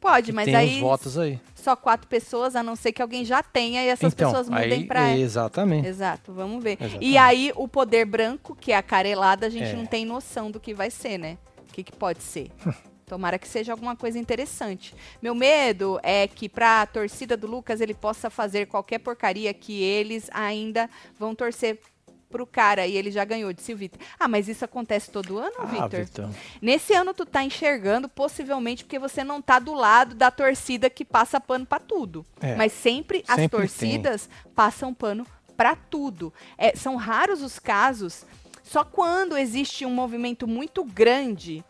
Pode, 0.01 0.31
mas 0.31 0.45
tem 0.45 0.55
aí 0.55 0.75
os 0.75 0.81
votos 0.81 1.17
aí. 1.17 1.39
só 1.55 1.75
quatro 1.75 2.07
pessoas, 2.07 2.55
a 2.55 2.61
não 2.61 2.75
ser 2.75 2.91
que 2.91 3.01
alguém 3.01 3.25
já 3.25 3.41
tenha 3.41 3.83
e 3.83 3.87
essas 3.87 4.13
então, 4.13 4.29
pessoas 4.29 4.47
mudem 4.49 4.85
pra. 4.85 5.17
Exatamente. 5.17 5.87
Exato, 5.87 6.31
vamos 6.31 6.61
ver. 6.63 6.77
E 6.79 6.83
Exatamente. 6.83 7.17
aí, 7.17 7.51
o 7.55 7.67
poder 7.67 8.05
branco, 8.05 8.55
que 8.55 8.71
é 8.71 8.77
a 8.77 8.83
carelada, 8.83 9.47
a 9.47 9.49
gente 9.49 9.69
É. 9.69 9.73
não 9.73 9.85
tem 9.87 10.05
noção 10.05 10.51
do 10.51 10.59
que 10.59 10.73
vai 10.73 10.91
ser, 10.91 11.17
né? 11.17 11.37
O 11.67 11.73
que, 11.73 11.83
que 11.83 11.91
pode 11.93 12.21
ser. 12.21 12.51
Tomara 13.05 13.37
que 13.37 13.47
seja 13.47 13.71
alguma 13.71 13.95
coisa 13.95 14.17
interessante. 14.17 14.95
Meu 15.21 15.35
medo 15.35 15.99
é 16.01 16.27
que 16.27 16.49
pra 16.49 16.85
torcida 16.87 17.37
do 17.37 17.45
Lucas 17.47 17.79
ele 17.79 17.93
possa 17.93 18.29
fazer 18.29 18.65
qualquer 18.67 18.99
porcaria 18.99 19.53
que 19.53 19.81
eles 19.81 20.27
ainda 20.33 20.89
vão 21.17 21.35
torcer 21.35 21.79
pro 22.29 22.45
cara 22.47 22.85
e 22.85 22.97
ele 22.97 23.11
já 23.11 23.23
ganhou, 23.23 23.53
disse 23.53 23.71
o 23.73 23.77
Vitor. 23.77 23.99
Ah, 24.19 24.27
mas 24.27 24.47
isso 24.49 24.65
acontece 24.65 25.09
todo 25.11 25.37
ano, 25.37 25.53
Ah, 25.59 25.65
Vitor? 25.65 26.03
Vitão. 26.05 26.35
Nesse 26.61 26.93
ano 26.93 27.13
tu 27.13 27.25
tá 27.25 27.43
enxergando, 27.43 28.09
possivelmente 28.09 28.83
porque 28.83 28.99
você 28.99 29.23
não 29.23 29.41
tá 29.41 29.59
do 29.59 29.73
lado 29.73 30.15
da 30.15 30.31
torcida 30.31 30.89
que 30.89 31.05
passa 31.05 31.39
pano 31.39 31.65
pra 31.65 31.79
tudo. 31.79 32.25
É, 32.41 32.55
Mas 32.55 32.73
sempre, 32.73 33.23
as 33.27 33.35
sempre 33.35 33.57
torcidas 33.57 34.27
passam 34.55 34.93
pano 34.93 35.25
pra 35.55 35.75
tudo. 35.75 36.33
É, 36.57 36.75
são 36.75 36.95
raros 36.97 37.41
os 37.41 37.59
casos, 37.59 38.25
só 38.63 38.83
quando 38.83 39.37
existe 39.37 39.85
um 39.85 39.91
movimento 39.91 40.45
muito 40.47 40.83
grande 40.83 41.63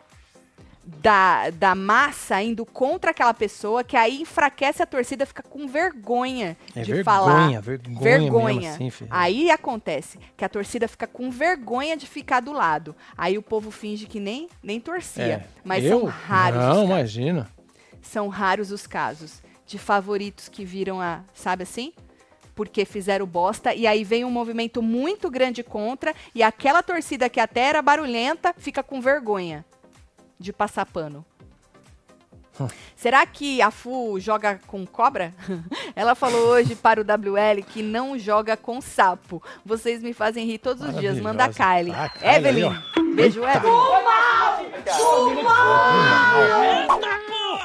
da, 0.86 1.50
da 1.50 1.74
massa 1.74 2.41
indo 2.43 2.65
contra 2.65 3.12
aquela 3.12 3.34
pessoa, 3.34 3.84
que 3.84 3.98
aí 3.98 4.21
enfraquece 4.21 4.84
a 4.84 4.86
torcida, 4.86 5.26
fica 5.26 5.41
com 5.41 5.67
vergonha 5.67 6.56
É 6.76 6.82
de 6.82 6.93
vergonha, 6.93 7.04
falar. 7.04 7.62
vergonha, 7.62 8.00
Vergonha. 8.00 8.71
assim. 8.71 8.89
Aí 9.10 9.50
acontece 9.50 10.19
que 10.38 10.45
a 10.45 10.50
torcida 10.50 10.88
fica 10.88 11.08
com 11.08 11.32
vergonha 11.32 11.98
de 11.98 12.06
ficar 12.06 12.39
do 12.39 12.52
lado. 12.52 12.95
Aí 13.17 13.38
o 13.38 13.41
povo 13.41 13.71
finge 13.71 14.06
que 14.06 14.19
nem, 14.19 14.48
nem 14.62 14.80
torcia. 14.80 15.24
É. 15.24 15.48
Mas 15.63 15.84
Eu? 15.84 16.02
são 16.02 16.08
raros 16.10 16.60
Não, 16.60 16.84
os 16.84 16.89
imagina. 16.89 17.50
São 18.02 18.28
raros 18.28 18.71
os 18.71 18.86
casos 18.86 19.41
de 19.65 19.80
favoritos 19.80 20.48
que 20.48 20.63
viram 20.63 21.02
a, 21.02 21.21
sabe 21.34 21.63
assim? 21.63 21.91
Porque 22.54 22.86
fizeram 22.86 23.26
bosta 23.26 23.74
e 23.74 23.88
aí 23.88 24.04
vem 24.04 24.24
um 24.24 24.30
movimento 24.30 24.82
muito 24.82 25.30
grande 25.32 25.63
contra 25.63 26.13
e 26.34 26.43
aquela 26.43 26.84
torcida 26.84 27.28
que 27.28 27.39
até 27.39 27.62
era 27.62 27.82
barulhenta 27.82 28.54
fica 28.58 28.84
com 28.84 29.02
vergonha 29.02 29.65
de 30.39 30.52
passar 30.54 30.86
pano. 30.86 31.26
Hum. 32.60 32.67
Será 32.95 33.26
que 33.26 33.62
a 33.62 33.69
Fu 33.69 34.17
joga 34.19 34.60
com 34.65 34.86
cobra? 34.86 35.34
Ela 35.95 36.15
falou 36.15 36.48
hoje 36.48 36.74
para 36.76 37.02
o 37.02 37.04
WL 37.04 37.62
que 37.67 37.84
não 37.84 38.17
joga 38.17 38.56
com 38.56 38.80
sapo. 38.80 39.43
Vocês 39.65 40.02
me 40.02 40.13
fazem 40.13 40.45
rir 40.45 40.60
todos 40.60 40.88
os 40.88 40.98
dias. 40.98 41.19
Manda 41.19 41.43
a 41.45 41.50
Kylie. 41.50 41.93
Ah, 41.93 42.08
Kylie 42.10 42.30
aí, 42.30 42.38
Evelyn. 42.38 42.65
ó. 42.65 43.15
Beijo, 43.15 43.41
Eita. 43.45 43.58
Evelyn. 43.58 43.76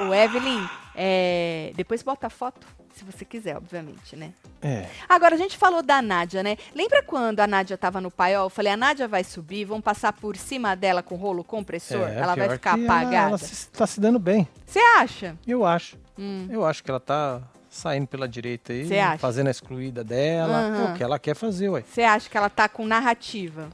O 0.08 0.14
Evelyn, 0.14 0.68
é, 0.94 1.72
depois 1.76 2.02
bota 2.02 2.26
a 2.26 2.30
foto, 2.30 2.66
se 2.94 3.04
você 3.04 3.24
quiser, 3.24 3.56
obviamente, 3.56 4.16
né? 4.16 4.32
É. 4.60 4.86
Agora, 5.08 5.34
a 5.34 5.38
gente 5.38 5.56
falou 5.56 5.82
da 5.82 6.02
Nádia, 6.02 6.42
né? 6.42 6.56
Lembra 6.74 7.02
quando 7.02 7.40
a 7.40 7.46
Nádia 7.46 7.78
tava 7.78 8.00
no 8.00 8.10
paiol? 8.10 8.44
Eu 8.46 8.50
falei, 8.50 8.72
a 8.72 8.76
Nádia 8.76 9.06
vai 9.08 9.24
subir, 9.24 9.64
vão 9.64 9.80
passar 9.80 10.12
por 10.12 10.36
cima 10.36 10.74
dela 10.74 11.02
com 11.02 11.14
rolo 11.14 11.42
compressor? 11.44 12.08
é, 12.08 12.16
ela 12.16 12.34
vai 12.34 12.50
ficar 12.50 12.74
que 12.76 12.84
ela- 12.84 12.94
apagada? 13.00 13.28
Ela, 13.28 13.38
se, 13.38 13.68
tá 13.70 13.86
se 13.86 14.00
dando 14.00 14.18
bem. 14.18 14.46
Você 14.66 14.78
acha? 14.78 15.36
Eu 15.46 15.64
acho. 15.64 15.96
Hum. 16.18 16.46
Eu 16.50 16.66
acho 16.66 16.82
que 16.84 16.90
ela 16.90 17.00
tá 17.00 17.40
saindo 17.70 18.06
pela 18.06 18.28
direita 18.28 18.72
aí, 18.72 18.86
fazendo 19.18 19.46
a 19.46 19.50
excluída 19.50 20.02
dela. 20.04 20.58
Aham. 20.58 20.92
o 20.92 20.96
que 20.96 21.02
ela 21.02 21.18
quer 21.18 21.34
fazer, 21.36 21.68
ué. 21.70 21.82
Você 21.82 22.02
acha 22.02 22.28
que 22.28 22.36
ela 22.36 22.50
tá 22.50 22.68
com 22.68 22.84
narrativa? 22.84 23.70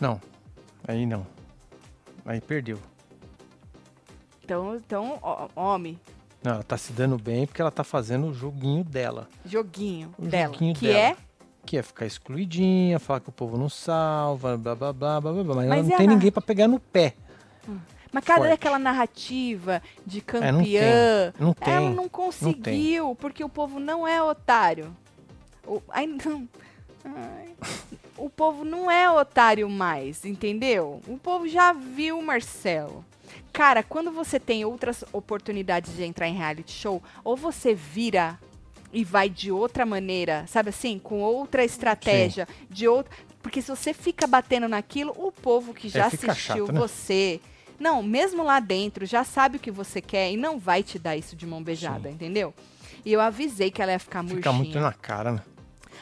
Não. 0.00 0.20
Aí 0.86 1.06
não. 1.06 1.24
Aí 2.26 2.40
perdeu. 2.40 2.78
Então, 4.42 4.76
então 4.76 5.18
homem, 5.56 5.98
Não, 6.44 6.52
ela 6.52 6.62
tá 6.62 6.76
se 6.76 6.92
dando 6.92 7.16
bem 7.16 7.46
porque 7.46 7.60
ela 7.62 7.70
tá 7.70 7.82
fazendo 7.82 8.26
o 8.26 8.34
joguinho 8.34 8.84
dela. 8.84 9.28
joguinho 9.46 10.14
O 10.18 10.26
dela. 10.26 10.52
joguinho 10.52 10.74
que 10.74 10.86
dela. 10.86 10.98
é. 10.98 11.16
Que 11.64 11.78
é 11.78 11.82
ficar 11.82 12.04
excluidinha, 12.04 12.98
falar 13.00 13.20
que 13.20 13.30
o 13.30 13.32
povo 13.32 13.56
não 13.56 13.70
salva, 13.70 14.54
blá 14.58 14.74
blá 14.74 14.92
blá 14.92 15.18
blá 15.20 15.32
blá. 15.32 15.54
Mas, 15.54 15.54
Mas 15.56 15.66
ela 15.70 15.82
não 15.88 15.94
a 15.94 15.96
tem 15.98 16.06
ninguém 16.06 16.30
pra 16.30 16.42
pegar 16.42 16.68
no 16.68 16.78
pé. 16.78 17.14
Mas 18.12 18.22
cadê 18.22 18.52
aquela 18.52 18.78
narrativa 18.78 19.82
de 20.06 20.18
É, 20.18 20.52
não 20.52 20.62
tem. 20.62 20.72
campeã? 20.74 21.32
Não 21.40 21.52
tem. 21.54 21.74
Ela 21.74 21.90
não 21.90 22.08
conseguiu, 22.08 23.16
porque 23.18 23.42
o 23.42 23.48
povo 23.48 23.80
não 23.80 24.06
é 24.06 24.22
otário. 24.22 24.94
O, 25.66 25.80
ai, 25.88 26.06
não. 26.06 26.46
Ai. 27.04 27.54
O 28.16 28.28
povo 28.30 28.64
não 28.64 28.88
é 28.90 29.10
otário 29.10 29.68
mais, 29.68 30.24
entendeu? 30.24 31.00
O 31.08 31.16
povo 31.18 31.48
já 31.48 31.72
viu 31.72 32.18
o 32.18 32.22
Marcelo. 32.22 33.04
Cara, 33.54 33.84
quando 33.84 34.10
você 34.10 34.40
tem 34.40 34.64
outras 34.64 35.04
oportunidades 35.12 35.94
de 35.94 36.02
entrar 36.02 36.26
em 36.26 36.34
reality 36.34 36.72
show, 36.72 37.00
ou 37.22 37.36
você 37.36 37.72
vira 37.72 38.36
e 38.92 39.04
vai 39.04 39.30
de 39.30 39.52
outra 39.52 39.86
maneira, 39.86 40.44
sabe 40.48 40.70
assim? 40.70 40.98
Com 40.98 41.20
outra 41.20 41.64
estratégia, 41.64 42.48
de 42.68 42.88
outra. 42.88 43.14
Porque 43.40 43.62
se 43.62 43.68
você 43.68 43.94
fica 43.94 44.26
batendo 44.26 44.68
naquilo, 44.68 45.14
o 45.16 45.30
povo 45.30 45.72
que 45.72 45.88
já 45.88 46.00
É, 46.00 46.06
assistiu 46.06 46.34
chato, 46.34 46.72
né? 46.72 46.80
você. 46.80 47.40
Não, 47.78 48.02
mesmo 48.02 48.42
lá 48.42 48.58
dentro, 48.58 49.06
já 49.06 49.22
sabe 49.22 49.56
o 49.58 49.60
que 49.60 49.70
você 49.70 50.00
quer 50.00 50.32
e 50.32 50.36
não 50.36 50.58
vai 50.58 50.82
te 50.82 50.98
dar 50.98 51.16
isso 51.16 51.36
de 51.36 51.46
mão 51.46 51.62
beijada, 51.62 52.10
entendeu? 52.10 52.52
E 53.04 53.12
eu 53.12 53.20
avisei 53.20 53.70
que 53.70 53.80
ela 53.80 53.92
ia 53.92 53.98
ficar 54.00 54.22
murchinha. 54.22 54.38
Fica 54.38 54.52
muito 54.52 54.80
na 54.80 54.92
cara, 54.92 55.30
né? 55.30 55.42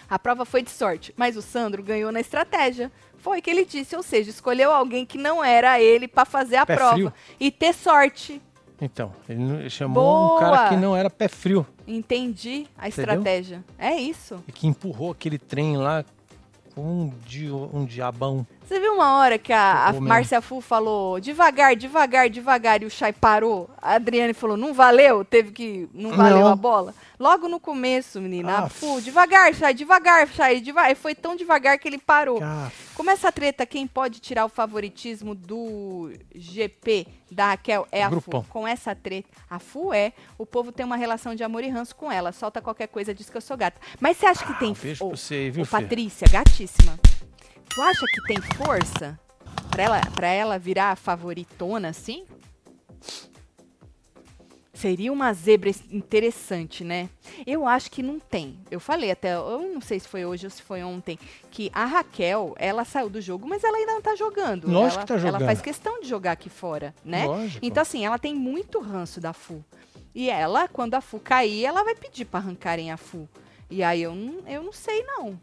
A 0.08 0.18
prova 0.18 0.46
foi 0.46 0.62
de 0.62 0.70
sorte, 0.70 1.12
mas 1.18 1.36
o 1.36 1.42
Sandro 1.42 1.82
ganhou 1.82 2.10
na 2.10 2.20
estratégia. 2.20 2.90
Foi 3.22 3.38
o 3.38 3.42
que 3.42 3.48
ele 3.48 3.64
disse, 3.64 3.94
ou 3.94 4.02
seja, 4.02 4.30
escolheu 4.30 4.72
alguém 4.72 5.06
que 5.06 5.16
não 5.16 5.42
era 5.44 5.80
ele 5.80 6.08
pra 6.08 6.24
fazer 6.24 6.56
a 6.56 6.66
Pé 6.66 6.74
prova 6.74 6.92
frio. 6.94 7.12
e 7.38 7.50
ter 7.52 7.72
sorte. 7.72 8.42
Então, 8.80 9.12
ele 9.28 9.70
chamou 9.70 10.02
Boa! 10.02 10.34
um 10.36 10.38
cara 10.40 10.68
que 10.70 10.76
não 10.76 10.96
era 10.96 11.08
pé 11.08 11.28
frio. 11.28 11.64
Entendi 11.86 12.66
a 12.76 12.88
Entendeu? 12.88 13.04
estratégia. 13.14 13.64
É 13.78 13.94
isso. 13.94 14.42
E 14.48 14.50
que 14.50 14.66
empurrou 14.66 15.12
aquele 15.12 15.38
trem 15.38 15.76
lá 15.76 16.04
com 16.74 16.82
um, 16.82 17.12
di 17.24 17.48
um 17.48 17.84
diabão. 17.84 18.44
Você 18.66 18.80
viu 18.80 18.94
uma 18.94 19.18
hora 19.18 19.38
que 19.38 19.52
a, 19.52 19.88
a. 19.88 19.92
Márcia 20.00 20.40
Fu 20.40 20.60
falou 20.60 21.20
devagar, 21.20 21.76
devagar, 21.76 22.30
devagar 22.30 22.82
e 22.82 22.86
o 22.86 22.90
Chay 22.90 23.12
parou? 23.12 23.68
A 23.80 23.94
Adriane 23.96 24.32
falou, 24.32 24.56
não 24.56 24.72
valeu? 24.72 25.24
Teve 25.24 25.50
que. 25.52 25.88
Não 25.92 26.10
valeu 26.12 26.40
Não. 26.40 26.48
a 26.48 26.56
bola? 26.56 26.94
Logo 27.18 27.48
no 27.48 27.60
começo, 27.60 28.20
menina. 28.20 28.52
A 28.52 28.58
Ah, 28.64 28.68
Fu, 28.68 29.00
devagar, 29.00 29.52
Chay, 29.54 29.74
devagar, 29.74 30.26
Chay, 30.28 30.60
devagar. 30.60 30.90
E 30.90 30.94
foi 30.94 31.14
tão 31.14 31.36
devagar 31.36 31.78
que 31.78 31.86
ele 31.86 31.98
parou. 31.98 32.38
Cara, 32.38 32.72
Como 32.94 33.10
essa 33.10 33.30
treta, 33.30 33.66
quem 33.66 33.86
pode 33.86 34.20
tirar 34.20 34.44
o 34.44 34.48
favoritismo 34.48 35.34
do 35.34 36.10
GP 36.34 37.06
da 37.30 37.48
Raquel 37.50 37.86
é 37.92 38.02
a 38.02 38.08
Grupão. 38.08 38.42
Fu. 38.42 38.48
Com 38.50 38.66
essa 38.66 38.94
treta, 38.94 39.28
a 39.50 39.58
Fu 39.58 39.92
é, 39.92 40.12
o 40.38 40.46
povo 40.46 40.72
tem 40.72 40.84
uma 40.86 40.96
relação 40.96 41.34
de 41.34 41.44
amor 41.44 41.62
e 41.62 41.68
ranço 41.68 41.94
com 41.94 42.10
ela. 42.10 42.32
Solta 42.32 42.60
qualquer 42.60 42.88
coisa, 42.88 43.14
diz 43.14 43.28
que 43.28 43.36
eu 43.36 43.40
sou 43.40 43.56
gata. 43.56 43.80
Mas 44.00 44.16
você 44.16 44.26
acha 44.26 44.44
que 44.46 44.58
tem... 44.58 44.70
um 44.70 44.74
beijo 44.74 45.04
Ô, 45.04 45.08
pra 45.08 45.16
você 45.16 45.50
viu, 45.50 45.64
filha? 45.64 45.80
Patrícia, 45.82 46.26
gatíssima. 46.30 46.98
Tu 47.74 47.80
acha 47.82 48.06
que 48.06 48.22
tem 48.24 48.40
força 48.40 49.18
pra 49.70 49.82
ela, 49.82 50.00
pra 50.14 50.26
ela 50.28 50.58
virar 50.58 50.90
a 50.92 50.96
favoritona 50.96 51.88
assim? 51.88 52.24
Seria 54.74 55.12
uma 55.12 55.32
zebra 55.32 55.70
es- 55.70 55.84
interessante, 55.92 56.82
né? 56.82 57.08
Eu 57.46 57.66
acho 57.68 57.88
que 57.90 58.02
não 58.02 58.18
tem. 58.18 58.58
Eu 58.70 58.80
falei 58.80 59.12
até, 59.12 59.34
eu 59.36 59.60
não 59.74 59.80
sei 59.80 60.00
se 60.00 60.08
foi 60.08 60.24
hoje 60.24 60.44
ou 60.46 60.50
se 60.50 60.60
foi 60.60 60.82
ontem, 60.82 61.18
que 61.52 61.70
a 61.72 61.84
Raquel, 61.84 62.54
ela 62.58 62.84
saiu 62.84 63.08
do 63.08 63.20
jogo, 63.20 63.46
mas 63.48 63.62
ela 63.62 63.76
ainda 63.78 63.92
não 63.94 64.02
tá 64.02 64.16
jogando. 64.16 64.68
Lógico 64.68 64.94
ela, 64.94 65.00
que 65.02 65.06
tá 65.06 65.14
Ela 65.14 65.20
jogando. 65.22 65.46
faz 65.46 65.60
questão 65.62 66.00
de 66.00 66.08
jogar 66.08 66.32
aqui 66.32 66.48
fora, 66.50 66.92
né? 67.04 67.26
Lógico. 67.26 67.64
Então, 67.64 67.80
assim, 67.80 68.04
ela 68.04 68.18
tem 68.18 68.34
muito 68.34 68.80
ranço 68.80 69.20
da 69.20 69.32
Fu. 69.32 69.64
E 70.14 70.28
ela, 70.28 70.66
quando 70.68 70.94
a 70.94 71.00
Fu 71.00 71.20
cair, 71.20 71.64
ela 71.64 71.84
vai 71.84 71.94
pedir 71.94 72.24
pra 72.24 72.40
arrancarem 72.40 72.90
a 72.90 72.96
Fu. 72.96 73.28
E 73.70 73.82
aí 73.84 74.02
eu 74.02 74.14
não, 74.16 74.46
eu 74.48 74.62
não 74.64 74.72
sei, 74.72 75.04
não. 75.04 75.38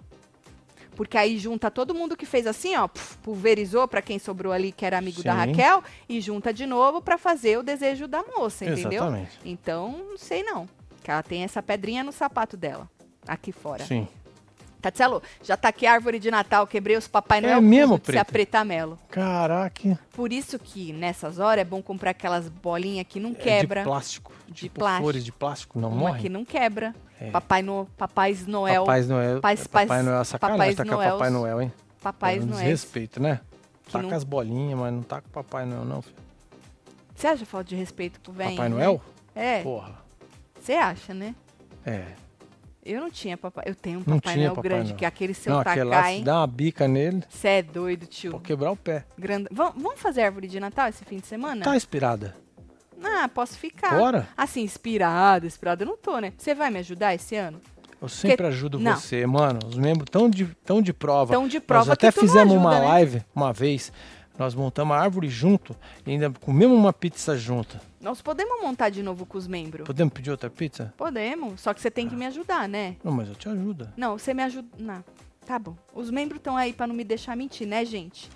Porque 0.99 1.17
aí 1.17 1.37
junta 1.37 1.71
todo 1.71 1.95
mundo 1.95 2.17
que 2.17 2.25
fez 2.25 2.45
assim, 2.45 2.75
ó, 2.75 2.89
pulverizou 3.23 3.87
pra 3.87 4.01
quem 4.01 4.19
sobrou 4.19 4.51
ali, 4.51 4.73
que 4.73 4.85
era 4.85 4.97
amigo 4.97 5.23
da 5.23 5.31
Sim. 5.31 5.37
Raquel, 5.37 5.81
e 6.09 6.19
junta 6.19 6.53
de 6.53 6.65
novo 6.65 7.01
pra 7.01 7.17
fazer 7.17 7.57
o 7.57 7.63
desejo 7.63 8.05
da 8.05 8.21
moça, 8.21 8.65
entendeu? 8.65 9.03
Exatamente. 9.03 9.39
Então, 9.45 10.07
não 10.09 10.17
sei 10.17 10.43
não. 10.43 10.67
Que 11.01 11.09
ela 11.09 11.23
tem 11.23 11.45
essa 11.45 11.63
pedrinha 11.63 12.03
no 12.03 12.11
sapato 12.11 12.57
dela, 12.57 12.89
aqui 13.25 13.53
fora. 13.53 13.85
Sim. 13.85 14.09
Tatielo, 14.81 15.21
já 15.43 15.57
tá 15.57 15.67
aqui 15.69 15.85
a 15.85 15.91
árvore 15.93 16.19
de 16.19 16.31
Natal, 16.31 16.65
quebrei 16.65 16.95
os 16.95 17.07
Papai 17.07 17.39
É 17.39 17.41
Noel 17.41 17.61
mesmo, 17.61 17.93
tudo 17.97 17.99
de 18.01 18.05
se 18.05 18.11
Preta? 18.13 18.21
apretamelo. 18.21 18.97
Caraca. 19.09 19.99
Por 20.13 20.31
isso 20.31 20.57
que 20.57 20.93
nessas 20.93 21.37
horas 21.39 21.61
é 21.61 21.65
bom 21.65 21.81
comprar 21.81 22.11
aquelas 22.11 22.47
bolinhas 22.47 23.05
que 23.07 23.19
não 23.19 23.31
É 23.31 23.33
quebra. 23.33 23.81
de 23.81 23.85
plástico. 23.87 24.31
De 24.47 24.53
tipo 24.53 24.79
plástico. 24.79 25.03
flores 25.03 25.25
de 25.25 25.31
plástico. 25.31 25.79
Não 25.79 25.89
uma 25.89 25.97
morre. 25.97 26.21
que 26.21 26.29
não 26.29 26.43
quebra. 26.45 26.95
É. 27.19 27.29
Papai 27.29 27.61
no, 27.61 27.85
Papais 27.97 28.47
Noel. 28.47 28.83
Papai 28.85 29.01
Noel. 29.03 29.41
Pais- 29.41 29.67
Papai 29.67 29.85
pais- 29.87 30.05
Noel 30.05 30.21
é 30.21 30.23
sacanagem 30.23 30.57
Papais 30.57 30.75
tacar 30.77 30.91
Noels. 30.93 31.11
Papai 31.13 31.29
Noel, 31.29 31.61
hein? 31.61 31.73
Papais 32.01 32.41
é 32.41 32.45
um 32.45 32.49
Noel. 32.49 32.59
desrespeito, 32.61 33.21
né? 33.21 33.41
Que 33.85 33.91
Taca 33.91 34.07
não- 34.07 34.15
as 34.15 34.23
bolinhas, 34.23 34.79
mas 34.79 34.93
não 34.93 35.03
tá 35.03 35.19
com 35.19 35.29
Papai 35.29 35.65
Noel, 35.65 35.83
não, 35.83 36.01
filho. 36.01 36.15
Você 37.13 37.27
acha 37.27 37.45
falta 37.45 37.65
de 37.67 37.75
respeito 37.75 38.19
pro 38.21 38.31
velho? 38.31 38.51
Papai 38.51 38.69
Noel? 38.69 39.01
É. 39.35 39.61
Porra. 39.61 39.95
Você 40.61 40.73
acha, 40.73 41.13
né? 41.13 41.35
É. 41.85 42.05
Eu 42.91 43.01
não 43.01 43.09
tinha 43.09 43.37
papai. 43.37 43.65
Eu 43.67 43.75
tenho 43.75 43.99
um 43.99 44.03
Não 44.05 44.19
Papai 44.19 44.35
Noel 44.37 44.55
Papai 44.55 44.63
grande, 44.69 44.83
Noel. 44.89 44.97
que 44.97 45.05
aquele 45.05 45.33
seu 45.33 45.53
não, 45.53 45.59
aquele 45.59 45.83
lá, 45.83 45.95
tacar, 45.97 46.11
se 46.11 46.17
hein? 46.17 46.23
dá 46.23 46.35
uma 46.39 46.47
bica 46.47 46.87
nele, 46.87 47.23
Você 47.29 47.47
é 47.47 47.61
doido, 47.61 48.05
tio. 48.05 48.31
pode 48.31 48.43
quebrar 48.43 48.71
o 48.71 48.75
pé. 48.75 49.05
Grande... 49.17 49.47
Vam- 49.51 49.73
Vamos 49.77 49.99
fazer 49.99 50.21
árvore 50.23 50.47
de 50.47 50.59
Natal 50.59 50.87
esse 50.89 51.05
fim 51.05 51.17
de 51.17 51.27
semana? 51.27 51.63
Tá 51.63 51.75
inspirada? 51.75 52.35
Ah, 53.03 53.29
posso 53.29 53.57
ficar. 53.57 53.97
Bora? 53.97 54.27
Assim, 54.35 54.61
inspirada, 54.61 55.45
inspirada 55.45 55.83
eu 55.83 55.87
não 55.87 55.97
tô, 55.97 56.19
né? 56.19 56.33
Você 56.37 56.53
vai 56.53 56.69
me 56.69 56.79
ajudar 56.79 57.13
esse 57.15 57.35
ano? 57.35 57.61
Eu 58.01 58.07
sempre 58.09 58.47
ajudo 58.47 58.79
não. 58.79 58.95
você, 58.95 59.25
mano. 59.25 59.59
Os 59.67 59.75
membros 59.75 60.07
tão 60.09 60.29
de, 60.29 60.45
tão 60.65 60.81
de 60.81 60.93
prova. 60.93 61.33
Tão 61.33 61.47
de 61.47 61.59
prova 61.59 61.81
Nós 61.85 61.89
até 61.93 62.07
não 62.07 62.13
fizemos 62.13 62.53
ajuda, 62.53 62.59
uma 62.59 62.79
né? 62.79 62.85
live 62.87 63.21
uma 63.35 63.51
vez. 63.53 63.91
Nós 64.39 64.55
montamos 64.55 64.95
a 64.95 64.99
árvore 65.01 65.27
junto 65.27 65.75
e 66.07 66.11
ainda 66.11 66.31
comemos 66.39 66.77
uma 66.77 66.93
pizza 66.93 67.37
junto. 67.37 67.77
Nós 67.99 68.21
podemos 68.21 68.61
montar 68.61 68.89
de 68.89 69.03
novo 69.03 69.25
com 69.25 69.37
os 69.37 69.45
membros? 69.45 69.85
Podemos 69.85 70.13
pedir 70.13 70.31
outra 70.31 70.49
pizza? 70.49 70.93
Podemos, 70.95 71.59
só 71.59 71.73
que 71.73 71.81
você 71.81 71.91
tem 71.91 72.07
que 72.07 72.15
me 72.15 72.25
ajudar, 72.25 72.69
né? 72.69 72.95
Não, 73.03 73.11
mas 73.11 73.27
eu 73.27 73.35
te 73.35 73.49
ajudo. 73.49 73.89
Não, 73.97 74.17
você 74.17 74.33
me 74.33 74.41
ajuda. 74.41 74.69
Não. 74.77 75.03
Tá 75.45 75.59
bom. 75.59 75.75
Os 75.93 76.09
membros 76.09 76.39
estão 76.39 76.55
aí 76.55 76.71
pra 76.71 76.87
não 76.87 76.95
me 76.95 77.03
deixar 77.03 77.35
mentir, 77.35 77.67
né, 77.67 77.83
gente? 77.83 78.29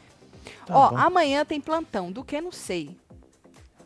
Tá 0.66 0.76
Ó, 0.78 0.90
bom. 0.90 0.98
amanhã 0.98 1.46
tem 1.46 1.62
plantão. 1.62 2.12
Do 2.12 2.22
que 2.22 2.42
não 2.42 2.52
sei. 2.52 2.98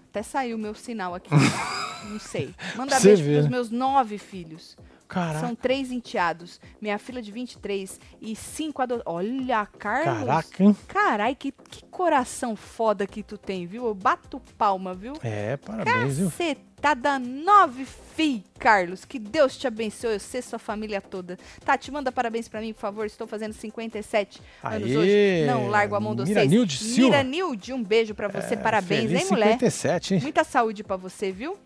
Até 0.09 0.23
saiu 0.23 0.57
o 0.57 0.59
meu 0.59 0.73
sinal 0.73 1.13
aqui. 1.13 1.29
não 2.09 2.19
sei. 2.19 2.51
Manda 2.75 2.99
Você 2.99 3.09
beijo 3.09 3.23
vê, 3.23 3.33
pros 3.33 3.45
né? 3.45 3.51
meus 3.51 3.69
nove 3.69 4.17
filhos. 4.17 4.75
Caraca. 5.07 5.39
São 5.39 5.55
três 5.55 5.91
enteados. 5.91 6.59
Minha 6.81 6.97
filha 6.99 7.21
de 7.21 7.31
23 7.31 7.99
e 8.21 8.35
cinco 8.35 8.81
adotados. 8.81 9.13
Olha, 9.13 9.65
Carlos. 9.65 10.25
Caraca, 10.25 10.63
hein? 10.63 10.77
Carai, 10.87 11.35
que, 11.35 11.51
que 11.51 11.85
coração 11.85 12.55
foda 12.55 13.07
que 13.07 13.23
tu 13.23 13.37
tem, 13.37 13.65
viu? 13.65 13.85
Eu 13.85 13.93
bato 13.93 14.41
palma, 14.57 14.93
viu? 14.93 15.13
É, 15.23 15.57
parabéns, 15.57 16.17
viu? 16.17 16.31
Cacetada, 16.77 17.17
nove 17.17 17.85
fi, 18.15 18.43
Carlos. 18.59 19.03
Que 19.03 19.17
Deus 19.17 19.57
te 19.57 19.67
abençoe, 19.67 20.19
você 20.19 20.37
e 20.37 20.41
sua 20.41 20.59
família 20.59 21.01
toda. 21.01 21.37
Tati, 21.65 21.91
manda 21.91 22.11
parabéns 22.11 22.47
pra 22.47 22.61
mim, 22.61 22.71
por 22.73 22.79
favor. 22.81 23.05
Estou 23.05 23.25
fazendo 23.25 23.53
57 23.53 24.41
anos 24.63 24.87
Aê, 24.87 24.97
hoje. 24.97 25.45
Não 25.47 25.69
largo 25.69 25.95
a 25.95 25.99
mão 25.99 26.15
de 26.15 26.21
vocês. 26.21 26.35
Miranilde 26.37 26.77
Silva. 26.77 27.17
Miranilde, 27.17 27.73
um 27.73 27.83
beijo 27.83 28.13
pra 28.13 28.27
você. 28.27 28.53
É, 28.53 28.57
parabéns, 28.57 29.11
hein, 29.11 29.25
mulher? 29.29 29.53
57, 29.53 30.13
hein? 30.15 30.21
Muita 30.21 30.43
saúde 30.43 30.83
pra 30.83 30.97
você, 30.97 31.31
viu? 31.31 31.57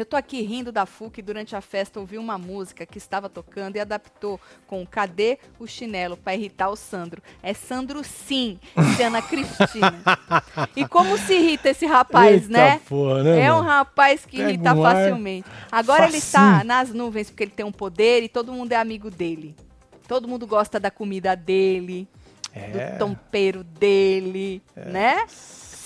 Eu 0.00 0.06
tô 0.06 0.16
aqui 0.16 0.40
rindo 0.40 0.72
da 0.72 0.86
FU 0.86 1.10
que 1.10 1.20
durante 1.20 1.54
a 1.54 1.60
festa 1.60 2.00
ouviu 2.00 2.22
uma 2.22 2.38
música 2.38 2.86
que 2.86 2.96
estava 2.96 3.28
tocando 3.28 3.76
e 3.76 3.80
adaptou 3.80 4.40
com 4.66 4.86
Cadê 4.86 5.38
o 5.58 5.66
Chinelo 5.66 6.16
pra 6.16 6.34
irritar 6.34 6.70
o 6.70 6.74
Sandro. 6.76 7.22
É 7.42 7.52
Sandro 7.52 8.02
sim, 8.02 8.58
disse 8.78 9.02
Ana 9.02 9.20
Cristina. 9.20 10.00
e 10.74 10.88
como 10.88 11.18
se 11.18 11.34
irrita 11.34 11.68
esse 11.68 11.84
rapaz, 11.84 12.44
Eita 12.44 12.48
né? 12.48 12.80
Porra, 12.88 13.22
né, 13.22 13.42
É 13.42 13.52
um 13.52 13.60
rapaz 13.60 14.24
que 14.24 14.38
Pega 14.38 14.48
irrita 14.48 14.72
um 14.72 14.82
facilmente. 14.82 15.46
Agora 15.70 16.06
ele 16.08 16.16
está 16.16 16.50
facinho. 16.52 16.64
nas 16.66 16.88
nuvens 16.94 17.28
porque 17.28 17.42
ele 17.42 17.50
tem 17.50 17.66
um 17.66 17.72
poder 17.72 18.22
e 18.22 18.28
todo 18.30 18.54
mundo 18.54 18.72
é 18.72 18.76
amigo 18.76 19.10
dele. 19.10 19.54
Todo 20.08 20.26
mundo 20.26 20.46
gosta 20.46 20.80
da 20.80 20.90
comida 20.90 21.36
dele, 21.36 22.08
É. 22.54 22.92
do 22.94 22.98
tompeiro 23.00 23.62
dele, 23.62 24.62
né? 24.74 25.26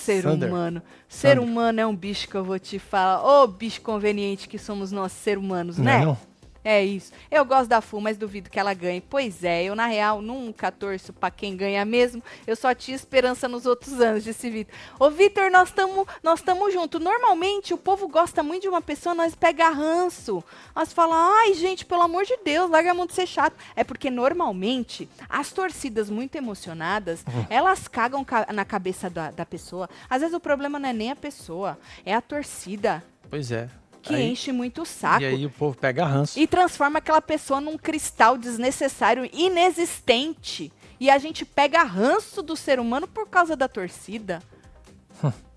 Ser 0.04 0.22
Sander. 0.22 0.48
humano. 0.48 0.82
Ser 1.08 1.28
Sander. 1.36 1.42
humano 1.42 1.80
é 1.80 1.86
um 1.86 1.94
bicho 1.96 2.28
que 2.28 2.34
eu 2.34 2.44
vou 2.44 2.58
te 2.58 2.78
falar. 2.78 3.24
Ô, 3.24 3.46
bicho 3.46 3.80
conveniente 3.80 4.48
que 4.48 4.58
somos 4.58 4.92
nós, 4.92 5.12
ser 5.12 5.38
humanos, 5.38 5.78
Não 5.78 5.84
né? 5.84 6.02
é 6.02 6.04
não? 6.04 6.18
É 6.64 6.82
isso. 6.82 7.12
Eu 7.30 7.44
gosto 7.44 7.68
da 7.68 7.80
Fu, 7.82 8.00
mas 8.00 8.16
duvido 8.16 8.48
que 8.48 8.58
ela 8.58 8.72
ganhe. 8.72 9.00
Pois 9.02 9.44
é, 9.44 9.64
eu 9.64 9.74
na 9.74 9.86
real 9.86 10.22
nunca 10.22 10.72
torço 10.72 11.12
pra 11.12 11.30
quem 11.30 11.54
ganha 11.56 11.84
mesmo. 11.84 12.22
Eu 12.46 12.56
só 12.56 12.74
tinha 12.74 12.94
esperança 12.96 13.46
nos 13.46 13.66
outros 13.66 14.00
anos, 14.00 14.24
disse 14.24 14.48
Vitor. 14.48 14.74
Ô 14.98 15.10
Vitor, 15.10 15.50
nós 15.50 15.68
estamos 15.68 16.06
nós 16.22 16.40
tamo 16.40 16.70
junto. 16.70 16.98
Normalmente 16.98 17.74
o 17.74 17.78
povo 17.78 18.08
gosta 18.08 18.42
muito 18.42 18.62
de 18.62 18.68
uma 18.68 18.80
pessoa, 18.80 19.14
nós 19.14 19.34
pega 19.34 19.68
ranço. 19.68 20.42
Nós 20.74 20.90
fala, 20.92 21.14
ai 21.42 21.52
gente, 21.52 21.84
pelo 21.84 22.00
amor 22.02 22.24
de 22.24 22.36
Deus, 22.44 22.70
larga 22.70 22.92
a 22.92 22.94
mão 22.94 23.06
de 23.06 23.12
ser 23.12 23.26
chato. 23.26 23.54
É 23.76 23.84
porque 23.84 24.10
normalmente 24.10 25.08
as 25.28 25.52
torcidas 25.52 26.08
muito 26.08 26.36
emocionadas, 26.36 27.24
elas 27.50 27.86
cagam 27.88 28.24
ca- 28.24 28.46
na 28.54 28.64
cabeça 28.64 29.10
da, 29.10 29.30
da 29.30 29.44
pessoa. 29.44 29.88
Às 30.08 30.20
vezes 30.22 30.34
o 30.34 30.40
problema 30.40 30.78
não 30.78 30.88
é 30.88 30.92
nem 30.92 31.10
a 31.10 31.16
pessoa, 31.16 31.78
é 32.06 32.14
a 32.14 32.20
torcida 32.22 33.04
Pois 33.30 33.50
é. 33.50 33.68
Que 34.04 34.14
Aí- 34.14 34.30
enche 34.30 34.52
muito 34.52 34.82
o 34.82 34.86
saco. 34.86 35.22
E 35.22 35.26
aí 35.26 35.46
o 35.46 35.50
povo 35.50 35.76
pega 35.76 36.04
ranço. 36.04 36.38
E 36.38 36.46
transforma 36.46 36.98
aquela 36.98 37.22
pessoa 37.22 37.60
num 37.60 37.78
cristal 37.78 38.36
desnecessário, 38.36 39.28
inexistente. 39.32 40.70
E 41.00 41.10
a 41.10 41.18
gente 41.18 41.44
pega 41.44 41.82
ranço 41.82 42.42
do 42.42 42.54
ser 42.54 42.78
humano 42.78 43.08
por 43.08 43.26
causa 43.28 43.56
da 43.56 43.66
torcida. 43.66 44.42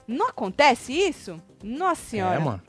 Não 0.08 0.28
acontece 0.30 0.94
isso? 0.94 1.42
Nossa 1.62 2.02
senhora. 2.02 2.36
É, 2.36 2.40
mano. 2.40 2.62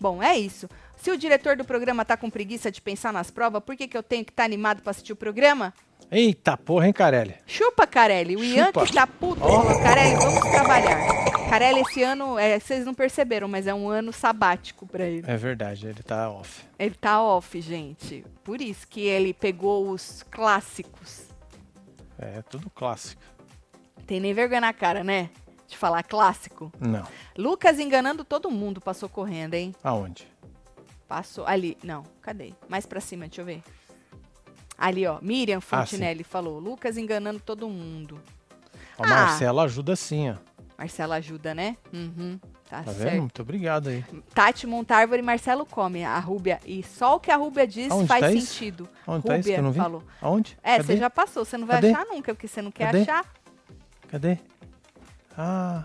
Bom, 0.00 0.22
é 0.22 0.38
isso. 0.38 0.68
Se 1.04 1.10
o 1.10 1.18
diretor 1.18 1.54
do 1.54 1.66
programa 1.66 2.02
tá 2.02 2.16
com 2.16 2.30
preguiça 2.30 2.70
de 2.70 2.80
pensar 2.80 3.12
nas 3.12 3.30
provas, 3.30 3.62
por 3.62 3.76
que, 3.76 3.86
que 3.86 3.94
eu 3.94 4.02
tenho 4.02 4.24
que 4.24 4.32
estar 4.32 4.42
animado 4.42 4.80
pra 4.80 4.90
assistir 4.90 5.12
o 5.12 5.16
programa? 5.16 5.74
Eita 6.10 6.56
porra, 6.56 6.86
hein, 6.86 6.94
Carelli? 6.94 7.34
Chupa, 7.46 7.86
Carelli. 7.86 8.36
O 8.38 8.42
Ian 8.42 8.68
Chupa. 8.68 8.86
que 8.86 8.92
tá 8.94 9.06
puto. 9.06 9.38
falou, 9.38 9.82
Carelli, 9.82 10.16
vamos 10.16 10.40
trabalhar. 10.50 11.50
Carelli, 11.50 11.82
esse 11.82 12.02
ano, 12.02 12.38
é, 12.38 12.58
vocês 12.58 12.86
não 12.86 12.94
perceberam, 12.94 13.46
mas 13.46 13.66
é 13.66 13.74
um 13.74 13.86
ano 13.90 14.14
sabático 14.14 14.86
pra 14.86 15.04
ele. 15.04 15.22
É 15.26 15.36
verdade, 15.36 15.86
ele 15.86 16.02
tá 16.02 16.30
off. 16.30 16.64
Ele 16.78 16.94
tá 16.94 17.22
off, 17.22 17.60
gente. 17.60 18.24
Por 18.42 18.62
isso 18.62 18.88
que 18.88 19.02
ele 19.02 19.34
pegou 19.34 19.90
os 19.90 20.22
clássicos. 20.30 21.24
É 22.18 22.40
tudo 22.48 22.70
clássico. 22.70 23.20
Tem 24.06 24.20
nem 24.20 24.32
vergonha 24.32 24.62
na 24.62 24.72
cara, 24.72 25.04
né? 25.04 25.28
De 25.68 25.76
falar 25.76 26.02
clássico. 26.02 26.72
Não. 26.80 27.06
Lucas 27.36 27.78
enganando 27.78 28.24
todo 28.24 28.50
mundo, 28.50 28.80
passou 28.80 29.06
correndo, 29.08 29.52
hein? 29.52 29.74
Aonde? 29.84 30.32
Passou. 31.08 31.46
Ali. 31.46 31.76
Não, 31.82 32.02
cadê? 32.22 32.52
Mais 32.68 32.86
pra 32.86 33.00
cima, 33.00 33.26
deixa 33.26 33.42
eu 33.42 33.44
ver. 33.46 33.62
Ali, 34.76 35.06
ó. 35.06 35.18
Miriam 35.22 35.60
Fontinelli 35.60 36.24
falou. 36.24 36.58
Lucas 36.58 36.96
enganando 36.96 37.40
todo 37.40 37.68
mundo. 37.68 38.20
A 38.98 39.04
Ah. 39.04 39.08
Marcela 39.08 39.64
ajuda 39.64 39.94
sim, 39.96 40.30
ó. 40.30 40.34
Marcela 40.76 41.16
ajuda, 41.16 41.54
né? 41.54 41.76
Uhum. 41.92 42.38
Tá, 42.68 42.82
Tá 42.82 42.92
certo. 42.92 42.98
vendo? 43.10 43.20
Muito 43.20 43.42
obrigado 43.42 43.88
aí. 43.88 44.04
Tati 44.34 44.66
Montárvore 44.66 45.20
e 45.20 45.24
Marcelo 45.24 45.64
come. 45.64 46.02
A 46.04 46.18
Rúbia. 46.18 46.58
E 46.66 46.82
só 46.82 47.14
o 47.16 47.20
que 47.20 47.30
a 47.30 47.36
Rúbia 47.36 47.66
diz 47.66 47.92
Aonde 47.92 48.08
faz 48.08 48.20
tá 48.22 48.32
isso? 48.32 48.46
sentido. 48.48 48.88
Onde 49.06 49.24
tá 49.24 49.38
isso 49.38 49.48
que 49.48 49.54
eu 49.54 49.62
não 49.62 49.70
vi? 49.70 49.78
falou. 49.78 50.02
Aonde? 50.20 50.58
É, 50.62 50.78
Cadê? 50.78 50.82
você 50.84 50.96
já 50.96 51.10
passou. 51.10 51.44
Você 51.44 51.56
não 51.56 51.66
vai 51.66 51.76
Cadê? 51.76 51.92
achar 51.92 52.04
nunca, 52.06 52.34
porque 52.34 52.48
você 52.48 52.60
não 52.62 52.72
quer 52.72 52.86
Cadê? 52.86 53.02
achar. 53.02 53.24
Cadê? 54.08 54.38
Ah, 55.36 55.84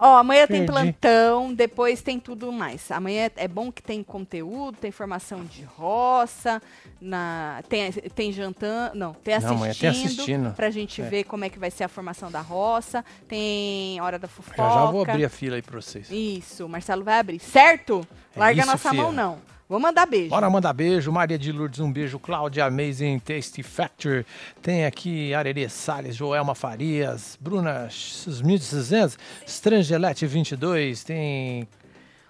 Ó, 0.00 0.16
amanhã 0.18 0.46
tem 0.46 0.64
Perdi. 0.64 0.70
plantão, 0.72 1.52
depois 1.52 2.00
tem 2.00 2.20
tudo 2.20 2.52
mais. 2.52 2.88
Amanhã 2.92 3.28
é 3.36 3.48
bom 3.48 3.72
que 3.72 3.82
tem 3.82 4.00
conteúdo, 4.02 4.76
tem 4.78 4.90
informação 4.90 5.44
de 5.44 5.64
roça, 5.64 6.62
na, 7.00 7.60
tem, 7.68 7.90
tem 7.90 8.30
jantando, 8.32 8.96
não, 8.96 9.12
tem 9.12 9.32
Não, 9.34 9.38
assistindo, 9.38 9.56
amanhã 9.56 9.74
tem 9.74 9.88
assistindo. 9.90 10.54
pra 10.54 10.70
gente 10.70 11.02
É. 11.02 11.04
ver 11.04 11.24
como 11.24 11.44
é 11.44 11.50
que 11.50 11.58
vai 11.58 11.70
ser 11.70 11.82
a 11.82 11.88
formação 11.88 12.30
da 12.30 12.40
roça, 12.40 13.04
tem 13.26 14.00
hora 14.00 14.20
da 14.20 14.28
fofoca. 14.28 14.56
já 14.56 14.70
já 14.70 14.84
vou 14.86 15.02
abrir 15.02 15.24
a 15.24 15.28
fila 15.28 15.56
aí 15.56 15.62
pra 15.62 15.80
vocês. 15.80 16.08
Isso, 16.10 16.64
o 16.64 16.68
Marcelo 16.68 17.02
vai 17.02 17.18
abrir, 17.18 17.40
certo? 17.40 18.06
É 18.36 18.38
Larga 18.38 18.60
isso, 18.60 18.68
a 18.70 18.72
nossa 18.72 18.90
fia. 18.90 19.02
mão 19.02 19.10
não. 19.10 19.38
Vou 19.68 19.78
mandar 19.78 20.06
beijo. 20.06 20.30
Bora 20.30 20.48
mandar 20.48 20.72
beijo. 20.72 21.12
Maria 21.12 21.38
de 21.38 21.52
Lourdes, 21.52 21.78
um 21.78 21.92
beijo. 21.92 22.18
Cláudia 22.18 22.64
Amazing 22.64 23.18
Tasty 23.18 23.62
Factor. 23.62 24.24
Tem 24.62 24.86
aqui 24.86 25.34
Arerê 25.34 25.68
Salles, 25.68 26.16
Joelma 26.16 26.54
Farias, 26.54 27.36
Bruna 27.38 27.86
1600, 28.26 29.18
Strangelete 29.46 30.26
22. 30.26 31.04
Tem 31.04 31.68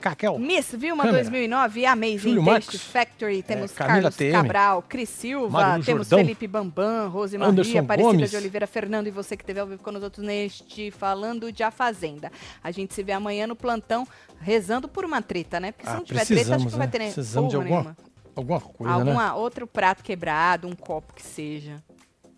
Caquel. 0.00 0.38
Miss 0.38 0.70
Vilma 0.72 1.02
Câmera. 1.04 1.22
2009, 1.24 1.86
Amazing 1.86 2.18
Júlio 2.18 2.44
Taste. 2.44 2.78
Factory, 2.78 3.42
temos 3.42 3.72
Camila 3.72 3.94
Carlos 4.02 4.16
TM. 4.16 4.32
Cabral, 4.32 4.82
Cris 4.88 5.08
Silva, 5.08 5.64
temos 5.84 5.86
Jordão. 6.08 6.18
Felipe 6.20 6.46
Bambam, 6.46 7.08
Rose 7.10 7.36
Maria, 7.36 7.80
Aparecida 7.80 7.96
Gomes. 8.12 8.30
de 8.30 8.36
Oliveira, 8.36 8.66
Fernando 8.66 9.06
e 9.06 9.10
você 9.10 9.36
que 9.36 9.42
esteve 9.42 9.60
ao 9.60 9.66
vivo 9.66 9.82
com 9.82 9.90
nós 9.90 10.02
outros 10.02 10.24
neste 10.24 10.90
Falando 10.90 11.50
de 11.52 11.62
A 11.62 11.70
Fazenda. 11.70 12.30
A 12.62 12.70
gente 12.70 12.94
se 12.94 13.02
vê 13.02 13.12
amanhã 13.12 13.46
no 13.46 13.56
plantão 13.56 14.06
rezando 14.40 14.88
por 14.88 15.04
uma 15.04 15.20
treta, 15.20 15.58
né? 15.58 15.72
Porque 15.72 15.86
se 15.86 15.92
Ah, 15.92 15.96
não 15.96 16.04
tiver 16.04 16.24
treta, 16.24 16.54
acho 16.56 16.66
que 16.66 16.70
não 16.72 16.78
vai 16.78 16.86
né? 16.86 16.90
ter 16.92 16.98
nem 17.00 17.12
Precisamos 17.12 17.50
de 17.50 17.56
alguma, 17.56 17.74
nenhuma. 17.76 17.96
alguma 18.36 18.60
coisa, 18.60 18.92
né? 18.92 19.00
Alguma 19.00 19.34
outro 19.34 19.66
prato 19.66 20.02
quebrado, 20.04 20.68
um 20.68 20.74
copo 20.76 21.12
que 21.14 21.22
seja, 21.22 21.82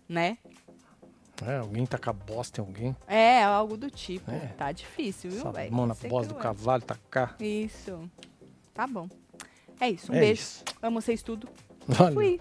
né? 0.09 0.37
É, 1.45 1.57
alguém 1.57 1.85
tacar 1.85 2.13
bosta 2.13 2.61
em 2.61 2.65
alguém. 2.65 2.95
É, 3.07 3.43
algo 3.43 3.75
do 3.75 3.89
tipo. 3.89 4.29
É. 4.29 4.53
Tá 4.57 4.71
difícil, 4.71 5.31
viu, 5.31 5.51
velho? 5.51 5.71
Bosta 6.07 6.33
do 6.33 6.39
cavalo, 6.39 6.81
tá 6.81 6.95
tacar. 6.95 7.35
Isso. 7.39 8.09
Tá 8.73 8.85
bom. 8.85 9.09
É 9.79 9.89
isso. 9.89 10.11
Um 10.11 10.15
é 10.15 10.19
beijo. 10.19 10.41
Isso. 10.41 10.63
Amo 10.81 11.01
vocês 11.01 11.23
tudo. 11.23 11.47
Valeu. 11.87 12.13
Fui. 12.13 12.39